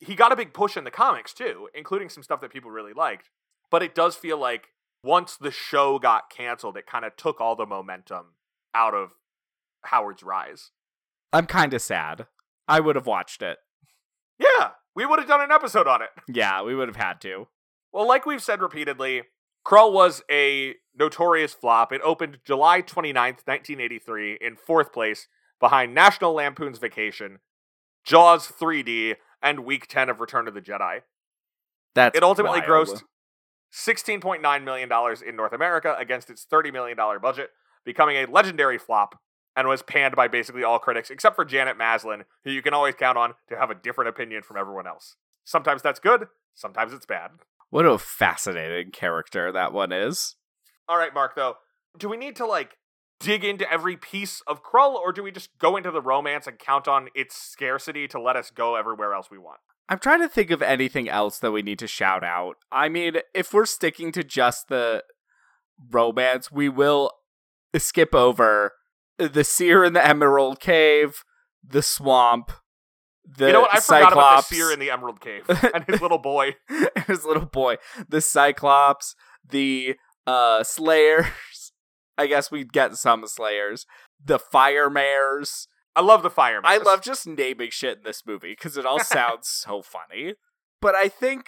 he 0.00 0.14
got 0.14 0.32
a 0.32 0.36
big 0.36 0.52
push 0.52 0.76
in 0.76 0.84
the 0.84 0.90
comics 0.90 1.32
too, 1.32 1.68
including 1.74 2.08
some 2.08 2.22
stuff 2.22 2.40
that 2.40 2.52
people 2.52 2.70
really 2.70 2.92
liked. 2.92 3.30
But 3.70 3.82
it 3.82 3.94
does 3.94 4.16
feel 4.16 4.38
like 4.38 4.68
once 5.02 5.36
the 5.36 5.50
show 5.50 5.98
got 5.98 6.30
canceled, 6.30 6.76
it 6.76 6.86
kind 6.86 7.04
of 7.04 7.16
took 7.16 7.40
all 7.40 7.56
the 7.56 7.66
momentum 7.66 8.34
out 8.74 8.94
of 8.94 9.12
Howard's 9.84 10.22
rise. 10.22 10.70
I'm 11.32 11.46
kind 11.46 11.72
of 11.74 11.82
sad. 11.82 12.26
I 12.68 12.80
would 12.80 12.96
have 12.96 13.06
watched 13.06 13.42
it. 13.42 13.58
Yeah, 14.38 14.70
we 14.94 15.06
would 15.06 15.18
have 15.18 15.28
done 15.28 15.40
an 15.40 15.52
episode 15.52 15.86
on 15.86 16.02
it. 16.02 16.10
Yeah, 16.32 16.62
we 16.62 16.74
would 16.74 16.88
have 16.88 16.96
had 16.96 17.20
to. 17.22 17.48
Well, 17.92 18.06
like 18.06 18.26
we've 18.26 18.42
said 18.42 18.60
repeatedly, 18.62 19.22
Krull 19.66 19.92
was 19.92 20.22
a 20.30 20.74
notorious 20.96 21.52
flop. 21.52 21.92
It 21.92 22.00
opened 22.04 22.38
July 22.44 22.82
29th, 22.82 23.46
1983, 23.46 24.38
in 24.40 24.56
fourth 24.56 24.92
place 24.92 25.26
behind 25.58 25.94
National 25.94 26.32
Lampoon's 26.32 26.78
Vacation, 26.78 27.38
Jaws 28.04 28.48
3D, 28.48 29.16
and 29.42 29.60
Week 29.60 29.86
10 29.88 30.08
of 30.08 30.20
Return 30.20 30.46
of 30.48 30.54
the 30.54 30.60
Jedi. 30.60 31.00
That's 31.94 32.16
It 32.16 32.22
ultimately 32.22 32.60
wild. 32.60 32.88
grossed 32.88 33.02
$16.9 33.72 34.64
million 34.64 34.90
in 35.26 35.36
North 35.36 35.52
America 35.52 35.96
against 35.98 36.30
its 36.30 36.46
$30 36.50 36.72
million 36.72 36.96
budget, 37.20 37.50
becoming 37.84 38.16
a 38.16 38.26
legendary 38.26 38.78
flop 38.78 39.18
and 39.56 39.68
was 39.68 39.82
panned 39.82 40.16
by 40.16 40.28
basically 40.28 40.64
all 40.64 40.78
critics 40.78 41.10
except 41.10 41.36
for 41.36 41.44
Janet 41.44 41.76
Maslin, 41.78 42.24
who 42.44 42.50
you 42.50 42.62
can 42.62 42.74
always 42.74 42.94
count 42.94 43.18
on 43.18 43.34
to 43.48 43.56
have 43.56 43.70
a 43.70 43.74
different 43.74 44.08
opinion 44.08 44.42
from 44.42 44.56
everyone 44.56 44.86
else. 44.86 45.16
Sometimes 45.44 45.82
that's 45.82 46.00
good, 46.00 46.26
sometimes 46.54 46.92
it's 46.92 47.06
bad. 47.06 47.30
What 47.70 47.86
a 47.86 47.98
fascinating 47.98 48.90
character 48.90 49.52
that 49.52 49.72
one 49.72 49.92
is. 49.92 50.36
All 50.88 50.98
right, 50.98 51.14
Mark, 51.14 51.36
though, 51.36 51.54
do 51.98 52.08
we 52.08 52.16
need 52.16 52.36
to 52.36 52.46
like 52.46 52.76
dig 53.20 53.44
into 53.44 53.70
every 53.70 53.96
piece 53.96 54.42
of 54.46 54.62
Krull, 54.62 54.94
or 54.94 55.12
do 55.12 55.22
we 55.22 55.30
just 55.30 55.50
go 55.58 55.76
into 55.76 55.90
the 55.90 56.00
romance 56.00 56.46
and 56.46 56.58
count 56.58 56.88
on 56.88 57.08
its 57.14 57.36
scarcity 57.36 58.08
to 58.08 58.20
let 58.20 58.34
us 58.34 58.50
go 58.50 58.76
everywhere 58.76 59.14
else 59.14 59.30
we 59.30 59.38
want? 59.38 59.60
I'm 59.90 59.98
trying 59.98 60.20
to 60.20 60.28
think 60.28 60.52
of 60.52 60.62
anything 60.62 61.08
else 61.08 61.40
that 61.40 61.50
we 61.50 61.62
need 61.62 61.80
to 61.80 61.88
shout 61.88 62.22
out. 62.22 62.54
I 62.70 62.88
mean, 62.88 63.16
if 63.34 63.52
we're 63.52 63.66
sticking 63.66 64.12
to 64.12 64.22
just 64.22 64.68
the 64.68 65.02
romance, 65.90 66.52
we 66.52 66.68
will 66.68 67.10
skip 67.76 68.14
over 68.14 68.72
the 69.18 69.42
seer 69.42 69.82
in 69.84 69.92
the 69.92 70.06
Emerald 70.06 70.60
Cave, 70.60 71.24
the 71.66 71.82
swamp, 71.82 72.52
the 73.26 73.46
you 73.48 73.52
know 73.52 73.60
what? 73.62 73.74
I 73.74 73.80
Cyclops, 73.80 74.10
forgot 74.10 74.12
about 74.12 74.48
the 74.48 74.54
seer 74.54 74.72
in 74.72 74.78
the 74.78 74.90
Emerald 74.90 75.20
Cave 75.20 75.44
and 75.74 75.84
his 75.84 76.00
little 76.00 76.18
boy. 76.18 76.54
his 77.06 77.24
little 77.24 77.46
boy, 77.46 77.76
the 78.08 78.20
Cyclops, 78.20 79.14
the 79.48 79.96
uh 80.26 80.62
Slayers. 80.62 81.26
I 82.18 82.26
guess 82.26 82.50
we'd 82.50 82.72
get 82.72 82.96
some 82.96 83.26
Slayers, 83.26 83.86
the 84.24 84.38
Fire 84.38 84.88
Mares. 84.90 85.66
I 85.96 86.02
love 86.02 86.22
the 86.22 86.30
fire. 86.30 86.60
I 86.64 86.78
love 86.78 87.02
just 87.02 87.26
naming 87.26 87.70
shit 87.70 87.98
in 87.98 88.04
this 88.04 88.24
movie 88.26 88.52
because 88.52 88.76
it 88.76 88.86
all 88.86 89.00
sounds 89.04 89.48
so 89.48 89.82
funny. 89.82 90.34
But 90.80 90.94
I 90.94 91.08
think 91.08 91.46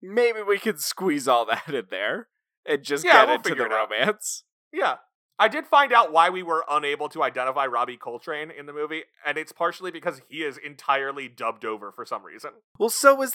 maybe 0.00 0.42
we 0.42 0.58
could 0.58 0.80
squeeze 0.80 1.28
all 1.28 1.44
that 1.46 1.68
in 1.68 1.86
there 1.90 2.28
and 2.66 2.82
just 2.82 3.04
Yeah, 3.04 3.12
get 3.12 3.26
we'll 3.26 3.36
into 3.36 3.54
the 3.54 3.68
romance. 3.68 4.44
Yeah. 4.72 4.96
I 5.40 5.46
did 5.48 5.66
find 5.66 5.92
out 5.92 6.12
why 6.12 6.30
we 6.30 6.42
were 6.42 6.64
unable 6.68 7.08
to 7.10 7.22
identify 7.22 7.64
Robbie 7.66 7.96
Coltrane 7.96 8.50
in 8.50 8.66
the 8.66 8.72
movie, 8.72 9.04
and 9.24 9.38
it's 9.38 9.52
partially 9.52 9.92
because 9.92 10.20
he 10.28 10.38
is 10.42 10.58
entirely 10.58 11.28
dubbed 11.28 11.64
over 11.64 11.92
for 11.92 12.04
some 12.04 12.24
reason. 12.24 12.50
Well, 12.76 12.90
so 12.90 13.22
is 13.22 13.34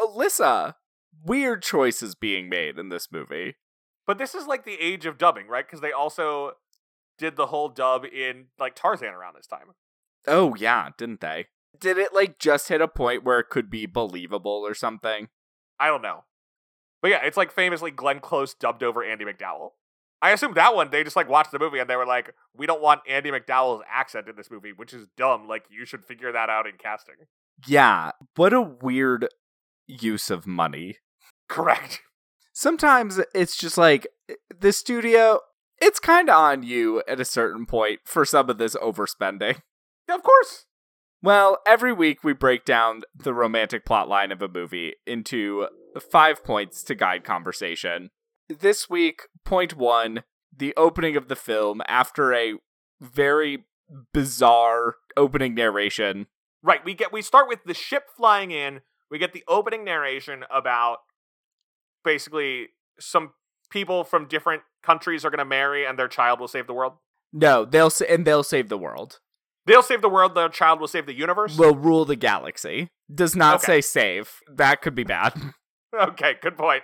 uh, 0.00 0.06
Alyssa. 0.06 0.74
Weird 1.24 1.62
choices 1.62 2.14
being 2.14 2.48
made 2.48 2.78
in 2.78 2.90
this 2.90 3.08
movie. 3.10 3.56
But 4.06 4.18
this 4.18 4.34
is 4.34 4.46
like 4.46 4.64
the 4.64 4.80
age 4.80 5.04
of 5.04 5.18
dubbing, 5.18 5.48
right? 5.48 5.66
Because 5.66 5.80
they 5.80 5.92
also 5.92 6.52
did 7.22 7.36
the 7.36 7.46
whole 7.46 7.68
dub 7.68 8.04
in 8.04 8.46
like 8.58 8.74
Tarzan 8.74 9.14
around 9.14 9.36
this 9.36 9.46
time. 9.46 9.68
Oh 10.26 10.56
yeah, 10.56 10.90
didn't 10.98 11.20
they? 11.20 11.46
Did 11.78 11.96
it 11.96 12.12
like 12.12 12.38
just 12.38 12.68
hit 12.68 12.80
a 12.80 12.88
point 12.88 13.22
where 13.22 13.38
it 13.38 13.48
could 13.48 13.70
be 13.70 13.86
believable 13.86 14.64
or 14.66 14.74
something? 14.74 15.28
I 15.78 15.86
don't 15.86 16.02
know. 16.02 16.24
But 17.00 17.12
yeah, 17.12 17.20
it's 17.24 17.36
like 17.36 17.52
famously 17.52 17.92
Glenn 17.92 18.18
Close 18.18 18.54
dubbed 18.54 18.82
over 18.82 19.04
Andie 19.04 19.24
MacDowell. 19.24 19.70
I 20.20 20.30
assume 20.30 20.54
that 20.54 20.74
one 20.74 20.90
they 20.90 21.04
just 21.04 21.16
like 21.16 21.28
watched 21.28 21.52
the 21.52 21.58
movie 21.60 21.78
and 21.78 21.88
they 21.88 21.96
were 21.96 22.06
like, 22.06 22.34
we 22.56 22.66
don't 22.66 22.82
want 22.82 23.02
Andie 23.08 23.30
MacDowell's 23.30 23.82
accent 23.88 24.28
in 24.28 24.34
this 24.36 24.50
movie, 24.50 24.72
which 24.72 24.92
is 24.92 25.06
dumb. 25.16 25.46
Like 25.46 25.64
you 25.70 25.84
should 25.84 26.04
figure 26.04 26.32
that 26.32 26.50
out 26.50 26.66
in 26.66 26.74
casting. 26.76 27.14
Yeah, 27.66 28.10
what 28.34 28.52
a 28.52 28.60
weird 28.60 29.28
use 29.86 30.28
of 30.28 30.46
money. 30.46 30.98
Correct. 31.48 32.00
Sometimes 32.52 33.20
it's 33.32 33.56
just 33.56 33.78
like 33.78 34.08
eh, 34.28 34.34
the 34.60 34.72
studio, 34.72 35.40
it's 35.82 35.98
kind 35.98 36.30
of 36.30 36.36
on 36.36 36.62
you 36.62 37.02
at 37.08 37.20
a 37.20 37.24
certain 37.24 37.66
point 37.66 38.00
for 38.04 38.24
some 38.24 38.48
of 38.48 38.58
this 38.58 38.76
overspending. 38.76 39.60
Yeah, 40.08 40.14
of 40.14 40.22
course. 40.22 40.66
Well, 41.22 41.58
every 41.66 41.92
week 41.92 42.24
we 42.24 42.32
break 42.32 42.64
down 42.64 43.02
the 43.14 43.34
romantic 43.34 43.84
plotline 43.84 44.32
of 44.32 44.42
a 44.42 44.48
movie 44.48 44.94
into 45.06 45.68
five 46.10 46.42
points 46.44 46.82
to 46.84 46.94
guide 46.94 47.24
conversation. 47.24 48.10
This 48.48 48.88
week, 48.88 49.22
point 49.44 49.76
one 49.76 50.22
the 50.56 50.74
opening 50.76 51.16
of 51.16 51.28
the 51.28 51.36
film 51.36 51.80
after 51.88 52.34
a 52.34 52.54
very 53.00 53.64
bizarre 54.12 54.96
opening 55.16 55.54
narration. 55.54 56.26
Right. 56.62 56.84
We 56.84 56.94
get 56.94 57.12
we 57.12 57.22
start 57.22 57.48
with 57.48 57.64
the 57.64 57.74
ship 57.74 58.04
flying 58.16 58.50
in. 58.50 58.80
We 59.10 59.18
get 59.18 59.32
the 59.32 59.44
opening 59.48 59.84
narration 59.84 60.44
about 60.50 60.98
basically 62.04 62.68
some 62.98 63.32
people 63.72 64.04
from 64.04 64.28
different 64.28 64.62
countries 64.84 65.24
are 65.24 65.30
going 65.30 65.38
to 65.38 65.44
marry 65.44 65.84
and 65.86 65.98
their 65.98 66.08
child 66.08 66.38
will 66.38 66.48
save 66.48 66.66
the 66.66 66.74
world. 66.74 66.92
No, 67.32 67.64
they'll 67.64 67.90
sa- 67.90 68.04
and 68.08 68.24
they'll 68.26 68.42
save 68.42 68.68
the 68.68 68.76
world. 68.78 69.18
They'll 69.64 69.82
save 69.82 70.02
the 70.02 70.08
world, 70.08 70.34
their 70.34 70.48
child 70.48 70.80
will 70.80 70.88
save 70.88 71.06
the 71.06 71.14
universe. 71.14 71.56
Will 71.56 71.74
rule 71.74 72.04
the 72.04 72.16
galaxy. 72.16 72.88
Does 73.12 73.34
not 73.34 73.56
Okay. 73.62 73.80
say 73.80 73.80
save. 73.80 74.30
That 74.52 74.82
could 74.82 74.94
be 74.94 75.04
bad. 75.04 75.32
okay, 75.98 76.34
good 76.42 76.56
point. 76.56 76.82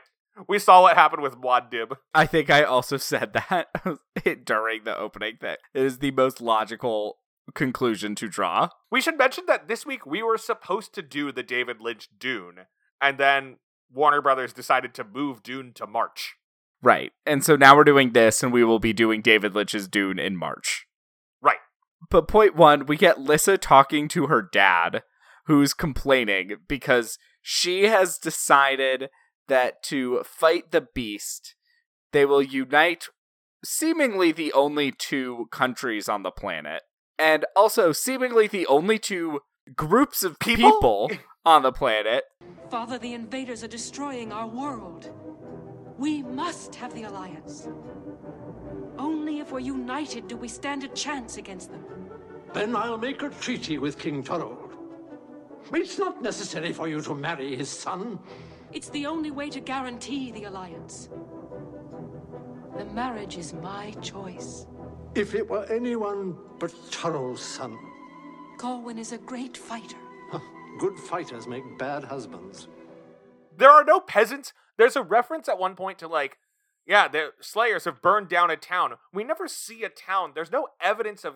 We 0.48 0.60
saw 0.60 0.82
what 0.82 0.96
happened 0.96 1.22
with 1.22 1.34
Muad'Dib. 1.36 1.96
I 2.14 2.24
think 2.26 2.48
I 2.50 2.62
also 2.62 2.96
said 3.12 3.32
that 3.32 3.66
during 4.44 4.84
the 4.84 4.96
opening 4.96 5.34
that 5.40 5.58
it 5.74 5.82
is 5.82 5.98
the 5.98 6.12
most 6.12 6.40
logical 6.40 7.18
conclusion 7.54 8.14
to 8.14 8.28
draw. 8.28 8.68
We 8.90 9.00
should 9.00 9.18
mention 9.18 9.44
that 9.48 9.66
this 9.68 9.84
week 9.84 10.06
we 10.06 10.22
were 10.22 10.38
supposed 10.38 10.94
to 10.94 11.02
do 11.02 11.32
the 11.32 11.42
David 11.42 11.80
Lynch 11.80 12.08
Dune, 12.16 12.66
and 13.00 13.18
then 13.18 13.56
Warner 13.92 14.22
Brothers 14.22 14.52
decided 14.52 14.94
to 14.94 15.04
move 15.04 15.42
Dune 15.42 15.72
to 15.74 15.86
March. 15.86 16.36
Right. 16.82 17.12
And 17.26 17.44
so 17.44 17.56
now 17.56 17.76
we're 17.76 17.84
doing 17.84 18.12
this, 18.12 18.42
and 18.42 18.52
we 18.52 18.64
will 18.64 18.78
be 18.78 18.92
doing 18.92 19.20
David 19.20 19.54
Lynch's 19.54 19.88
Dune 19.88 20.18
in 20.18 20.36
March. 20.36 20.86
Right. 21.42 21.58
But 22.10 22.28
point 22.28 22.54
one, 22.54 22.86
we 22.86 22.96
get 22.96 23.20
Lyssa 23.20 23.58
talking 23.58 24.08
to 24.08 24.26
her 24.26 24.42
dad, 24.42 25.02
who's 25.46 25.74
complaining 25.74 26.56
because 26.68 27.18
she 27.42 27.84
has 27.84 28.18
decided 28.18 29.08
that 29.48 29.82
to 29.84 30.22
fight 30.24 30.70
the 30.70 30.86
beast, 30.94 31.54
they 32.12 32.24
will 32.24 32.42
unite 32.42 33.06
seemingly 33.64 34.30
the 34.30 34.52
only 34.52 34.92
two 34.92 35.48
countries 35.50 36.08
on 36.08 36.22
the 36.22 36.30
planet, 36.30 36.82
and 37.18 37.44
also 37.56 37.90
seemingly 37.92 38.46
the 38.46 38.66
only 38.66 38.98
two 38.98 39.40
groups 39.74 40.22
of 40.22 40.38
People? 40.38 41.08
people 41.08 41.10
on 41.44 41.62
the 41.62 41.72
planet. 41.72 42.24
Father, 42.70 42.98
the 42.98 43.14
invaders 43.14 43.64
are 43.64 43.68
destroying 43.68 44.32
our 44.32 44.46
world. 44.46 45.10
We 45.98 46.22
must 46.22 46.76
have 46.76 46.94
the 46.94 47.02
Alliance. 47.02 47.68
Only 48.98 49.40
if 49.40 49.50
we're 49.50 49.58
united 49.58 50.28
do 50.28 50.36
we 50.36 50.46
stand 50.46 50.84
a 50.84 50.88
chance 50.88 51.36
against 51.38 51.72
them. 51.72 51.84
Then 52.54 52.76
I'll 52.76 52.98
make 52.98 53.22
a 53.22 53.30
treaty 53.30 53.78
with 53.78 53.98
King 53.98 54.22
Turold. 54.22 54.76
It's 55.72 55.98
not 55.98 56.22
necessary 56.22 56.72
for 56.72 56.88
you 56.88 57.00
to 57.02 57.14
marry 57.14 57.56
his 57.56 57.68
son. 57.68 58.20
It's 58.72 58.88
the 58.90 59.06
only 59.06 59.32
way 59.32 59.50
to 59.50 59.60
guarantee 59.60 60.30
the 60.30 60.44
Alliance. 60.44 61.08
The 62.76 62.84
marriage 62.84 63.36
is 63.36 63.52
my 63.54 63.90
choice. 64.00 64.66
If 65.16 65.34
it 65.34 65.48
were 65.48 65.64
anyone 65.64 66.36
but 66.60 66.70
Turold's 66.90 67.42
son. 67.42 67.76
Corwin 68.56 68.98
is 68.98 69.12
a 69.12 69.18
great 69.18 69.56
fighter. 69.56 69.96
Good 70.78 70.96
fighters 70.96 71.48
make 71.48 71.64
bad 71.76 72.04
husbands. 72.04 72.68
There 73.56 73.70
are 73.70 73.84
no 73.84 73.98
peasants. 73.98 74.52
There's 74.78 74.96
a 74.96 75.02
reference 75.02 75.48
at 75.48 75.58
one 75.58 75.74
point 75.74 75.98
to 75.98 76.08
like, 76.08 76.38
yeah, 76.86 77.08
the 77.08 77.32
Slayers 77.40 77.84
have 77.84 78.00
burned 78.00 78.28
down 78.28 78.50
a 78.50 78.56
town. 78.56 78.94
We 79.12 79.24
never 79.24 79.46
see 79.48 79.84
a 79.84 79.90
town. 79.90 80.32
There's 80.34 80.52
no 80.52 80.68
evidence 80.80 81.24
of 81.24 81.34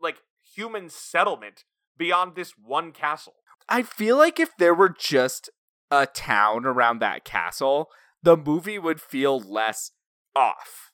like 0.00 0.16
human 0.54 0.88
settlement 0.88 1.64
beyond 1.96 2.34
this 2.34 2.52
one 2.58 2.92
castle. 2.92 3.34
I 3.68 3.82
feel 3.82 4.16
like 4.16 4.40
if 4.40 4.56
there 4.56 4.74
were 4.74 4.88
just 4.88 5.50
a 5.90 6.06
town 6.06 6.64
around 6.64 7.00
that 7.00 7.24
castle, 7.24 7.90
the 8.22 8.36
movie 8.36 8.78
would 8.78 9.00
feel 9.00 9.38
less 9.38 9.92
off. 10.34 10.92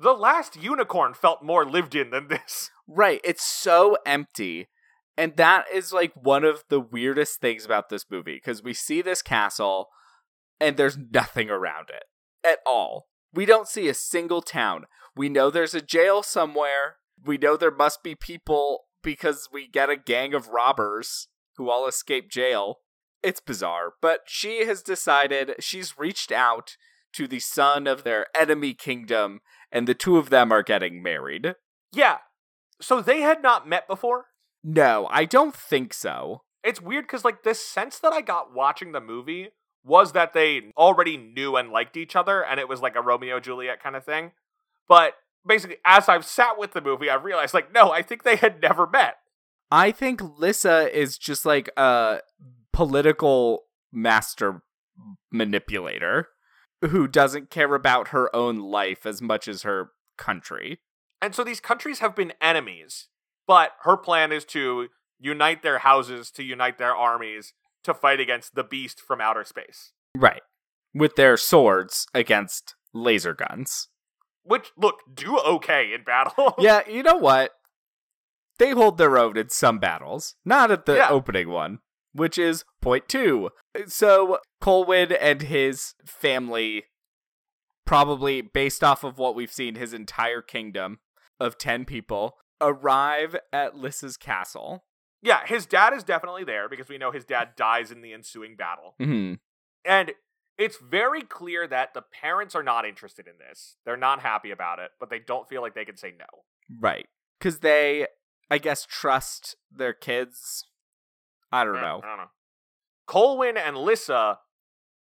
The 0.00 0.12
last 0.12 0.56
unicorn 0.56 1.14
felt 1.14 1.42
more 1.42 1.64
lived 1.64 1.94
in 1.94 2.10
than 2.10 2.28
this. 2.28 2.70
Right, 2.90 3.20
it's 3.22 3.44
so 3.44 3.98
empty. 4.06 4.68
And 5.14 5.36
that 5.36 5.66
is 5.70 5.92
like 5.92 6.12
one 6.14 6.42
of 6.42 6.64
the 6.70 6.80
weirdest 6.80 7.38
things 7.38 7.66
about 7.66 7.90
this 7.90 8.06
movie 8.10 8.36
because 8.36 8.62
we 8.62 8.72
see 8.72 9.02
this 9.02 9.20
castle 9.20 9.88
and 10.60 10.76
there's 10.76 10.98
nothing 10.98 11.50
around 11.50 11.90
it 11.90 12.04
at 12.46 12.58
all. 12.66 13.06
We 13.32 13.46
don't 13.46 13.68
see 13.68 13.88
a 13.88 13.94
single 13.94 14.42
town. 14.42 14.84
We 15.14 15.28
know 15.28 15.50
there's 15.50 15.74
a 15.74 15.82
jail 15.82 16.22
somewhere. 16.22 16.96
We 17.24 17.38
know 17.38 17.56
there 17.56 17.70
must 17.70 18.02
be 18.02 18.14
people 18.14 18.84
because 19.02 19.48
we 19.52 19.68
get 19.68 19.90
a 19.90 19.96
gang 19.96 20.34
of 20.34 20.48
robbers 20.48 21.28
who 21.56 21.68
all 21.68 21.86
escape 21.86 22.30
jail. 22.30 22.76
It's 23.22 23.40
bizarre, 23.40 23.94
but 24.00 24.20
she 24.26 24.64
has 24.64 24.82
decided 24.82 25.56
she's 25.58 25.98
reached 25.98 26.30
out 26.30 26.76
to 27.14 27.26
the 27.26 27.40
son 27.40 27.86
of 27.86 28.04
their 28.04 28.26
enemy 28.38 28.74
kingdom, 28.74 29.40
and 29.72 29.88
the 29.88 29.94
two 29.94 30.18
of 30.18 30.30
them 30.30 30.52
are 30.52 30.62
getting 30.62 31.02
married. 31.02 31.54
Yeah. 31.92 32.18
So 32.80 33.02
they 33.02 33.22
had 33.22 33.42
not 33.42 33.68
met 33.68 33.88
before. 33.88 34.26
No, 34.62 35.08
I 35.10 35.24
don't 35.24 35.54
think 35.54 35.92
so. 35.92 36.42
It's 36.62 36.80
weird 36.80 37.04
because 37.04 37.24
like 37.24 37.42
this 37.42 37.64
sense 37.66 37.98
that 37.98 38.12
I 38.12 38.20
got 38.20 38.54
watching 38.54 38.92
the 38.92 39.00
movie 39.00 39.48
was 39.88 40.12
that 40.12 40.34
they 40.34 40.70
already 40.76 41.16
knew 41.16 41.56
and 41.56 41.70
liked 41.70 41.96
each 41.96 42.14
other, 42.14 42.44
and 42.44 42.60
it 42.60 42.68
was 42.68 42.80
like 42.80 42.94
a 42.94 43.02
Romeo 43.02 43.40
Juliet 43.40 43.82
kind 43.82 43.96
of 43.96 44.04
thing. 44.04 44.32
But 44.86 45.14
basically, 45.46 45.78
as 45.84 46.08
I've 46.08 46.24
sat 46.24 46.58
with 46.58 46.72
the 46.72 46.80
movie, 46.80 47.10
I've 47.10 47.24
realized 47.24 47.54
like 47.54 47.72
no, 47.72 47.90
I 47.90 48.02
think 48.02 48.22
they 48.22 48.36
had 48.36 48.62
never 48.62 48.86
met. 48.86 49.16
I 49.70 49.90
think 49.90 50.20
Lyssa 50.38 50.94
is 50.96 51.18
just 51.18 51.44
like 51.44 51.70
a 51.76 52.20
political 52.72 53.64
master 53.92 54.62
manipulator 55.32 56.28
who 56.82 57.08
doesn't 57.08 57.50
care 57.50 57.74
about 57.74 58.08
her 58.08 58.34
own 58.34 58.58
life 58.58 59.04
as 59.04 59.20
much 59.20 59.48
as 59.48 59.62
her 59.62 59.90
country. 60.16 60.80
And 61.20 61.34
so 61.34 61.42
these 61.42 61.60
countries 61.60 61.98
have 61.98 62.14
been 62.14 62.32
enemies, 62.40 63.08
but 63.46 63.72
her 63.82 63.96
plan 63.96 64.30
is 64.30 64.44
to 64.46 64.88
unite 65.18 65.62
their 65.62 65.78
houses, 65.78 66.30
to 66.32 66.44
unite 66.44 66.78
their 66.78 66.94
armies, 66.94 67.52
to 67.84 67.94
fight 67.94 68.20
against 68.20 68.54
the 68.54 68.64
beast 68.64 69.00
from 69.00 69.20
outer 69.20 69.44
space. 69.44 69.92
Right. 70.16 70.42
With 70.94 71.16
their 71.16 71.36
swords 71.36 72.06
against 72.14 72.74
laser 72.94 73.34
guns. 73.34 73.88
which 74.42 74.70
look 74.78 75.00
do 75.12 75.38
okay 75.38 75.92
in 75.92 76.02
battle. 76.04 76.54
yeah, 76.58 76.80
you 76.88 77.02
know 77.02 77.16
what? 77.16 77.52
They 78.58 78.70
hold 78.70 78.96
their 78.98 79.18
own 79.18 79.36
in 79.36 79.50
some 79.50 79.78
battles, 79.78 80.34
not 80.44 80.70
at 80.70 80.86
the 80.86 80.96
Yeah. 80.96 81.10
opening 81.10 81.48
one, 81.50 81.78
which 82.12 82.38
is 82.38 82.64
point 82.80 83.08
two. 83.08 83.50
So 83.86 84.38
Colwyn 84.60 85.12
and 85.12 85.42
his 85.42 85.94
family, 86.06 86.84
probably 87.84 88.40
based 88.40 88.82
off 88.82 89.04
of 89.04 89.18
what 89.18 89.34
we've 89.34 89.52
seen, 89.52 89.74
his 89.76 89.92
entire 89.94 90.42
kingdom 90.42 90.98
of 91.38 91.58
10 91.58 91.84
people, 91.84 92.36
arrive 92.60 93.36
at 93.52 93.76
Lyssa's 93.76 94.16
castle. 94.16 94.84
Yeah, 95.22 95.44
his 95.46 95.66
dad 95.66 95.92
is 95.94 96.04
definitely 96.04 96.44
there 96.44 96.68
because 96.68 96.88
we 96.88 96.98
know 96.98 97.10
his 97.10 97.24
dad 97.24 97.50
dies 97.56 97.90
in 97.90 98.02
the 98.02 98.12
ensuing 98.12 98.56
battle. 98.56 98.94
hmm 99.00 99.34
And 99.84 100.12
it's 100.56 100.76
very 100.78 101.22
clear 101.22 101.66
that 101.68 101.94
the 101.94 102.02
parents 102.02 102.54
are 102.54 102.62
not 102.62 102.84
interested 102.84 103.26
in 103.26 103.34
this. 103.38 103.76
They're 103.84 103.96
not 103.96 104.20
happy 104.20 104.50
about 104.50 104.78
it, 104.80 104.90
but 104.98 105.08
they 105.10 105.18
don't 105.20 105.48
feel 105.48 105.62
like 105.62 105.74
they 105.74 105.84
can 105.84 105.96
say 105.96 106.12
no. 106.18 106.26
Right. 106.80 107.06
Because 107.38 107.60
they, 107.60 108.06
I 108.50 108.58
guess, 108.58 108.84
trust 108.84 109.54
their 109.70 109.92
kids. 109.92 110.64
I 111.52 111.64
don't 111.64 111.76
Eh, 111.76 111.80
know. 111.80 112.00
I 112.02 112.06
don't 112.08 112.16
know. 112.18 112.30
Colwyn 113.06 113.56
and 113.56 113.76
Lyssa 113.76 114.38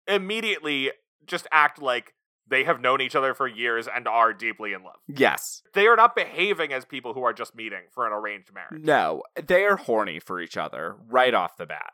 immediately 0.06 0.90
just 1.26 1.46
act 1.52 1.80
like 1.80 2.14
they 2.48 2.64
have 2.64 2.80
known 2.80 3.00
each 3.00 3.14
other 3.14 3.34
for 3.34 3.46
years 3.46 3.86
and 3.92 4.08
are 4.08 4.32
deeply 4.32 4.72
in 4.72 4.82
love. 4.82 4.96
Yes. 5.06 5.62
They 5.74 5.86
are 5.86 5.96
not 5.96 6.14
behaving 6.16 6.72
as 6.72 6.84
people 6.84 7.12
who 7.14 7.22
are 7.22 7.32
just 7.32 7.54
meeting 7.54 7.82
for 7.90 8.06
an 8.06 8.12
arranged 8.12 8.52
marriage. 8.54 8.84
No, 8.84 9.22
they 9.46 9.64
are 9.64 9.76
horny 9.76 10.18
for 10.18 10.40
each 10.40 10.56
other 10.56 10.96
right 11.08 11.34
off 11.34 11.56
the 11.56 11.66
bat. 11.66 11.92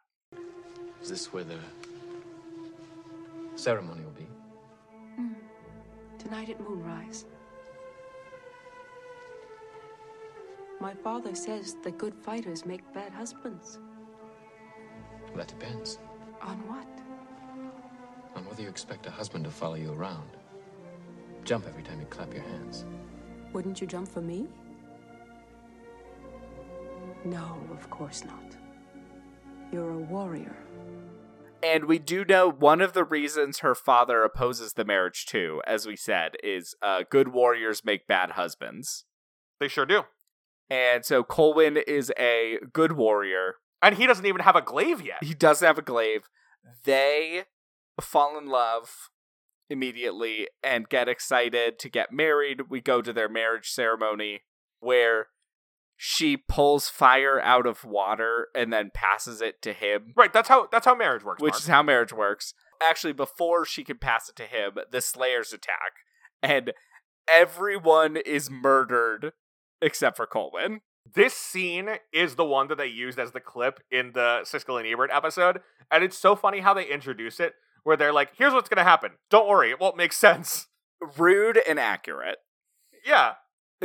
Is 1.02 1.10
this 1.10 1.32
where 1.32 1.44
the 1.44 1.58
ceremony 3.56 4.02
will 4.02 4.10
be? 4.12 4.26
Mm. 5.20 5.34
Tonight 6.18 6.50
at 6.50 6.60
moonrise. 6.60 7.24
My 10.80 10.94
father 10.94 11.34
says 11.34 11.76
that 11.82 11.98
good 11.98 12.14
fighters 12.14 12.66
make 12.66 12.80
bad 12.92 13.12
husbands. 13.12 13.78
Well, 15.28 15.36
that 15.38 15.48
depends 15.48 15.98
On 16.42 16.56
what? 16.68 16.86
on 18.36 18.44
whether 18.46 18.62
you 18.62 18.68
expect 18.68 19.06
a 19.06 19.10
husband 19.10 19.44
to 19.44 19.50
follow 19.50 19.76
you 19.76 19.92
around. 19.92 20.28
Jump 21.44 21.66
every 21.68 21.82
time 21.82 22.00
you 22.00 22.06
clap 22.06 22.32
your 22.32 22.42
hands. 22.42 22.86
Wouldn't 23.52 23.80
you 23.80 23.86
jump 23.86 24.08
for 24.08 24.22
me? 24.22 24.46
No, 27.24 27.58
of 27.70 27.88
course 27.90 28.24
not. 28.24 28.56
You're 29.70 29.90
a 29.90 29.98
warrior. 29.98 30.56
And 31.62 31.86
we 31.86 31.98
do 31.98 32.24
know 32.24 32.50
one 32.50 32.80
of 32.80 32.92
the 32.92 33.04
reasons 33.04 33.60
her 33.60 33.74
father 33.74 34.22
opposes 34.22 34.74
the 34.74 34.84
marriage 34.84 35.24
too, 35.24 35.62
as 35.66 35.86
we 35.86 35.96
said, 35.96 36.32
is 36.42 36.74
uh, 36.82 37.04
good 37.08 37.28
warriors 37.28 37.84
make 37.84 38.06
bad 38.06 38.32
husbands. 38.32 39.04
They 39.60 39.68
sure 39.68 39.86
do. 39.86 40.02
And 40.68 41.04
so 41.04 41.22
Colwyn 41.22 41.78
is 41.86 42.12
a 42.18 42.58
good 42.72 42.92
warrior. 42.92 43.56
And 43.82 43.96
he 43.96 44.06
doesn't 44.06 44.26
even 44.26 44.42
have 44.42 44.56
a 44.56 44.62
glaive 44.62 45.02
yet. 45.02 45.22
He 45.22 45.34
doesn't 45.34 45.66
have 45.66 45.78
a 45.78 45.82
glaive. 45.82 46.28
They 46.84 47.44
fall 48.00 48.38
in 48.38 48.46
love 48.46 49.10
immediately 49.70 50.48
and 50.62 50.88
get 50.88 51.08
excited 51.08 51.78
to 51.78 51.88
get 51.88 52.12
married. 52.12 52.70
We 52.70 52.80
go 52.80 53.02
to 53.02 53.12
their 53.12 53.28
marriage 53.28 53.70
ceremony 53.70 54.42
where 54.80 55.28
she 55.96 56.36
pulls 56.36 56.88
fire 56.88 57.40
out 57.40 57.66
of 57.66 57.84
water 57.84 58.48
and 58.54 58.72
then 58.72 58.90
passes 58.92 59.40
it 59.40 59.62
to 59.62 59.72
him. 59.72 60.12
Right, 60.16 60.32
that's 60.32 60.48
how 60.48 60.68
that's 60.70 60.86
how 60.86 60.94
marriage 60.94 61.24
works. 61.24 61.40
which 61.40 61.52
Mark. 61.52 61.62
is 61.62 61.68
how 61.68 61.82
marriage 61.82 62.12
works. 62.12 62.54
Actually, 62.82 63.12
before 63.12 63.64
she 63.64 63.84
can 63.84 63.98
pass 63.98 64.28
it 64.28 64.36
to 64.36 64.44
him, 64.44 64.72
the 64.90 65.00
Slayers 65.00 65.52
attack, 65.52 65.92
and 66.42 66.72
everyone 67.32 68.16
is 68.16 68.50
murdered 68.50 69.32
except 69.80 70.16
for 70.16 70.26
Colwyn. 70.26 70.80
This 71.14 71.34
scene 71.34 71.88
is 72.12 72.34
the 72.34 72.44
one 72.44 72.68
that 72.68 72.78
they 72.78 72.86
used 72.86 73.18
as 73.18 73.32
the 73.32 73.40
clip 73.40 73.80
in 73.90 74.12
the 74.14 74.40
Siskel 74.42 74.78
and 74.78 74.88
Ebert 74.88 75.10
episode, 75.12 75.60
and 75.90 76.02
it's 76.02 76.18
so 76.18 76.34
funny 76.34 76.60
how 76.60 76.74
they 76.74 76.86
introduce 76.86 77.38
it, 77.40 77.54
where 77.84 77.96
they're 77.96 78.12
like, 78.12 78.32
"Here's 78.36 78.52
what's 78.52 78.68
gonna 78.68 78.82
happen. 78.84 79.12
Don't 79.30 79.48
worry, 79.48 79.70
it 79.70 79.78
won't 79.80 79.96
make 79.96 80.12
sense." 80.12 80.66
Rude 81.18 81.58
and 81.68 81.78
accurate. 81.78 82.38
Yeah, 83.04 83.34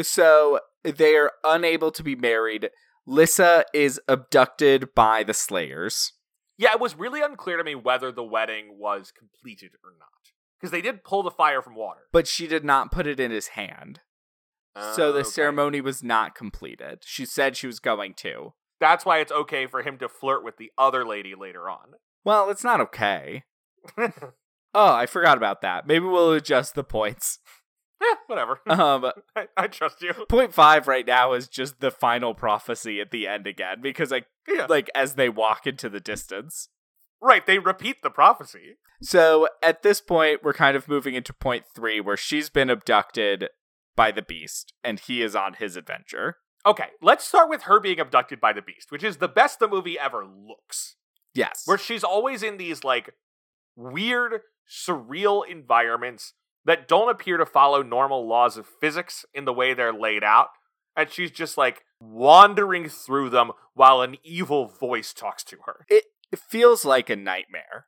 So 0.01 0.61
they 0.83 1.15
are 1.17 1.33
unable 1.43 1.91
to 1.91 2.01
be 2.03 2.15
married. 2.15 2.69
Lyssa 3.05 3.65
is 3.73 3.99
abducted 4.07 4.93
by 4.95 5.23
the 5.23 5.33
Slayers. 5.33 6.13
yeah. 6.57 6.71
It 6.73 6.79
was 6.79 6.95
really 6.95 7.21
unclear 7.21 7.57
to 7.57 7.63
me 7.63 7.75
whether 7.75 8.11
the 8.11 8.23
wedding 8.23 8.77
was 8.77 9.11
completed 9.11 9.71
or 9.83 9.91
not, 9.99 10.31
because 10.57 10.71
they 10.71 10.81
did 10.81 11.03
pull 11.03 11.23
the 11.23 11.31
fire 11.31 11.61
from 11.61 11.75
water. 11.75 12.01
But 12.13 12.27
she 12.27 12.47
did 12.47 12.63
not 12.63 12.91
put 12.91 13.07
it 13.07 13.19
in 13.19 13.31
his 13.31 13.49
hand. 13.49 14.01
so 14.77 15.09
Oh, 15.09 15.11
the 15.11 15.19
okay. 15.19 15.29
ceremony 15.29 15.81
was 15.81 16.01
not 16.03 16.35
completed. 16.35 16.99
She 17.05 17.25
said 17.25 17.57
she 17.57 17.67
was 17.67 17.79
going 17.79 18.13
to. 18.15 18.53
That's 18.79 19.05
why 19.05 19.17
it's 19.19 19.31
okay 19.31 19.67
for 19.67 19.81
him 19.81 19.97
to 19.97 20.07
flirt 20.07 20.43
with 20.45 20.55
the 20.57 20.71
other 20.77 21.03
lady 21.05 21.35
later 21.35 21.69
on. 21.69 21.95
Well, 22.23 22.49
it's 22.49 22.63
not 22.63 22.79
okay. 22.79 23.43
Oh, 24.71 24.93
I 24.93 25.07
forgot 25.07 25.35
about 25.35 25.61
that. 25.61 25.87
Maybe 25.87 26.05
we'll 26.05 26.31
adjust 26.33 26.75
the 26.75 26.83
points. 26.83 27.39
Eh, 28.03 28.15
whatever. 28.27 28.59
Um, 28.69 29.11
I, 29.35 29.47
I 29.57 29.65
trust 29.67 30.01
you. 30.01 30.13
point 30.29 30.53
five 30.53 30.87
right 30.87 31.07
now 31.07 31.33
is 31.33 31.47
just 31.47 31.79
the 31.79 31.89
final 31.89 32.35
prophecy 32.35 33.01
at 33.01 33.09
the 33.09 33.27
end 33.27 33.47
again 33.47 33.77
because 33.81 34.11
like 34.11 34.27
Yeah. 34.47 34.67
like 34.69 34.89
as 34.93 35.15
they 35.15 35.27
walk 35.27 35.65
into 35.65 35.89
the 35.89 35.99
distance. 35.99 36.69
Right, 37.21 37.45
they 37.45 37.57
repeat 37.59 37.97
the 38.03 38.09
prophecy. 38.11 38.77
So 39.01 39.47
at 39.63 39.81
this 39.81 39.99
point, 40.01 40.41
we're 40.43 40.53
kind 40.53 40.77
of 40.77 40.87
moving 40.87 41.15
into 41.15 41.33
point 41.33 41.65
three 41.75 41.99
where 41.99 42.15
she's 42.15 42.49
been 42.49 42.69
abducted 42.69 43.49
by 43.95 44.11
the 44.11 44.21
beast 44.21 44.73
and 44.83 44.99
he 44.99 45.21
is 45.23 45.35
on 45.35 45.55
his 45.55 45.75
adventure. 45.75 46.37
Okay, 46.65 46.89
let's 47.01 47.25
start 47.25 47.49
with 47.49 47.63
her 47.63 47.79
being 47.79 47.99
abducted 47.99 48.39
by 48.39 48.53
the 48.53 48.61
beast, 48.61 48.91
which 48.91 49.03
is 49.03 49.17
the 49.17 49.27
best 49.27 49.57
the 49.59 49.67
movie 49.67 49.97
ever 49.99 50.25
looks. 50.25 50.95
Yes. 51.33 51.63
Where 51.65 51.77
she's 51.77 52.03
always 52.03 52.43
in 52.43 52.57
these 52.57 52.83
like 52.83 53.13
weird, 53.79 54.41
surreal 54.69 55.43
environments 55.49 56.33
that 56.65 56.87
don't 56.87 57.09
appear 57.09 57.37
to 57.37 57.45
follow 57.45 57.81
normal 57.81 58.27
laws 58.27 58.57
of 58.57 58.67
physics 58.67 59.25
in 59.33 59.45
the 59.45 59.53
way 59.53 59.73
they're 59.73 59.93
laid 59.93 60.23
out. 60.23 60.49
And 60.95 61.09
she's 61.09 61.31
just 61.31 61.57
like 61.57 61.83
wandering 62.01 62.89
through 62.89 63.29
them 63.29 63.51
while 63.73 64.01
an 64.01 64.17
evil 64.23 64.67
voice 64.67 65.13
talks 65.13 65.43
to 65.45 65.57
her. 65.65 65.85
it, 65.89 66.05
it 66.31 66.39
feels 66.39 66.85
like 66.85 67.09
a 67.09 67.15
nightmare. 67.15 67.87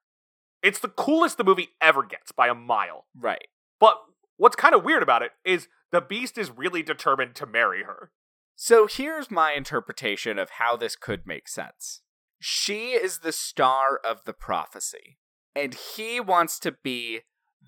It's 0.64 0.80
the 0.80 0.88
coolest 0.88 1.38
the 1.38 1.44
movie 1.44 1.70
ever 1.82 2.04
gets 2.04 2.32
by 2.32 2.48
a 2.48 2.56
mile. 2.56 3.06
Right. 3.16 3.48
But 3.80 3.98
what's 4.38 4.56
kind 4.56 4.76
of 4.76 4.84
weird 4.84 5.04
about 5.04 5.24
it 5.24 5.32
is 5.44 5.68
the 5.92 6.02
beast 6.02 6.38
is 6.38 6.52
really 6.52 6.84
determined 6.84 7.36
to 7.36 7.46
marry 7.46 7.84
her. 7.84 8.12
So 8.56 8.88
here's 8.88 9.32
my 9.32 9.54
interpretation 9.54 10.38
of 10.38 10.52
how 10.52 10.78
this 10.78 10.96
could 10.96 11.26
make 11.26 11.48
sense. 11.48 12.02
She 12.40 12.92
is 12.92 13.20
the 13.20 13.32
star 13.32 14.00
of 14.04 14.24
the 14.26 14.34
prophecy, 14.34 15.18
and 15.56 15.74
he 15.74 16.20
wants 16.20 16.60
to 16.60 16.76
be 16.84 17.22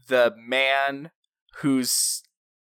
the 0.08 0.34
man 0.38 1.12
who's 1.58 2.24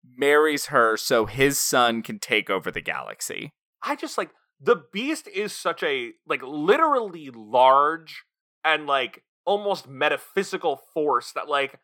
marries 0.04 0.66
her 0.66 0.96
so 0.96 1.26
his 1.26 1.58
son 1.58 2.02
can 2.02 2.18
take 2.18 2.48
over 2.48 2.70
the 2.70 2.80
galaxy. 2.80 3.52
I 3.82 3.96
just 3.96 4.18
like 4.18 4.30
the 4.60 4.82
beast 4.92 5.28
is 5.28 5.52
such 5.52 5.82
a 5.82 6.12
like 6.26 6.42
literally 6.42 7.30
large 7.34 8.24
and 8.64 8.86
like 8.86 9.24
almost 9.44 9.88
metaphysical 9.88 10.80
force 10.92 11.32
that 11.32 11.48
like 11.48 11.78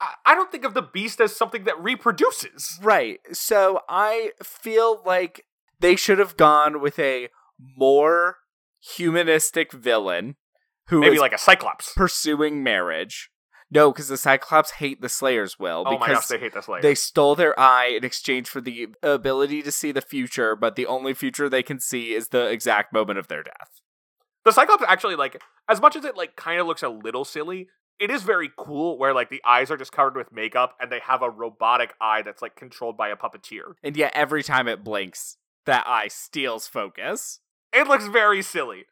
I, 0.00 0.14
I 0.26 0.34
don't 0.34 0.50
think 0.50 0.64
of 0.64 0.74
the 0.74 0.82
beast 0.82 1.20
as 1.20 1.36
something 1.36 1.64
that 1.64 1.82
reproduces. 1.82 2.78
Right. 2.82 3.20
So 3.32 3.80
I 3.88 4.32
feel 4.42 5.02
like 5.04 5.44
they 5.80 5.96
should 5.96 6.18
have 6.18 6.36
gone 6.36 6.80
with 6.80 6.98
a 6.98 7.28
more 7.58 8.38
humanistic 8.80 9.72
villain 9.72 10.36
who 10.88 11.00
Maybe 11.00 11.14
is 11.16 11.20
like 11.20 11.32
a 11.32 11.38
cyclops. 11.38 11.92
pursuing 11.94 12.62
marriage. 12.62 13.30
No, 13.70 13.90
because 13.90 14.06
the 14.08 14.16
Cyclops 14.18 14.72
hate 14.72 15.00
the 15.00 15.08
Slayers 15.08 15.58
will 15.58 15.82
Oh 15.86 15.98
my 15.98 16.06
because 16.06 16.16
gosh, 16.22 16.26
they 16.28 16.38
hate 16.38 16.52
the 16.52 16.62
layer. 16.70 16.82
they 16.82 16.94
stole 16.94 17.34
their 17.34 17.58
eye 17.58 17.86
in 17.86 18.04
exchange 18.04 18.48
for 18.48 18.60
the 18.60 18.88
ability 19.02 19.62
to 19.62 19.72
see 19.72 19.90
the 19.90 20.02
future, 20.02 20.54
but 20.54 20.76
the 20.76 20.86
only 20.86 21.12
future 21.14 21.48
they 21.48 21.62
can 21.62 21.80
see 21.80 22.12
is 22.14 22.28
the 22.28 22.46
exact 22.48 22.92
moment 22.92 23.18
of 23.18 23.26
their 23.28 23.42
death. 23.42 23.80
the 24.44 24.52
cyclops 24.52 24.84
actually 24.86 25.16
like 25.16 25.42
as 25.68 25.80
much 25.80 25.96
as 25.96 26.04
it 26.04 26.16
like 26.16 26.36
kind 26.36 26.60
of 26.60 26.66
looks 26.66 26.82
a 26.84 26.88
little 26.88 27.24
silly. 27.24 27.68
It 27.98 28.10
is 28.10 28.22
very 28.22 28.50
cool 28.56 28.98
where 28.98 29.14
like 29.14 29.30
the 29.30 29.42
eyes 29.44 29.70
are 29.70 29.76
just 29.76 29.92
covered 29.92 30.16
with 30.16 30.30
makeup 30.32 30.76
and 30.80 30.92
they 30.92 31.00
have 31.00 31.22
a 31.22 31.30
robotic 31.30 31.94
eye 32.00 32.22
that's 32.22 32.42
like 32.42 32.54
controlled 32.56 32.96
by 32.96 33.08
a 33.08 33.16
puppeteer. 33.16 33.74
And 33.82 33.96
yet 33.96 34.12
every 34.14 34.42
time 34.42 34.68
it 34.68 34.84
blinks, 34.84 35.36
that 35.64 35.86
eye 35.88 36.08
steals 36.08 36.68
focus. 36.68 37.40
It 37.72 37.88
looks 37.88 38.06
very 38.06 38.42
silly, 38.42 38.84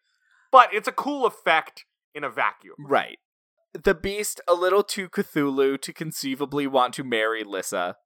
but 0.52 0.72
it's 0.72 0.86
a 0.88 0.92
cool 0.92 1.26
effect 1.26 1.84
in 2.14 2.22
a 2.22 2.30
vacuum. 2.30 2.76
Right. 2.78 3.18
The 3.74 3.94
beast 3.94 4.40
a 4.46 4.54
little 4.54 4.82
too 4.82 5.08
Cthulhu 5.08 5.80
to 5.80 5.92
conceivably 5.92 6.66
want 6.66 6.92
to 6.94 7.02
marry 7.04 7.42
Lyssa, 7.42 7.96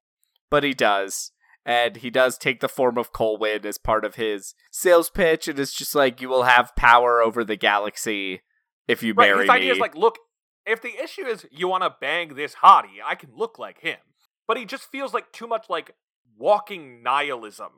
but 0.50 0.62
he 0.62 0.72
does. 0.72 1.32
And 1.64 1.96
he 1.96 2.10
does 2.10 2.38
take 2.38 2.60
the 2.60 2.68
form 2.68 2.96
of 2.96 3.12
Colwyn 3.12 3.66
as 3.66 3.76
part 3.76 4.04
of 4.04 4.14
his 4.14 4.54
sales 4.70 5.10
pitch, 5.10 5.48
and 5.48 5.58
it's 5.58 5.72
just 5.74 5.96
like 5.96 6.20
you 6.20 6.28
will 6.28 6.44
have 6.44 6.76
power 6.76 7.20
over 7.20 7.42
the 7.42 7.56
galaxy 7.56 8.42
if 8.86 9.02
you 9.02 9.12
Right, 9.12 9.30
marry 9.30 9.40
his 9.42 9.50
idea 9.50 9.66
me. 9.70 9.72
is 9.72 9.80
like, 9.80 9.96
look, 9.96 10.16
if 10.64 10.80
the 10.80 10.94
issue 11.02 11.26
is 11.26 11.44
you 11.50 11.66
want 11.66 11.82
to 11.82 11.96
bang 12.00 12.36
this 12.36 12.54
hottie, 12.62 13.00
I 13.04 13.16
can 13.16 13.30
look 13.34 13.58
like 13.58 13.80
him. 13.80 13.98
but 14.46 14.56
he 14.56 14.64
just 14.64 14.84
feels 14.92 15.12
like 15.12 15.32
too 15.32 15.48
much 15.48 15.66
like 15.68 15.90
walking 16.38 17.02
nihilism 17.02 17.72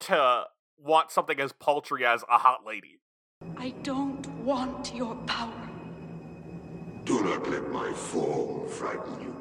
to 0.00 0.44
want 0.78 1.10
something 1.10 1.38
as 1.38 1.52
paltry 1.52 2.04
as 2.06 2.22
a 2.30 2.38
hot 2.38 2.60
lady. 2.66 3.00
I 3.56 3.70
don't 3.82 4.26
want 4.44 4.94
your 4.94 5.14
power. 5.26 5.68
Do 7.04 7.22
not 7.22 7.48
let 7.50 7.70
my 7.70 7.92
form 7.92 8.68
frighten 8.68 9.20
you, 9.20 9.34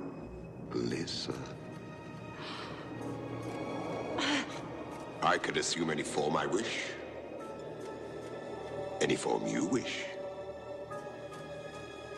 Lyssa. 0.73 1.33
I 5.23 5.37
could 5.37 5.57
assume 5.57 5.91
any 5.91 6.03
form 6.03 6.35
I 6.35 6.45
wish. 6.45 6.79
Any 8.99 9.15
form 9.15 9.45
you 9.47 9.65
wish. 9.65 10.05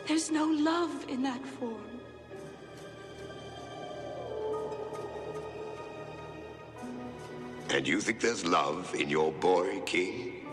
There's 0.06 0.30
no 0.30 0.46
love 0.46 1.06
in 1.08 1.22
that 1.22 1.44
form. 1.46 1.94
And 7.70 7.88
you 7.88 8.00
think 8.00 8.20
there's 8.20 8.44
love 8.46 8.94
in 8.94 9.08
your 9.08 9.32
boy, 9.32 9.80
King? 9.84 10.43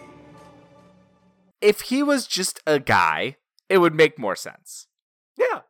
If 1.62 1.82
he 1.82 2.03
was 2.03 2.28
just 2.28 2.59
a 2.66 2.80
guy, 2.80 3.38
it 3.70 3.78
would 3.78 3.95
make 3.95 4.20
more 4.20 4.36
sense. 4.36 4.88
Yeah. 5.38 5.62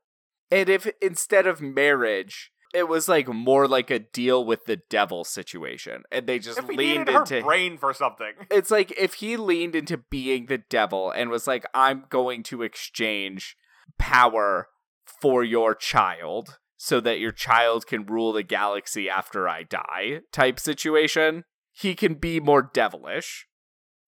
And 0.49 0.69
if 0.69 0.87
instead 1.01 1.47
of 1.47 1.61
marriage, 1.61 2.51
it 2.73 2.87
was 2.87 3.07
like 3.07 3.27
more 3.27 3.67
like 3.67 3.91
a 3.91 3.99
deal 3.99 4.45
with 4.45 4.65
the 4.65 4.79
devil 4.89 5.23
situation, 5.23 6.03
and 6.11 6.27
they 6.27 6.39
just 6.39 6.59
If 6.59 6.69
he 6.69 6.77
leaned 6.77 7.09
into 7.09 7.41
brain 7.41 7.77
for 7.77 7.93
something. 7.93 8.33
it's 8.51 8.71
like 8.71 8.91
if 8.97 9.15
he 9.15 9.37
leaned 9.37 9.75
into 9.75 9.97
being 9.97 10.45
the 10.45 10.57
devil 10.57 11.11
and 11.11 11.29
was 11.29 11.47
like, 11.47 11.65
I'm 11.73 12.05
going 12.09 12.43
to 12.43 12.63
exchange 12.63 13.55
power 13.97 14.67
for 15.05 15.43
your 15.43 15.75
child 15.75 16.59
so 16.77 16.99
that 17.01 17.19
your 17.19 17.31
child 17.31 17.85
can 17.85 18.05
rule 18.05 18.33
the 18.33 18.43
galaxy 18.43 19.09
after 19.09 19.47
I 19.47 19.63
die 19.63 20.21
type 20.31 20.59
situation, 20.59 21.43
he 21.71 21.93
can 21.93 22.15
be 22.15 22.39
more 22.39 22.61
devilish 22.61 23.47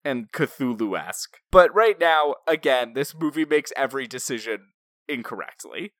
and 0.04 0.30
Cthulhu 0.32 0.98
esque. 0.98 1.38
But 1.50 1.74
right 1.74 1.98
now, 1.98 2.34
again, 2.46 2.92
this 2.94 3.14
movie 3.14 3.44
makes 3.44 3.72
every 3.76 4.06
decision 4.06 4.72
incorrectly. 5.08 5.92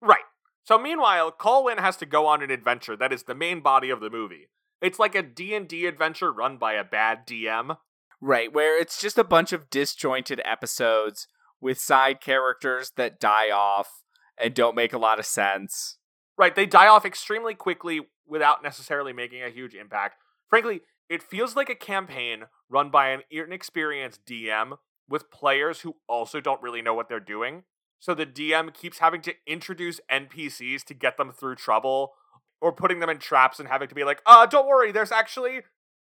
Right. 0.00 0.24
So 0.64 0.78
meanwhile, 0.78 1.32
Colwyn 1.32 1.78
has 1.78 1.96
to 1.98 2.06
go 2.06 2.26
on 2.26 2.42
an 2.42 2.50
adventure 2.50 2.96
that 2.96 3.12
is 3.12 3.24
the 3.24 3.34
main 3.34 3.60
body 3.60 3.90
of 3.90 4.00
the 4.00 4.10
movie. 4.10 4.48
It's 4.80 4.98
like 4.98 5.14
a 5.14 5.22
D&D 5.22 5.86
adventure 5.86 6.32
run 6.32 6.56
by 6.56 6.74
a 6.74 6.84
bad 6.84 7.26
DM. 7.26 7.76
Right, 8.20 8.52
where 8.52 8.80
it's 8.80 9.00
just 9.00 9.18
a 9.18 9.24
bunch 9.24 9.52
of 9.52 9.68
disjointed 9.68 10.40
episodes 10.44 11.26
with 11.60 11.78
side 11.78 12.20
characters 12.20 12.92
that 12.96 13.18
die 13.18 13.50
off 13.50 14.02
and 14.38 14.54
don't 14.54 14.76
make 14.76 14.92
a 14.92 14.98
lot 14.98 15.18
of 15.18 15.26
sense. 15.26 15.98
Right, 16.38 16.54
they 16.54 16.66
die 16.66 16.86
off 16.86 17.04
extremely 17.04 17.54
quickly 17.54 18.00
without 18.26 18.62
necessarily 18.62 19.12
making 19.12 19.42
a 19.42 19.50
huge 19.50 19.74
impact. 19.74 20.16
Frankly, 20.48 20.82
it 21.12 21.22
feels 21.22 21.54
like 21.54 21.68
a 21.68 21.74
campaign 21.74 22.44
run 22.70 22.88
by 22.88 23.10
an 23.10 23.20
inexperienced 23.30 24.24
DM 24.24 24.78
with 25.06 25.30
players 25.30 25.80
who 25.80 25.96
also 26.08 26.40
don't 26.40 26.62
really 26.62 26.80
know 26.80 26.94
what 26.94 27.10
they're 27.10 27.20
doing. 27.20 27.64
So 28.00 28.14
the 28.14 28.24
DM 28.24 28.72
keeps 28.72 28.98
having 28.98 29.20
to 29.22 29.34
introduce 29.46 30.00
NPCs 30.10 30.84
to 30.84 30.94
get 30.94 31.18
them 31.18 31.30
through 31.30 31.56
trouble 31.56 32.14
or 32.62 32.72
putting 32.72 33.00
them 33.00 33.10
in 33.10 33.18
traps 33.18 33.60
and 33.60 33.68
having 33.68 33.88
to 33.88 33.94
be 33.94 34.04
like, 34.04 34.22
uh, 34.24 34.46
don't 34.46 34.66
worry, 34.66 34.90
there's 34.90 35.12
actually 35.12 35.60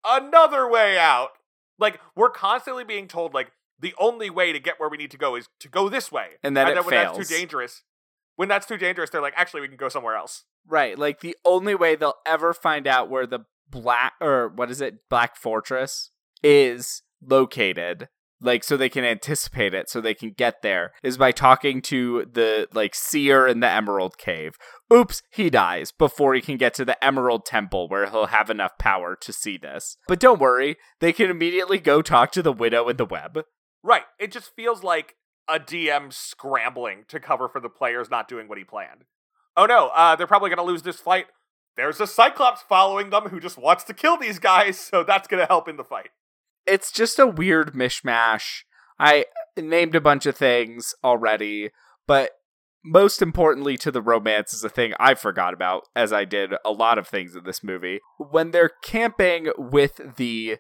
another 0.05 0.69
way 0.69 0.99
out. 0.99 1.29
Like, 1.79 2.01
we're 2.17 2.31
constantly 2.31 2.83
being 2.83 3.07
told, 3.07 3.33
like, 3.33 3.53
the 3.79 3.95
only 4.01 4.31
way 4.31 4.53
to 4.53 4.59
get 4.59 4.81
where 4.81 4.89
we 4.89 4.97
need 4.97 5.13
to 5.13 5.17
go 5.17 5.37
is 5.37 5.49
to 5.61 5.69
go 5.69 5.89
this 5.89 6.11
way. 6.11 6.31
And 6.43 6.57
then 6.57 6.67
it 6.67 6.85
when 6.85 6.91
that's 6.91 7.17
too 7.17 7.37
dangerous, 7.37 7.85
when 8.35 8.49
that's 8.49 8.67
too 8.67 8.77
dangerous, 8.77 9.11
they're 9.11 9.23
like, 9.23 9.35
actually, 9.37 9.61
we 9.61 9.69
can 9.69 9.77
go 9.77 9.89
somewhere 9.89 10.17
else. 10.17 10.45
Right, 10.67 10.99
like 10.99 11.21
the 11.21 11.37
only 11.45 11.77
way 11.77 11.95
they'll 11.95 12.19
ever 12.27 12.53
find 12.53 12.89
out 12.89 13.09
where 13.09 13.27
the 13.27 13.45
black 13.71 14.15
or 14.21 14.49
what 14.49 14.71
is 14.71 14.81
it, 14.81 15.09
Black 15.09 15.37
Fortress 15.37 16.11
is 16.43 17.03
located, 17.21 18.09
like 18.41 18.63
so 18.63 18.77
they 18.77 18.89
can 18.89 19.05
anticipate 19.05 19.75
it, 19.75 19.89
so 19.89 20.01
they 20.01 20.15
can 20.15 20.31
get 20.31 20.63
there, 20.63 20.93
is 21.03 21.19
by 21.19 21.33
talking 21.33 21.83
to 21.83 22.27
the 22.33 22.69
like 22.73 22.95
seer 22.95 23.47
in 23.47 23.61
the 23.61 23.71
Emerald 23.71 24.19
Cave. 24.19 24.57
Oops, 24.93 25.23
he 25.31 25.51
dies 25.51 25.93
before 25.93 26.35
he 26.35 26.41
can 26.41 26.57
get 26.57 26.75
to 26.75 26.85
the 26.85 27.03
Emerald 27.05 27.45
Temple 27.45 27.89
where 27.89 28.09
he'll 28.09 28.27
have 28.27 28.51
enough 28.51 28.79
power 28.79 29.17
to 29.21 29.33
see 29.33 29.59
this. 29.59 29.97
But 30.07 30.21
don't 30.21 30.41
worry, 30.41 30.77
they 31.01 31.13
can 31.13 31.31
immediately 31.31 31.79
go 31.79 32.03
talk 32.03 32.33
to 32.33 32.43
the 32.43 32.53
widow 32.53 32.89
in 32.89 32.97
the 32.97 33.05
web. 33.05 33.45
Right. 33.83 34.05
It 34.19 34.33
just 34.33 34.55
feels 34.55 34.83
like 34.83 35.15
a 35.49 35.59
DM 35.59 36.13
scrambling 36.13 37.05
to 37.09 37.21
cover 37.21 37.49
for 37.49 37.61
the 37.61 37.69
players 37.69 38.11
not 38.11 38.29
doing 38.29 38.49
what 38.49 38.59
he 38.59 38.65
planned. 38.65 39.05
Oh 39.57 39.67
no, 39.67 39.89
uh, 39.89 40.15
they're 40.15 40.27
probably 40.27 40.51
going 40.51 40.59
to 40.59 40.63
lose 40.63 40.83
this 40.83 41.01
fight. 41.01 41.27
There's 41.79 42.01
a 42.01 42.07
Cyclops 42.07 42.61
following 42.61 43.09
them 43.11 43.29
who 43.31 43.41
just 43.41 43.57
wants 43.57 43.85
to 43.85 43.95
kill 43.95 44.19
these 44.19 44.39
guys, 44.39 44.79
so 44.91 45.03
that's 45.05 45.27
going 45.29 45.41
to 45.41 45.47
help 45.47 45.69
in 45.69 45.77
the 45.79 45.85
fight. 45.85 46.11
it's 46.67 46.93
just 46.93 47.19
a 47.19 47.27
weird 47.27 47.73
mishmash. 47.73 48.65
I 48.99 49.25
named 49.57 49.95
a 49.95 50.01
bunch 50.01 50.27
of 50.27 50.37
things 50.37 50.93
already, 51.05 51.71
but 52.07 52.33
most 52.85 53.23
importantly 53.23 53.77
to 53.79 53.91
the 53.93 54.03
romance 54.03 54.53
is 54.53 54.65
a 54.65 54.69
thing 54.69 54.93
I 54.99 55.15
forgot 55.15 55.55
about, 55.55 55.85
as 55.95 56.13
I 56.13 56.25
did 56.25 56.53
a 56.65 56.73
lot 56.73 56.99
of 56.99 57.07
things 57.07 57.37
in 57.37 57.45
this 57.45 57.63
movie. 57.63 58.01
When 58.19 58.51
they're 58.51 58.73
camping 58.83 59.51
with 59.57 60.01
the 60.17 60.57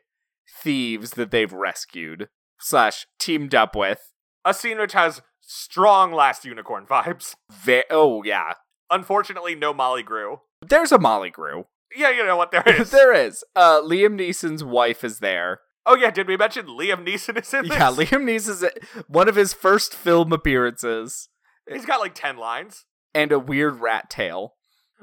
thieves 0.63 1.11
that 1.13 1.31
they've 1.33 1.53
rescued, 1.53 2.29
slash 2.61 3.07
teamed 3.19 3.55
up 3.55 3.75
with, 3.75 4.13
A 4.45 4.55
scene 4.55 4.79
which 4.79 4.93
has 4.93 5.21
strong 5.41 6.13
Last 6.13 6.45
Unicorn 6.45 6.87
vibes. 6.87 7.35
ve- 7.51 7.85
oh 7.91 8.23
yeah, 8.23 8.55
Unfortunately, 8.91 9.55
no 9.55 9.75
Molly 9.75 10.03
Grue. 10.03 10.41
There's 10.67 10.93
a 10.93 10.99
Molly 10.99 11.31
Grue. 11.31 11.67
Yeah, 11.97 12.11
you 12.11 12.25
know 12.25 12.37
what 12.37 12.51
there 12.51 12.63
is. 12.67 12.91
there 12.91 13.13
is. 13.13 13.45
Uh, 13.57 13.81
Liam 13.81 14.19
Neeson's 14.19 14.63
wife 14.65 15.03
is 15.05 15.21
there. 15.21 15.61
Oh 15.87 15.97
yeah, 15.97 16.11
did 16.11 16.29
we 16.29 16.37
mention 16.37 16.67
Liam 16.67 17.07
Neeson 17.07 17.41
is 17.41 17.55
in 17.55 17.63
this? 17.69 17.73
Yeah, 17.79 17.91
Liam 17.91 18.25
Neeson's 18.25 18.65
one 19.09 19.29
of 19.29 19.37
his 19.37 19.55
first 19.55 19.95
film 19.95 20.33
appearances, 20.33 21.29
He's 21.71 21.87
got 21.87 22.01
like 22.01 22.15
10 22.15 22.37
lines. 22.37 22.85
and 23.15 23.31
a 23.33 23.39
weird 23.39 23.77
rat 23.81 24.09
tail. 24.11 24.55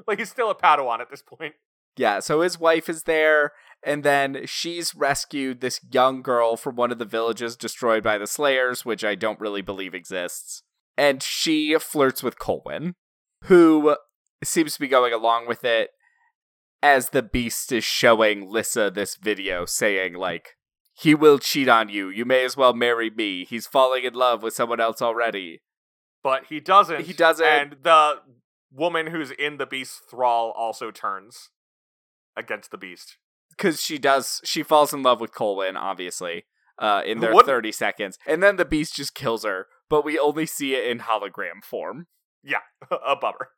Like 0.06 0.18
he's 0.18 0.30
still 0.30 0.50
a 0.50 0.54
Padawan 0.54 1.00
at 1.00 1.10
this 1.10 1.22
point. 1.22 1.54
Yeah, 1.96 2.20
so 2.20 2.42
his 2.42 2.60
wife 2.60 2.88
is 2.90 3.04
there, 3.04 3.52
and 3.82 4.04
then 4.04 4.42
she's 4.44 4.94
rescued 4.94 5.60
this 5.60 5.80
young 5.90 6.20
girl 6.22 6.56
from 6.56 6.76
one 6.76 6.92
of 6.92 6.98
the 6.98 7.04
villages 7.06 7.56
destroyed 7.56 8.02
by 8.02 8.18
the 8.18 8.26
Slayers, 8.26 8.84
which 8.84 9.02
I 9.04 9.14
don't 9.14 9.40
really 9.40 9.62
believe 9.62 9.94
exists. 9.94 10.62
And 10.98 11.22
she 11.22 11.74
flirts 11.78 12.22
with 12.22 12.38
Colwyn, 12.38 12.94
who 13.44 13.96
seems 14.44 14.74
to 14.74 14.80
be 14.80 14.88
going 14.88 15.12
along 15.12 15.46
with 15.48 15.64
it 15.64 15.90
as 16.82 17.10
the 17.10 17.22
beast 17.22 17.72
is 17.72 17.84
showing 17.84 18.48
Lyssa 18.50 18.90
this 18.90 19.16
video 19.16 19.64
saying, 19.64 20.14
like, 20.14 20.56
he 20.92 21.14
will 21.14 21.38
cheat 21.38 21.68
on 21.68 21.88
you. 21.88 22.08
You 22.08 22.24
may 22.24 22.44
as 22.44 22.56
well 22.56 22.72
marry 22.72 23.10
me. 23.10 23.44
He's 23.44 23.66
falling 23.66 24.04
in 24.04 24.14
love 24.14 24.42
with 24.42 24.54
someone 24.54 24.80
else 24.80 25.02
already. 25.02 25.60
But 26.22 26.46
he 26.48 26.60
doesn't. 26.60 27.02
He 27.02 27.12
doesn't. 27.12 27.46
And 27.46 27.76
the 27.82 28.20
woman 28.72 29.08
who's 29.08 29.30
in 29.30 29.58
the 29.58 29.66
beast's 29.66 30.00
thrall 30.10 30.52
also 30.56 30.90
turns 30.90 31.50
against 32.36 32.70
the 32.70 32.78
beast. 32.78 33.16
because 33.50 33.80
she 33.82 33.98
does 33.98 34.40
she 34.44 34.62
falls 34.62 34.92
in 34.92 35.02
love 35.02 35.20
with 35.20 35.32
Colwyn, 35.32 35.76
obviously, 35.76 36.44
uh, 36.78 37.02
in 37.06 37.20
their 37.20 37.30
wouldn't? 37.32 37.46
thirty 37.46 37.72
seconds, 37.72 38.18
and 38.26 38.42
then 38.42 38.56
the 38.56 38.64
beast 38.64 38.96
just 38.96 39.14
kills 39.14 39.44
her, 39.44 39.66
but 39.88 40.04
we 40.04 40.18
only 40.18 40.44
see 40.46 40.74
it 40.74 40.86
in 40.90 40.98
hologram 41.00 41.62
form. 41.64 42.06
Yeah, 42.42 42.58
a 42.90 43.16
bummer. 43.16 43.48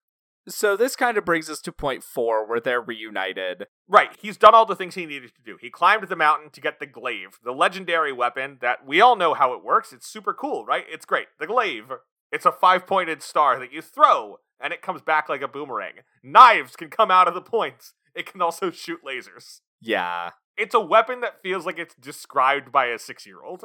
So 0.48 0.76
this 0.76 0.96
kind 0.96 1.18
of 1.18 1.24
brings 1.24 1.50
us 1.50 1.60
to 1.60 1.72
point 1.72 2.02
four, 2.02 2.46
where 2.48 2.60
they're 2.60 2.80
reunited. 2.80 3.66
Right, 3.86 4.10
he's 4.20 4.36
done 4.36 4.54
all 4.54 4.66
the 4.66 4.74
things 4.76 4.94
he 4.94 5.06
needed 5.06 5.34
to 5.36 5.42
do. 5.42 5.58
He 5.60 5.70
climbed 5.70 6.08
the 6.08 6.16
mountain 6.16 6.50
to 6.50 6.60
get 6.60 6.80
the 6.80 6.86
glaive, 6.86 7.38
the 7.44 7.52
legendary 7.52 8.12
weapon 8.12 8.58
that 8.60 8.86
we 8.86 9.00
all 9.00 9.14
know 9.16 9.34
how 9.34 9.52
it 9.52 9.64
works. 9.64 9.92
It's 9.92 10.06
super 10.06 10.32
cool, 10.32 10.64
right? 10.64 10.84
It's 10.90 11.04
great. 11.04 11.26
The 11.38 11.46
glaive. 11.46 11.92
It's 12.32 12.46
a 12.46 12.52
five 12.52 12.86
pointed 12.86 13.22
star 13.22 13.58
that 13.58 13.72
you 13.72 13.82
throw, 13.82 14.38
and 14.60 14.72
it 14.72 14.82
comes 14.82 15.02
back 15.02 15.28
like 15.28 15.42
a 15.42 15.48
boomerang. 15.48 15.94
Knives 16.22 16.76
can 16.76 16.88
come 16.90 17.10
out 17.10 17.28
of 17.28 17.34
the 17.34 17.40
points. 17.40 17.94
It 18.14 18.26
can 18.26 18.42
also 18.42 18.70
shoot 18.70 19.00
lasers. 19.06 19.60
Yeah, 19.80 20.30
It's 20.56 20.74
a 20.74 20.80
weapon 20.80 21.20
that 21.20 21.40
feels 21.42 21.64
like 21.64 21.78
it's 21.78 21.94
described 21.94 22.72
by 22.72 22.86
a 22.86 22.98
six 22.98 23.24
year 23.26 23.42
old. 23.44 23.64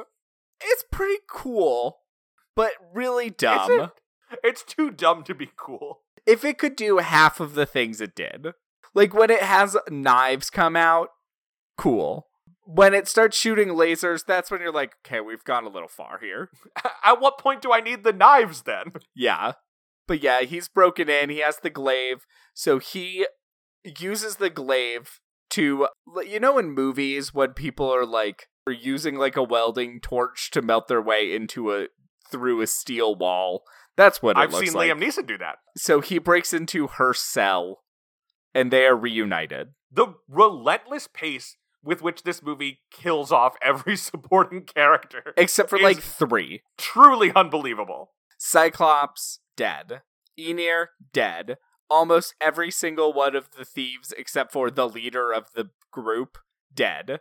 it's 0.62 0.84
pretty 0.92 1.20
cool, 1.28 1.98
but 2.54 2.72
really 2.92 3.30
dumb. 3.30 3.90
It's 4.42 4.62
too 4.62 4.90
dumb 4.90 5.24
to 5.24 5.34
be 5.34 5.50
cool. 5.56 6.02
If 6.26 6.44
it 6.44 6.58
could 6.58 6.76
do 6.76 6.98
half 6.98 7.40
of 7.40 7.54
the 7.54 7.66
things 7.66 8.00
it 8.00 8.14
did, 8.14 8.48
like 8.94 9.12
when 9.12 9.30
it 9.30 9.42
has 9.42 9.76
knives 9.90 10.50
come 10.50 10.76
out, 10.76 11.08
cool. 11.76 12.28
When 12.66 12.94
it 12.94 13.08
starts 13.08 13.36
shooting 13.36 13.68
lasers, 13.68 14.24
that's 14.26 14.50
when 14.50 14.60
you're 14.60 14.72
like, 14.72 14.94
okay, 15.04 15.20
we've 15.20 15.44
gone 15.44 15.64
a 15.64 15.68
little 15.68 15.88
far 15.88 16.18
here. 16.22 16.48
At 17.04 17.20
what 17.20 17.38
point 17.38 17.60
do 17.60 17.72
I 17.72 17.80
need 17.80 18.04
the 18.04 18.12
knives 18.12 18.62
then? 18.62 18.92
Yeah. 19.14 19.52
But 20.06 20.22
yeah, 20.22 20.42
he's 20.42 20.68
broken 20.68 21.08
in. 21.08 21.30
He 21.30 21.38
has 21.38 21.58
the 21.58 21.70
glaive. 21.70 22.26
So 22.54 22.78
he 22.78 23.26
uses 23.84 24.36
the 24.36 24.50
glaive 24.50 25.20
to, 25.50 25.88
you 26.26 26.40
know, 26.40 26.58
in 26.58 26.70
movies 26.70 27.34
when 27.34 27.52
people 27.52 27.92
are 27.92 28.06
like, 28.06 28.48
are 28.66 28.72
using 28.72 29.16
like 29.16 29.36
a 29.36 29.42
welding 29.42 30.00
torch 30.00 30.50
to 30.52 30.62
melt 30.62 30.88
their 30.88 31.02
way 31.02 31.34
into 31.34 31.72
a, 31.72 31.88
through 32.30 32.60
a 32.60 32.66
steel 32.66 33.14
wall. 33.14 33.62
That's 33.96 34.22
what 34.22 34.36
it 34.36 34.40
I've 34.40 34.54
seen 34.54 34.72
like. 34.72 34.90
Liam 34.90 35.02
Neeson 35.02 35.26
do 35.26 35.38
that. 35.38 35.56
So 35.76 36.00
he 36.00 36.18
breaks 36.18 36.52
into 36.52 36.88
her 36.88 37.14
cell 37.14 37.82
and 38.54 38.70
they 38.70 38.86
are 38.86 38.96
reunited. 38.96 39.68
The 39.90 40.14
relentless 40.28 41.08
pace 41.08 41.56
with 41.82 42.02
which 42.02 42.22
this 42.22 42.42
movie 42.42 42.80
kills 42.90 43.30
off 43.30 43.54
every 43.62 43.96
supporting 43.96 44.62
character 44.62 45.34
Except 45.36 45.70
for 45.70 45.78
like 45.78 46.00
three. 46.00 46.62
truly 46.78 47.30
unbelievable. 47.34 48.12
Cyclops, 48.38 49.40
dead. 49.56 50.02
Ynyr, 50.38 50.86
dead. 51.12 51.58
Almost 51.90 52.34
every 52.40 52.70
single 52.70 53.12
one 53.12 53.36
of 53.36 53.50
the 53.56 53.64
thieves, 53.64 54.12
except 54.16 54.52
for 54.52 54.70
the 54.70 54.88
leader 54.88 55.32
of 55.32 55.52
the 55.54 55.70
group, 55.92 56.38
dead. 56.74 57.20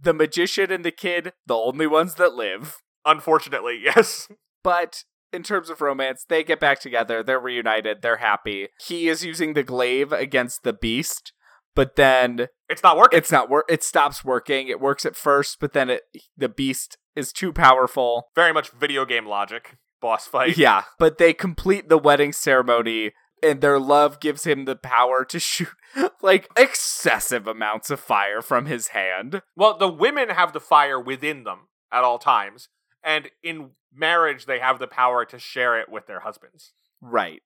The 0.00 0.14
magician 0.14 0.72
and 0.72 0.84
the 0.84 0.90
kid, 0.90 1.34
the 1.46 1.54
only 1.54 1.86
ones 1.86 2.14
that 2.14 2.34
live. 2.34 2.78
Unfortunately, 3.04 3.80
yes. 3.84 4.28
But 4.64 5.04
in 5.32 5.42
terms 5.42 5.70
of 5.70 5.80
romance, 5.80 6.24
they 6.28 6.44
get 6.44 6.60
back 6.60 6.80
together, 6.80 7.22
they're 7.22 7.40
reunited, 7.40 8.02
they're 8.02 8.18
happy. 8.18 8.68
He 8.86 9.08
is 9.08 9.24
using 9.24 9.54
the 9.54 9.62
glaive 9.62 10.12
against 10.12 10.62
the 10.62 10.72
beast, 10.72 11.32
but 11.74 11.96
then 11.96 12.48
It's 12.68 12.82
not 12.82 12.96
working. 12.96 13.18
it's 13.18 13.32
not 13.32 13.48
work 13.48 13.64
it 13.68 13.82
stops 13.82 14.24
working. 14.24 14.68
It 14.68 14.80
works 14.80 15.06
at 15.06 15.16
first, 15.16 15.58
but 15.60 15.72
then 15.72 15.90
it 15.90 16.02
the 16.36 16.48
beast 16.48 16.98
is 17.16 17.32
too 17.32 17.52
powerful. 17.52 18.28
very 18.34 18.52
much 18.52 18.70
video 18.70 19.04
game 19.04 19.26
logic. 19.26 19.76
Boss 20.00 20.26
fight. 20.26 20.56
Yeah, 20.58 20.82
but 20.98 21.18
they 21.18 21.32
complete 21.32 21.88
the 21.88 21.98
wedding 21.98 22.32
ceremony 22.32 23.12
and 23.42 23.60
their 23.60 23.78
love 23.78 24.20
gives 24.20 24.44
him 24.44 24.64
the 24.66 24.76
power 24.76 25.24
to 25.24 25.38
shoot 25.40 25.68
like 26.22 26.48
excessive 26.56 27.46
amounts 27.46 27.90
of 27.90 28.00
fire 28.00 28.40
from 28.42 28.66
his 28.66 28.88
hand. 28.88 29.42
Well, 29.56 29.76
the 29.76 29.88
women 29.88 30.28
have 30.30 30.52
the 30.52 30.60
fire 30.60 31.00
within 31.00 31.44
them 31.44 31.68
at 31.92 32.04
all 32.04 32.18
times, 32.18 32.68
and 33.02 33.30
in 33.42 33.70
marriage, 33.94 34.46
they 34.46 34.58
have 34.58 34.78
the 34.78 34.86
power 34.86 35.24
to 35.24 35.38
share 35.38 35.80
it 35.80 35.88
with 35.90 36.06
their 36.06 36.20
husbands. 36.20 36.72
Right. 37.00 37.42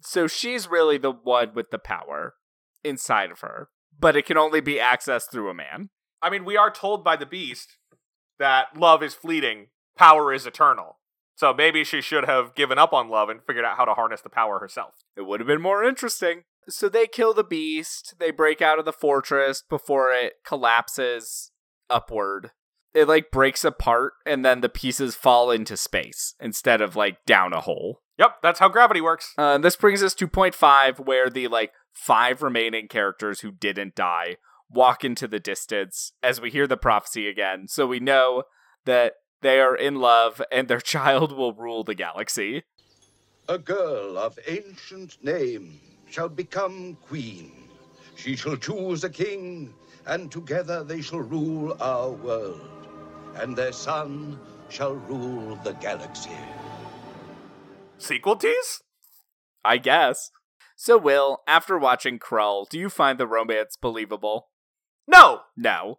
So 0.00 0.26
she's 0.26 0.68
really 0.68 0.98
the 0.98 1.12
one 1.12 1.54
with 1.54 1.70
the 1.70 1.78
power 1.78 2.34
inside 2.84 3.30
of 3.30 3.40
her, 3.40 3.68
but 3.98 4.16
it 4.16 4.26
can 4.26 4.38
only 4.38 4.60
be 4.60 4.76
accessed 4.76 5.30
through 5.30 5.50
a 5.50 5.54
man. 5.54 5.90
I 6.22 6.30
mean, 6.30 6.44
we 6.44 6.56
are 6.56 6.70
told 6.70 7.04
by 7.04 7.16
the 7.16 7.26
beast 7.26 7.78
that 8.38 8.76
love 8.76 9.02
is 9.02 9.14
fleeting, 9.14 9.68
power 9.96 10.32
is 10.32 10.46
eternal. 10.46 10.98
So 11.34 11.54
maybe 11.54 11.84
she 11.84 12.00
should 12.00 12.24
have 12.24 12.54
given 12.56 12.78
up 12.78 12.92
on 12.92 13.08
love 13.08 13.28
and 13.28 13.40
figured 13.44 13.64
out 13.64 13.76
how 13.76 13.84
to 13.84 13.94
harness 13.94 14.20
the 14.20 14.28
power 14.28 14.58
herself. 14.58 14.94
It 15.16 15.22
would 15.22 15.38
have 15.38 15.46
been 15.46 15.62
more 15.62 15.84
interesting. 15.84 16.42
So 16.68 16.88
they 16.88 17.06
kill 17.06 17.32
the 17.32 17.44
beast, 17.44 18.16
they 18.18 18.30
break 18.30 18.60
out 18.60 18.78
of 18.78 18.84
the 18.84 18.92
fortress 18.92 19.62
before 19.68 20.12
it 20.12 20.34
collapses 20.44 21.50
upward. 21.88 22.50
It 22.94 23.06
like 23.06 23.30
breaks 23.30 23.64
apart 23.64 24.14
and 24.24 24.44
then 24.44 24.60
the 24.60 24.68
pieces 24.68 25.14
fall 25.14 25.50
into 25.50 25.76
space 25.76 26.34
instead 26.40 26.80
of 26.80 26.96
like 26.96 27.24
down 27.26 27.52
a 27.52 27.60
hole. 27.60 28.00
Yep, 28.18 28.38
that's 28.42 28.58
how 28.58 28.68
gravity 28.68 29.00
works. 29.00 29.32
Uh, 29.38 29.58
this 29.58 29.76
brings 29.76 30.02
us 30.02 30.14
to 30.14 30.26
point 30.26 30.54
five, 30.54 30.98
where 30.98 31.30
the 31.30 31.46
like 31.48 31.72
five 31.92 32.42
remaining 32.42 32.88
characters 32.88 33.40
who 33.40 33.52
didn't 33.52 33.94
die 33.94 34.36
walk 34.70 35.04
into 35.04 35.28
the 35.28 35.40
distance 35.40 36.12
as 36.22 36.40
we 36.40 36.50
hear 36.50 36.66
the 36.66 36.76
prophecy 36.76 37.28
again. 37.28 37.68
So 37.68 37.86
we 37.86 38.00
know 38.00 38.44
that 38.84 39.14
they 39.40 39.60
are 39.60 39.76
in 39.76 39.96
love 39.96 40.42
and 40.50 40.68
their 40.68 40.80
child 40.94 41.32
will 41.32 41.52
rule 41.52 41.84
the 41.84 41.94
galaxy. 41.94 42.64
A 43.48 43.58
girl 43.58 44.18
of 44.18 44.38
ancient 44.46 45.22
name 45.24 45.80
shall 46.10 46.28
become 46.28 46.96
queen. 47.06 47.68
She 48.16 48.34
shall 48.34 48.56
choose 48.56 49.04
a 49.04 49.10
king, 49.10 49.72
and 50.06 50.30
together 50.30 50.82
they 50.82 51.00
shall 51.00 51.20
rule 51.20 51.76
our 51.80 52.10
world. 52.10 52.77
And 53.38 53.56
their 53.56 53.72
son 53.72 54.38
shall 54.68 54.94
rule 54.94 55.56
the 55.64 55.72
galaxy. 55.74 56.36
Sequel 57.98 58.36
tease? 58.36 58.82
I 59.64 59.78
guess. 59.78 60.30
So, 60.76 60.96
Will, 60.96 61.38
after 61.46 61.76
watching 61.76 62.18
Krull, 62.18 62.68
do 62.68 62.78
you 62.78 62.88
find 62.88 63.18
the 63.18 63.26
romance 63.26 63.76
believable? 63.80 64.48
No! 65.08 65.40
No. 65.56 65.98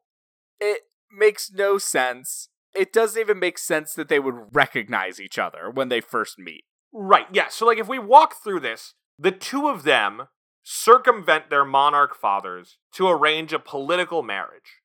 It 0.59 0.81
makes 1.11 1.51
no 1.51 1.77
sense. 1.77 2.49
It 2.73 2.93
doesn't 2.93 3.19
even 3.19 3.39
make 3.39 3.57
sense 3.57 3.93
that 3.93 4.07
they 4.07 4.19
would 4.19 4.53
recognize 4.53 5.19
each 5.19 5.37
other 5.37 5.69
when 5.69 5.89
they 5.89 5.99
first 5.99 6.39
meet. 6.39 6.63
Right, 6.93 7.27
yeah. 7.31 7.49
So, 7.49 7.65
like, 7.65 7.77
if 7.77 7.87
we 7.87 7.99
walk 7.99 8.35
through 8.41 8.61
this, 8.61 8.93
the 9.17 9.31
two 9.31 9.67
of 9.67 9.83
them 9.83 10.27
circumvent 10.63 11.49
their 11.49 11.65
monarch 11.65 12.15
fathers 12.15 12.77
to 12.93 13.09
arrange 13.09 13.51
a 13.51 13.59
political 13.59 14.23
marriage. 14.23 14.81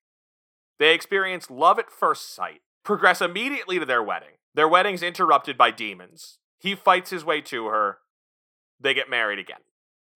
They 0.79 0.95
experience 0.95 1.51
love 1.51 1.79
at 1.79 1.91
first 1.91 2.35
sight, 2.35 2.61
progress 2.85 3.20
immediately 3.20 3.79
to 3.79 3.85
their 3.87 4.03
wedding. 4.03 4.37
Their 4.55 4.68
wedding's 4.68 5.03
interrupted 5.03 5.57
by 5.57 5.70
demons. 5.70 6.39
He 6.59 6.75
fights 6.75 7.11
his 7.11 7.25
way 7.25 7.41
to 7.43 7.66
her. 7.66 7.99
They 8.81 8.95
get 8.95 9.11
married 9.11 9.39
again. 9.39 9.61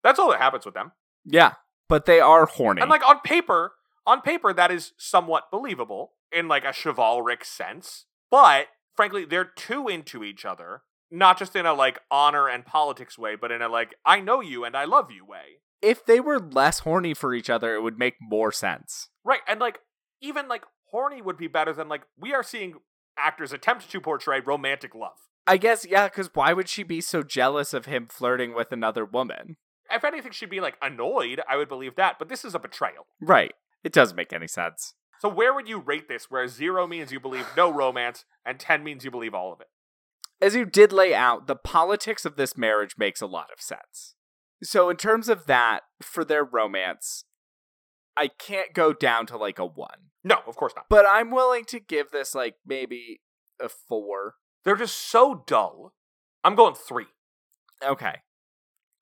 That's 0.02 0.18
all 0.18 0.30
that 0.30 0.40
happens 0.40 0.64
with 0.64 0.74
them. 0.74 0.92
Yeah, 1.24 1.54
but 1.88 2.06
they 2.06 2.20
are 2.20 2.46
horny. 2.46 2.80
And 2.80 2.90
like 2.90 3.06
on 3.06 3.20
paper, 3.20 3.72
on 4.06 4.20
paper 4.20 4.52
that 4.52 4.70
is 4.70 4.92
somewhat 4.96 5.50
believable 5.50 6.12
in 6.32 6.48
like 6.48 6.64
a 6.64 6.72
chivalric 6.72 7.44
sense. 7.44 8.06
But 8.30 8.66
frankly, 8.94 9.24
they're 9.24 9.44
too 9.44 9.88
into 9.88 10.24
each 10.24 10.44
other, 10.44 10.82
not 11.11 11.38
just 11.38 11.56
in 11.56 11.66
a 11.66 11.74
like 11.74 12.00
honor 12.11 12.48
and 12.48 12.64
politics 12.64 13.18
way, 13.18 13.36
but 13.36 13.50
in 13.50 13.62
a 13.62 13.68
like 13.68 13.94
I 14.04 14.20
know 14.20 14.40
you 14.40 14.64
and 14.64 14.76
I 14.76 14.84
love 14.84 15.11
you 15.11 15.24
way. 15.24 15.61
if 15.82 16.04
they 16.04 16.20
were 16.20 16.38
less 16.38 16.80
horny 16.80 17.14
for 17.14 17.34
each 17.34 17.50
other, 17.50 17.74
it 17.74 17.82
would 17.82 17.98
make 17.98 18.14
more 18.20 18.52
sense. 18.52 19.09
Right. 19.24 19.40
And 19.46 19.61
like 19.61 19.78
even 20.20 20.48
like 20.48 20.64
horny 20.90 21.22
would 21.22 21.36
be 21.36 21.48
better 21.48 21.72
than 21.72 21.88
like 21.88 22.02
we 22.18 22.32
are 22.32 22.42
seeing 22.42 22.74
actors 23.18 23.52
attempt 23.52 23.90
to 23.90 24.00
portray 24.00 24.40
romantic 24.40 24.94
love. 24.94 25.16
I 25.46 25.56
guess, 25.56 25.86
yeah, 25.86 26.08
because 26.08 26.30
why 26.34 26.52
would 26.52 26.68
she 26.68 26.82
be 26.82 27.00
so 27.00 27.22
jealous 27.22 27.72
of 27.72 27.86
him 27.86 28.06
flirting 28.06 28.54
with 28.54 28.70
another 28.70 29.04
woman? 29.04 29.56
If 29.90 30.04
anything, 30.04 30.32
she'd 30.32 30.50
be 30.50 30.60
like 30.60 30.76
annoyed. 30.82 31.40
I 31.48 31.56
would 31.56 31.68
believe 31.68 31.96
that, 31.96 32.18
but 32.18 32.28
this 32.28 32.44
is 32.44 32.54
a 32.54 32.58
betrayal. 32.58 33.06
Right. 33.20 33.54
It 33.82 33.92
doesn't 33.92 34.16
make 34.16 34.32
any 34.32 34.48
sense. 34.48 34.94
So 35.20 35.28
where 35.28 35.54
would 35.54 35.68
you 35.68 35.80
rate 35.80 36.08
this? 36.08 36.30
Where 36.30 36.46
zero 36.46 36.86
means 36.86 37.10
you 37.10 37.18
believe 37.18 37.46
no 37.56 37.72
romance, 37.72 38.24
and 38.44 38.60
ten 38.60 38.84
means 38.84 39.04
you 39.04 39.10
believe 39.10 39.34
all 39.34 39.52
of 39.52 39.60
it. 39.60 39.68
As 40.40 40.54
you 40.54 40.64
did 40.64 40.92
lay 40.92 41.14
out, 41.14 41.46
the 41.46 41.56
politics 41.56 42.24
of 42.24 42.36
this 42.36 42.56
marriage 42.56 42.94
makes 42.96 43.20
a 43.20 43.26
lot 43.26 43.48
of 43.52 43.60
sense. 43.60 44.14
So, 44.62 44.90
in 44.90 44.96
terms 44.96 45.28
of 45.28 45.46
that, 45.46 45.80
for 46.02 46.24
their 46.24 46.44
romance, 46.44 47.24
I 48.18 48.28
can't 48.28 48.74
go 48.74 48.92
down 48.92 49.26
to 49.26 49.36
like 49.36 49.58
a 49.58 49.64
one. 49.64 50.10
No, 50.24 50.38
of 50.46 50.56
course 50.56 50.72
not. 50.74 50.86
But 50.88 51.06
I'm 51.08 51.30
willing 51.30 51.64
to 51.66 51.78
give 51.78 52.10
this 52.10 52.34
like 52.34 52.56
maybe 52.66 53.20
a 53.62 53.68
four. 53.68 54.34
They're 54.64 54.76
just 54.76 54.96
so 54.96 55.44
dull. 55.46 55.94
I'm 56.42 56.56
going 56.56 56.74
three. 56.74 57.06
Okay. 57.84 58.16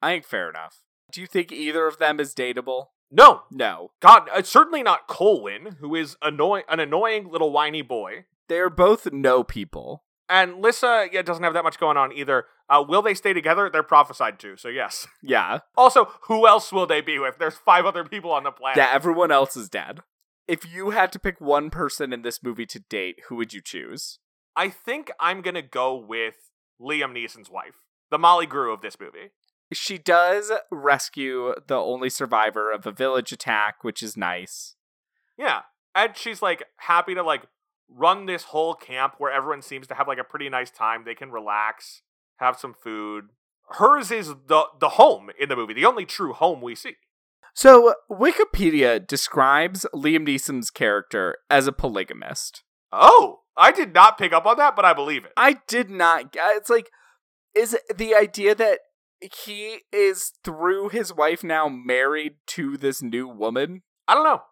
I 0.03 0.13
think 0.13 0.27
fair 0.27 0.51
enough. 0.51 0.83
Do 1.11 1.21
you 1.21 1.27
think 1.27 1.51
either 1.51 1.87
of 1.87 1.99
them 1.99 2.21
is 2.21 2.35
dateable? 2.35 2.89
No, 3.11 3.43
No. 3.51 3.93
God, 4.01 4.29
uh, 4.33 4.43
certainly 4.43 4.83
not 4.83 5.07
Colwyn, 5.07 5.77
who 5.81 5.95
is 5.95 6.17
annoying, 6.21 6.65
an 6.69 6.81
annoying 6.81 7.31
little 7.31 7.53
whiny 7.53 7.83
boy. 7.83 8.25
They're 8.49 8.71
both 8.71 9.13
no 9.13 9.45
people. 9.45 10.05
And 10.29 10.61
Lyssa, 10.61 11.09
yeah, 11.13 11.23
doesn't 11.23 11.45
have 11.45 11.55
that 11.55 11.65
much 11.65 11.79
going 11.79 11.97
on 11.97 12.13
either. 12.13 12.47
Uh, 12.69 12.85
will 12.87 13.03
they 13.03 13.15
stay 13.15 13.33
together? 13.33 13.71
They're 13.71 13.83
prophesied 13.83 14.39
to, 14.41 14.57
so 14.57 14.69
yes. 14.69 15.07
Yeah. 15.23 15.61
Also, 15.77 16.09
who 16.23 16.47
else 16.47 16.73
will 16.73 16.87
they 16.87 17.01
be 17.01 17.19
with? 17.19 17.39
There's 17.39 17.57
five 17.57 17.85
other 17.87 18.05
people 18.05 18.33
on 18.33 18.45
the 18.45 18.51
planet. 18.51 18.79
Yeah, 18.79 18.91
everyone 18.93 19.31
else 19.31 19.57
is 19.57 19.69
dead. 19.69 20.01
If 20.49 20.73
you 20.73 20.91
had 20.91 21.13
to 21.13 21.19
pick 21.19 21.41
one 21.41 21.71
person 21.71 22.13
in 22.13 22.23
this 22.23 22.43
movie 22.43 22.67
to 22.67 22.79
date, 22.79 23.21
who 23.29 23.37
would 23.37 23.53
you 23.53 23.61
choose? 23.61 24.19
I 24.55 24.69
think 24.69 25.11
I'm 25.21 25.43
gonna 25.43 25.63
go 25.63 25.95
with 25.95 26.35
Liam 26.81 27.13
Neeson's 27.13 27.51
wife, 27.51 27.83
the 28.11 28.19
Molly 28.19 28.47
Grue 28.47 28.73
of 28.73 28.81
this 28.81 28.99
movie. 28.99 29.33
She 29.73 29.99
does 29.99 30.53
rescue 30.71 31.55
the 31.67 31.77
only 31.77 32.09
survivor 32.09 32.71
of 32.71 32.87
a 32.87 32.93
village 32.93 33.33
attack, 33.33 33.83
which 33.83 34.03
is 34.03 34.17
nice. 34.17 34.77
Yeah, 35.37 35.63
and 35.95 36.17
she's 36.17 36.41
like 36.41 36.63
happy 36.79 37.15
to 37.15 37.23
like 37.23 37.47
run 37.89 38.27
this 38.27 38.45
whole 38.45 38.75
camp 38.75 39.15
where 39.19 39.33
everyone 39.33 39.63
seems 39.63 39.87
to 39.89 39.95
have 39.95 40.09
like 40.09 40.19
a 40.19 40.25
pretty 40.25 40.49
nice 40.49 40.71
time. 40.71 41.03
They 41.05 41.15
can 41.15 41.31
relax, 41.31 42.03
have 42.39 42.59
some 42.59 42.75
food. 42.75 43.27
Hers 43.71 44.11
is 44.11 44.29
the 44.47 44.65
the 44.79 44.91
home 44.91 45.31
in 45.39 45.49
the 45.49 45.57
movie, 45.57 45.75
the 45.75 45.85
only 45.87 46.05
true 46.07 46.33
home 46.33 46.61
we 46.61 46.75
see. 46.75 46.95
So, 47.55 47.89
uh, 47.91 47.95
Wikipedia 48.11 49.05
describes 49.05 49.87
Liam 49.95 50.27
Neeson's 50.29 50.71
character 50.71 51.39
as 51.49 51.67
a 51.67 51.73
polygamist. 51.73 52.63
Oh, 52.93 53.41
I 53.57 53.73
did 53.73 53.95
not 53.95 54.19
pick 54.19 54.33
up 54.35 54.45
on 54.45 54.59
that, 54.59 54.77
but 54.77 54.85
I 54.85 54.93
believe 54.93 55.25
it. 55.25 55.33
I 55.37 55.61
did 55.67 55.89
not. 55.89 56.33
g- 56.35 56.39
uh, 56.39 56.51
It's 56.51 56.69
like, 56.69 56.91
is 57.55 57.77
the 57.95 58.15
idea 58.15 58.55
that 58.55 58.81
he 59.21 59.79
is 59.91 60.33
through 60.45 60.91
his 60.91 61.15
wife 61.15 61.43
now 61.43 61.67
married 61.69 62.35
to 62.49 62.77
this 62.77 63.03
new 63.03 63.27
woman? 63.27 63.83
I 64.07 64.15
don't 64.15 64.25
know. 64.25 64.43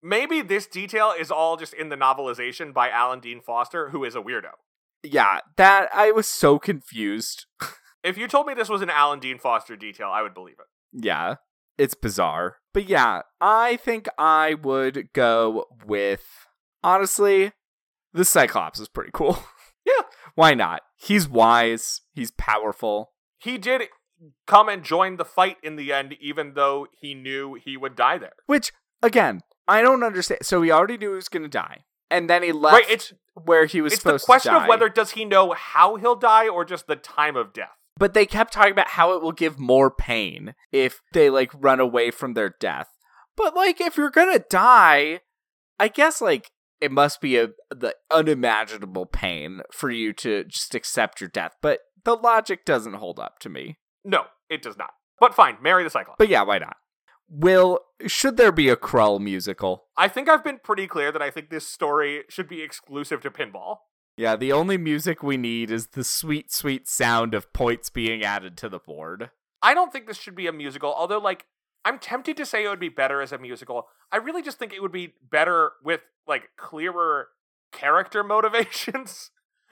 Maybe 0.00 0.40
this 0.40 0.66
detail 0.68 1.12
is 1.18 1.30
all 1.32 1.56
just 1.56 1.74
in 1.74 1.88
the 1.88 1.96
novelization 1.96 2.72
by 2.72 2.88
Alan 2.90 3.18
Dean 3.20 3.40
Foster, 3.40 3.90
who 3.90 4.04
is 4.04 4.14
a 4.14 4.20
weirdo. 4.20 4.52
Yeah, 5.02 5.40
that 5.56 5.88
I 5.92 6.10
was 6.12 6.26
so 6.26 6.58
confused. 6.58 7.46
If 8.04 8.18
you 8.18 8.26
told 8.26 8.48
me 8.48 8.54
this 8.54 8.68
was 8.68 8.82
an 8.82 8.90
Alan 8.90 9.20
Dean 9.20 9.38
Foster 9.38 9.76
detail, 9.76 10.10
I 10.12 10.22
would 10.22 10.34
believe 10.34 10.56
it. 10.58 11.04
Yeah, 11.04 11.36
it's 11.78 11.94
bizarre. 11.94 12.56
But 12.74 12.88
yeah, 12.88 13.22
I 13.40 13.76
think 13.76 14.08
I 14.18 14.54
would 14.54 15.12
go 15.12 15.66
with 15.86 16.24
honestly, 16.82 17.52
the 18.12 18.24
Cyclops 18.24 18.80
is 18.80 18.88
pretty 18.88 19.10
cool. 19.12 19.38
Yeah. 19.84 20.04
Why 20.36 20.54
not? 20.54 20.82
He's 20.96 21.28
wise, 21.28 22.02
he's 22.12 22.30
powerful. 22.30 23.10
He 23.38 23.58
did 23.58 23.82
come 24.46 24.68
and 24.68 24.84
join 24.84 25.16
the 25.16 25.24
fight 25.24 25.56
in 25.60 25.74
the 25.74 25.92
end, 25.92 26.14
even 26.20 26.54
though 26.54 26.86
he 27.00 27.14
knew 27.14 27.54
he 27.54 27.76
would 27.76 27.96
die 27.96 28.18
there. 28.18 28.34
Which 28.46 28.72
again, 29.02 29.40
I 29.66 29.82
don't 29.82 30.04
understand. 30.04 30.42
So 30.44 30.62
he 30.62 30.70
already 30.70 30.98
knew 30.98 31.10
he 31.10 31.16
was 31.16 31.28
going 31.28 31.42
to 31.42 31.48
die, 31.48 31.78
and 32.12 32.30
then 32.30 32.42
he 32.42 32.52
left 32.52 32.74
Right? 32.74 32.90
It's 32.90 33.12
where 33.34 33.64
he 33.66 33.80
was 33.80 33.94
it's 33.94 34.02
the 34.02 34.18
question 34.18 34.54
of 34.54 34.66
whether 34.66 34.88
does 34.88 35.12
he 35.12 35.24
know 35.24 35.52
how 35.52 35.96
he'll 35.96 36.16
die 36.16 36.48
or 36.48 36.64
just 36.64 36.86
the 36.86 36.96
time 36.96 37.34
of 37.34 37.52
death. 37.52 37.70
But 37.96 38.14
they 38.14 38.26
kept 38.26 38.52
talking 38.52 38.72
about 38.72 38.88
how 38.88 39.14
it 39.14 39.22
will 39.22 39.32
give 39.32 39.58
more 39.58 39.90
pain 39.90 40.54
if 40.70 41.00
they 41.12 41.30
like 41.30 41.50
run 41.54 41.80
away 41.80 42.10
from 42.10 42.34
their 42.34 42.54
death. 42.60 42.88
But 43.36 43.56
like, 43.56 43.80
if 43.80 43.96
you're 43.96 44.10
gonna 44.10 44.38
die, 44.38 45.20
I 45.78 45.88
guess 45.88 46.20
like 46.20 46.50
it 46.80 46.90
must 46.90 47.20
be 47.20 47.38
a 47.38 47.50
the 47.70 47.94
unimaginable 48.10 49.06
pain 49.06 49.62
for 49.72 49.90
you 49.90 50.12
to 50.14 50.44
just 50.44 50.74
accept 50.74 51.20
your 51.20 51.30
death. 51.30 51.52
But 51.62 51.80
the 52.04 52.14
logic 52.14 52.64
doesn't 52.64 52.94
hold 52.94 53.18
up 53.18 53.38
to 53.40 53.48
me. 53.48 53.78
No, 54.04 54.24
it 54.50 54.62
does 54.62 54.76
not. 54.76 54.90
But 55.20 55.34
fine, 55.34 55.56
marry 55.62 55.84
the 55.84 55.90
Cyclops. 55.90 56.16
But 56.18 56.28
yeah, 56.28 56.42
why 56.42 56.58
not? 56.58 56.76
Will 57.34 57.80
should 58.06 58.36
there 58.36 58.52
be 58.52 58.68
a 58.68 58.76
Krull 58.76 59.18
musical? 59.18 59.84
I 59.96 60.06
think 60.08 60.28
I've 60.28 60.44
been 60.44 60.58
pretty 60.62 60.86
clear 60.86 61.10
that 61.10 61.22
I 61.22 61.30
think 61.30 61.48
this 61.48 61.66
story 61.66 62.24
should 62.28 62.46
be 62.46 62.60
exclusive 62.60 63.22
to 63.22 63.30
pinball. 63.30 63.78
Yeah, 64.18 64.36
the 64.36 64.52
only 64.52 64.76
music 64.76 65.22
we 65.22 65.38
need 65.38 65.70
is 65.70 65.88
the 65.88 66.04
sweet, 66.04 66.52
sweet 66.52 66.86
sound 66.86 67.32
of 67.32 67.52
points 67.54 67.88
being 67.88 68.22
added 68.22 68.58
to 68.58 68.68
the 68.68 68.78
board. 68.78 69.30
I 69.62 69.72
don't 69.72 69.90
think 69.90 70.06
this 70.06 70.18
should 70.18 70.34
be 70.34 70.46
a 70.46 70.52
musical, 70.52 70.92
although 70.92 71.18
like 71.18 71.46
I'm 71.86 71.98
tempted 71.98 72.36
to 72.36 72.44
say 72.44 72.64
it 72.64 72.68
would 72.68 72.78
be 72.78 72.90
better 72.90 73.22
as 73.22 73.32
a 73.32 73.38
musical. 73.38 73.88
I 74.10 74.18
really 74.18 74.42
just 74.42 74.58
think 74.58 74.74
it 74.74 74.82
would 74.82 74.92
be 74.92 75.14
better 75.30 75.72
with 75.82 76.00
like 76.26 76.50
clearer 76.58 77.28
character 77.72 78.22
motivations. 78.24 79.30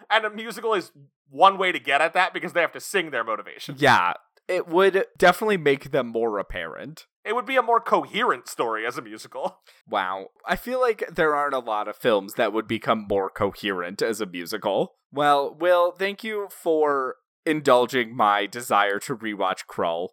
and 0.08 0.24
a 0.24 0.30
musical 0.30 0.72
is 0.72 0.92
one 1.28 1.58
way 1.58 1.72
to 1.72 1.78
get 1.78 2.00
at 2.00 2.14
that 2.14 2.32
because 2.32 2.54
they 2.54 2.60
have 2.62 2.72
to 2.72 2.80
sing 2.80 3.10
their 3.10 3.22
motivations. 3.22 3.82
Yeah, 3.82 4.14
it 4.50 4.66
would 4.66 5.04
definitely 5.16 5.56
make 5.56 5.92
them 5.92 6.08
more 6.08 6.38
apparent. 6.38 7.06
It 7.24 7.34
would 7.34 7.46
be 7.46 7.56
a 7.56 7.62
more 7.62 7.80
coherent 7.80 8.48
story 8.48 8.84
as 8.84 8.98
a 8.98 9.02
musical. 9.02 9.60
Wow. 9.88 10.28
I 10.46 10.56
feel 10.56 10.80
like 10.80 11.04
there 11.14 11.34
aren't 11.34 11.54
a 11.54 11.60
lot 11.60 11.86
of 11.86 11.96
films 11.96 12.34
that 12.34 12.52
would 12.52 12.66
become 12.66 13.06
more 13.08 13.30
coherent 13.30 14.02
as 14.02 14.20
a 14.20 14.26
musical. 14.26 14.94
Well, 15.12 15.56
Will, 15.58 15.92
thank 15.92 16.24
you 16.24 16.48
for 16.50 17.16
indulging 17.46 18.16
my 18.16 18.46
desire 18.46 18.98
to 19.00 19.16
rewatch 19.16 19.66
Krull. 19.70 20.08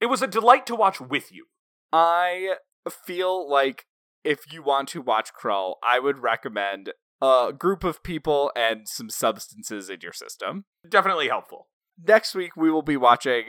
It 0.00 0.06
was 0.06 0.22
a 0.22 0.26
delight 0.26 0.66
to 0.66 0.76
watch 0.76 1.00
with 1.00 1.32
you. 1.32 1.46
I 1.92 2.56
feel 2.90 3.48
like 3.48 3.84
if 4.24 4.52
you 4.52 4.62
want 4.62 4.88
to 4.88 5.02
watch 5.02 5.30
Krull, 5.32 5.74
I 5.84 5.98
would 5.98 6.18
recommend 6.18 6.92
a 7.20 7.52
group 7.56 7.84
of 7.84 8.02
people 8.02 8.50
and 8.56 8.88
some 8.88 9.10
substances 9.10 9.88
in 9.88 9.98
your 10.02 10.12
system. 10.12 10.64
Definitely 10.88 11.28
helpful. 11.28 11.68
Next 12.06 12.34
week, 12.34 12.56
we 12.56 12.70
will 12.70 12.82
be 12.82 12.96
watching 12.96 13.44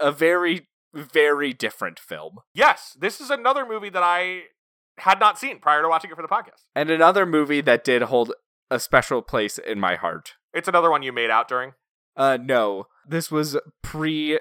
a 0.00 0.12
very, 0.12 0.68
very 0.92 1.52
different 1.52 1.98
film. 1.98 2.38
Yes, 2.54 2.96
this 2.98 3.20
is 3.20 3.30
another 3.30 3.66
movie 3.66 3.90
that 3.90 4.02
I 4.02 4.42
had 4.98 5.18
not 5.18 5.38
seen 5.38 5.58
prior 5.58 5.82
to 5.82 5.88
watching 5.88 6.10
it 6.10 6.16
for 6.16 6.22
the 6.22 6.28
podcast. 6.28 6.62
And 6.74 6.90
another 6.90 7.26
movie 7.26 7.60
that 7.62 7.84
did 7.84 8.02
hold 8.02 8.32
a 8.70 8.78
special 8.78 9.22
place 9.22 9.58
in 9.58 9.80
my 9.80 9.96
heart. 9.96 10.34
It's 10.52 10.68
another 10.68 10.90
one 10.90 11.02
you 11.02 11.12
made 11.12 11.30
out 11.30 11.48
during. 11.48 11.72
Uh, 12.16 12.38
no, 12.40 12.86
this 13.06 13.30
was 13.30 13.56
pre 13.82 14.38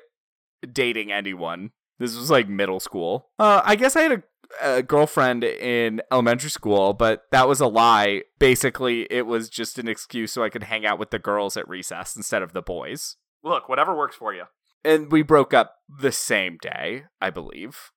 dating 0.71 1.11
anyone. 1.11 1.71
This 1.99 2.15
was 2.15 2.29
like 2.29 2.47
middle 2.47 2.79
school. 2.79 3.29
Uh, 3.39 3.61
I 3.63 3.75
guess 3.75 3.95
I 3.95 4.01
had 4.01 4.11
a, 4.11 4.77
a 4.77 4.83
girlfriend 4.83 5.43
in 5.43 6.01
elementary 6.11 6.49
school, 6.49 6.93
but 6.93 7.23
that 7.31 7.47
was 7.47 7.59
a 7.59 7.67
lie. 7.67 8.23
Basically, 8.39 9.07
it 9.11 9.25
was 9.25 9.49
just 9.49 9.79
an 9.79 9.87
excuse 9.87 10.31
so 10.31 10.43
I 10.43 10.49
could 10.49 10.63
hang 10.63 10.85
out 10.85 10.99
with 10.99 11.11
the 11.11 11.19
girls 11.19 11.57
at 11.57 11.67
recess 11.67 12.15
instead 12.15 12.41
of 12.41 12.53
the 12.53 12.61
boys. 12.61 13.15
Look, 13.43 13.67
whatever 13.67 13.95
works 13.95 14.15
for 14.15 14.33
you. 14.33 14.43
And 14.83 15.11
we 15.11 15.21
broke 15.21 15.53
up 15.53 15.75
the 15.87 16.11
same 16.11 16.57
day, 16.61 17.03
I 17.21 17.29
believe. 17.29 17.91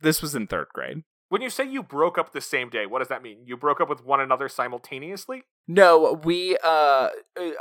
This 0.00 0.22
was 0.22 0.34
in 0.34 0.46
third 0.46 0.68
grade. 0.72 1.02
When 1.30 1.42
you 1.42 1.50
say 1.50 1.68
you 1.68 1.82
broke 1.82 2.16
up 2.16 2.32
the 2.32 2.40
same 2.40 2.70
day, 2.70 2.86
what 2.86 3.00
does 3.00 3.08
that 3.08 3.22
mean? 3.22 3.40
You 3.44 3.56
broke 3.56 3.80
up 3.80 3.88
with 3.88 4.04
one 4.04 4.20
another 4.20 4.48
simultaneously? 4.48 5.42
No, 5.66 6.18
we, 6.24 6.56
uh, 6.64 7.08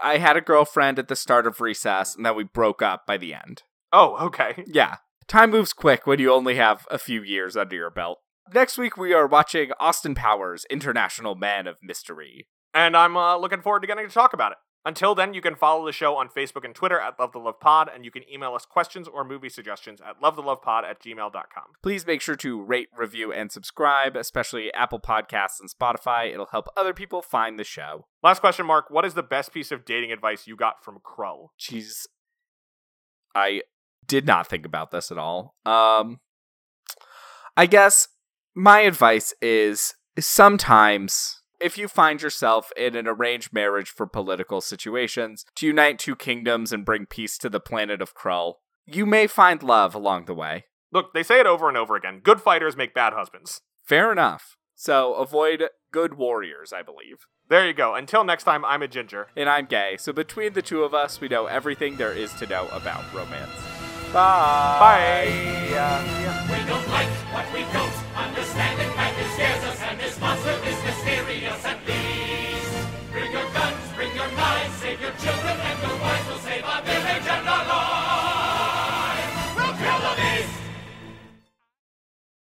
I 0.02 0.18
had 0.20 0.38
a 0.38 0.42
girlfriend 0.42 1.00
at 1.00 1.10
the 1.10 1.18
start 1.18 1.46
of 1.46 1.60
recess, 1.60 2.16
and 2.16 2.26
then 2.26 2.36
we 2.36 2.46
broke 2.46 2.82
up 2.82 3.06
by 3.06 3.18
the 3.18 3.34
end. 3.34 3.64
Oh, 3.92 4.16
okay. 4.28 4.64
Yeah. 4.68 4.98
Time 5.28 5.52
moves 5.52 5.74
quick 5.74 6.08
when 6.08 6.20
you 6.20 6.32
only 6.32 6.56
have 6.56 6.88
a 6.90 6.98
few 6.98 7.22
years 7.22 7.58
under 7.58 7.76
your 7.76 7.90
belt. 7.90 8.20
Next 8.54 8.78
week, 8.78 8.96
we 8.96 9.12
are 9.12 9.28
watching 9.28 9.72
Austin 9.78 10.16
Powers, 10.16 10.66
International 10.70 11.36
Man 11.36 11.68
of 11.68 11.76
Mystery. 11.84 12.48
And 12.74 12.96
I'm 12.96 13.18
uh, 13.18 13.36
looking 13.36 13.62
forward 13.62 13.82
to 13.82 13.88
getting 13.88 14.08
to 14.08 14.14
talk 14.14 14.32
about 14.32 14.54
it. 14.54 14.58
Until 14.88 15.14
then, 15.14 15.34
you 15.34 15.42
can 15.42 15.54
follow 15.54 15.86
the 15.86 15.92
show 15.92 16.16
on 16.16 16.30
Facebook 16.30 16.64
and 16.64 16.74
Twitter 16.74 16.98
at 16.98 17.20
Love 17.20 17.34
the 17.34 17.40
Love 17.40 17.60
Pod, 17.60 17.90
and 17.94 18.06
you 18.06 18.10
can 18.10 18.24
email 18.32 18.56
us 18.56 18.66
questions 18.66 19.06
or 19.06 19.26
movie 19.26 19.50
suggestions 19.50 20.00
at 20.00 20.22
lovethelovepod 20.22 20.86
at 20.86 21.02
gmail.com. 21.02 21.64
Please 21.84 22.08
make 22.08 22.22
sure 22.22 22.38
to 22.38 22.64
rate, 22.64 22.88
review, 22.98 23.34
and 23.34 23.52
subscribe, 23.52 24.16
especially 24.16 24.74
Apple 24.74 25.02
Podcasts 25.02 25.60
and 25.60 25.70
Spotify. 25.70 26.32
It'll 26.32 26.46
help 26.46 26.68
other 26.78 26.94
people 26.94 27.22
find 27.22 27.60
the 27.60 27.66
show. 27.66 28.06
Last 28.24 28.40
question, 28.40 28.66
Mark. 28.66 28.86
What 28.90 29.04
is 29.04 29.14
the 29.14 29.24
best 29.24 29.52
piece 29.52 29.74
of 29.74 29.84
dating 29.84 30.14
advice 30.14 30.48
you 30.48 30.56
got 30.56 30.82
from 30.82 31.00
Krull? 31.00 31.50
Jeez. 31.60 32.06
I 33.36 33.64
did 34.08 34.26
not 34.26 34.48
think 34.48 34.66
about 34.66 34.92
this 34.92 35.12
at 35.12 35.18
all. 35.18 35.54
Um, 35.66 36.22
I 37.58 37.66
guess 37.66 38.08
my 38.56 38.80
advice 38.80 39.34
is 39.42 39.96
sometimes 40.18 41.37
if 41.60 41.78
you 41.78 41.88
find 41.88 42.22
yourself 42.22 42.72
in 42.78 42.95
an 42.95 43.08
arranged 43.08 43.53
marriage 43.53 43.89
for 43.89 44.05
political 44.05 44.62
situations 44.62 45.45
to 45.55 45.68
unite 45.68 45.99
two 45.99 46.16
kingdoms 46.16 46.72
and 46.72 46.86
bring 46.86 47.05
peace 47.05 47.38
to 47.39 47.49
the 47.49 47.60
planet 47.60 48.01
of 48.01 48.16
Krull, 48.16 48.55
you 48.86 49.05
may 49.05 49.28
find 49.28 49.64
love 49.64 49.93
along 49.95 50.26
the 50.26 50.34
way. 50.34 50.66
Look, 50.91 51.14
they 51.14 51.24
say 51.24 51.39
it 51.39 51.45
over 51.45 51.68
and 51.68 51.78
over 51.78 51.95
again. 51.95 52.22
Good 52.24 52.41
fighters 52.41 52.78
make 52.78 52.93
bad 52.93 53.14
husbands. 53.14 53.62
Fair 53.84 54.12
enough. 54.12 54.55
So 54.76 55.14
avoid 55.16 55.64
good 55.91 56.14
warriors, 56.14 56.72
I 56.72 56.84
believe. 56.84 57.26
There 57.49 57.66
you 57.66 57.74
go. 57.74 57.95
Until 57.95 58.24
next 58.24 58.43
time, 58.43 58.64
I'm 58.64 58.82
a 58.82 58.88
ginger. 58.88 59.28
And 59.36 59.49
I'm 59.49 59.66
gay, 59.66 59.97
so 59.97 60.14
between 60.14 60.53
the 60.53 60.62
two 60.62 60.84
of 60.84 60.93
us, 60.93 61.20
we 61.20 61.28
know 61.28 61.47
everything 61.47 61.97
there 61.97 62.14
is 62.14 62.34
to 62.36 62.45
know 62.45 62.68
about 62.72 63.12
romance. 63.14 63.49
Bye. 64.14 64.78
Bye. 64.80 66.03
We 66.49 66.66
don't 66.66 66.88
like 66.89 67.08
what 67.34 67.53
we 67.53 67.62
don't 67.74 67.87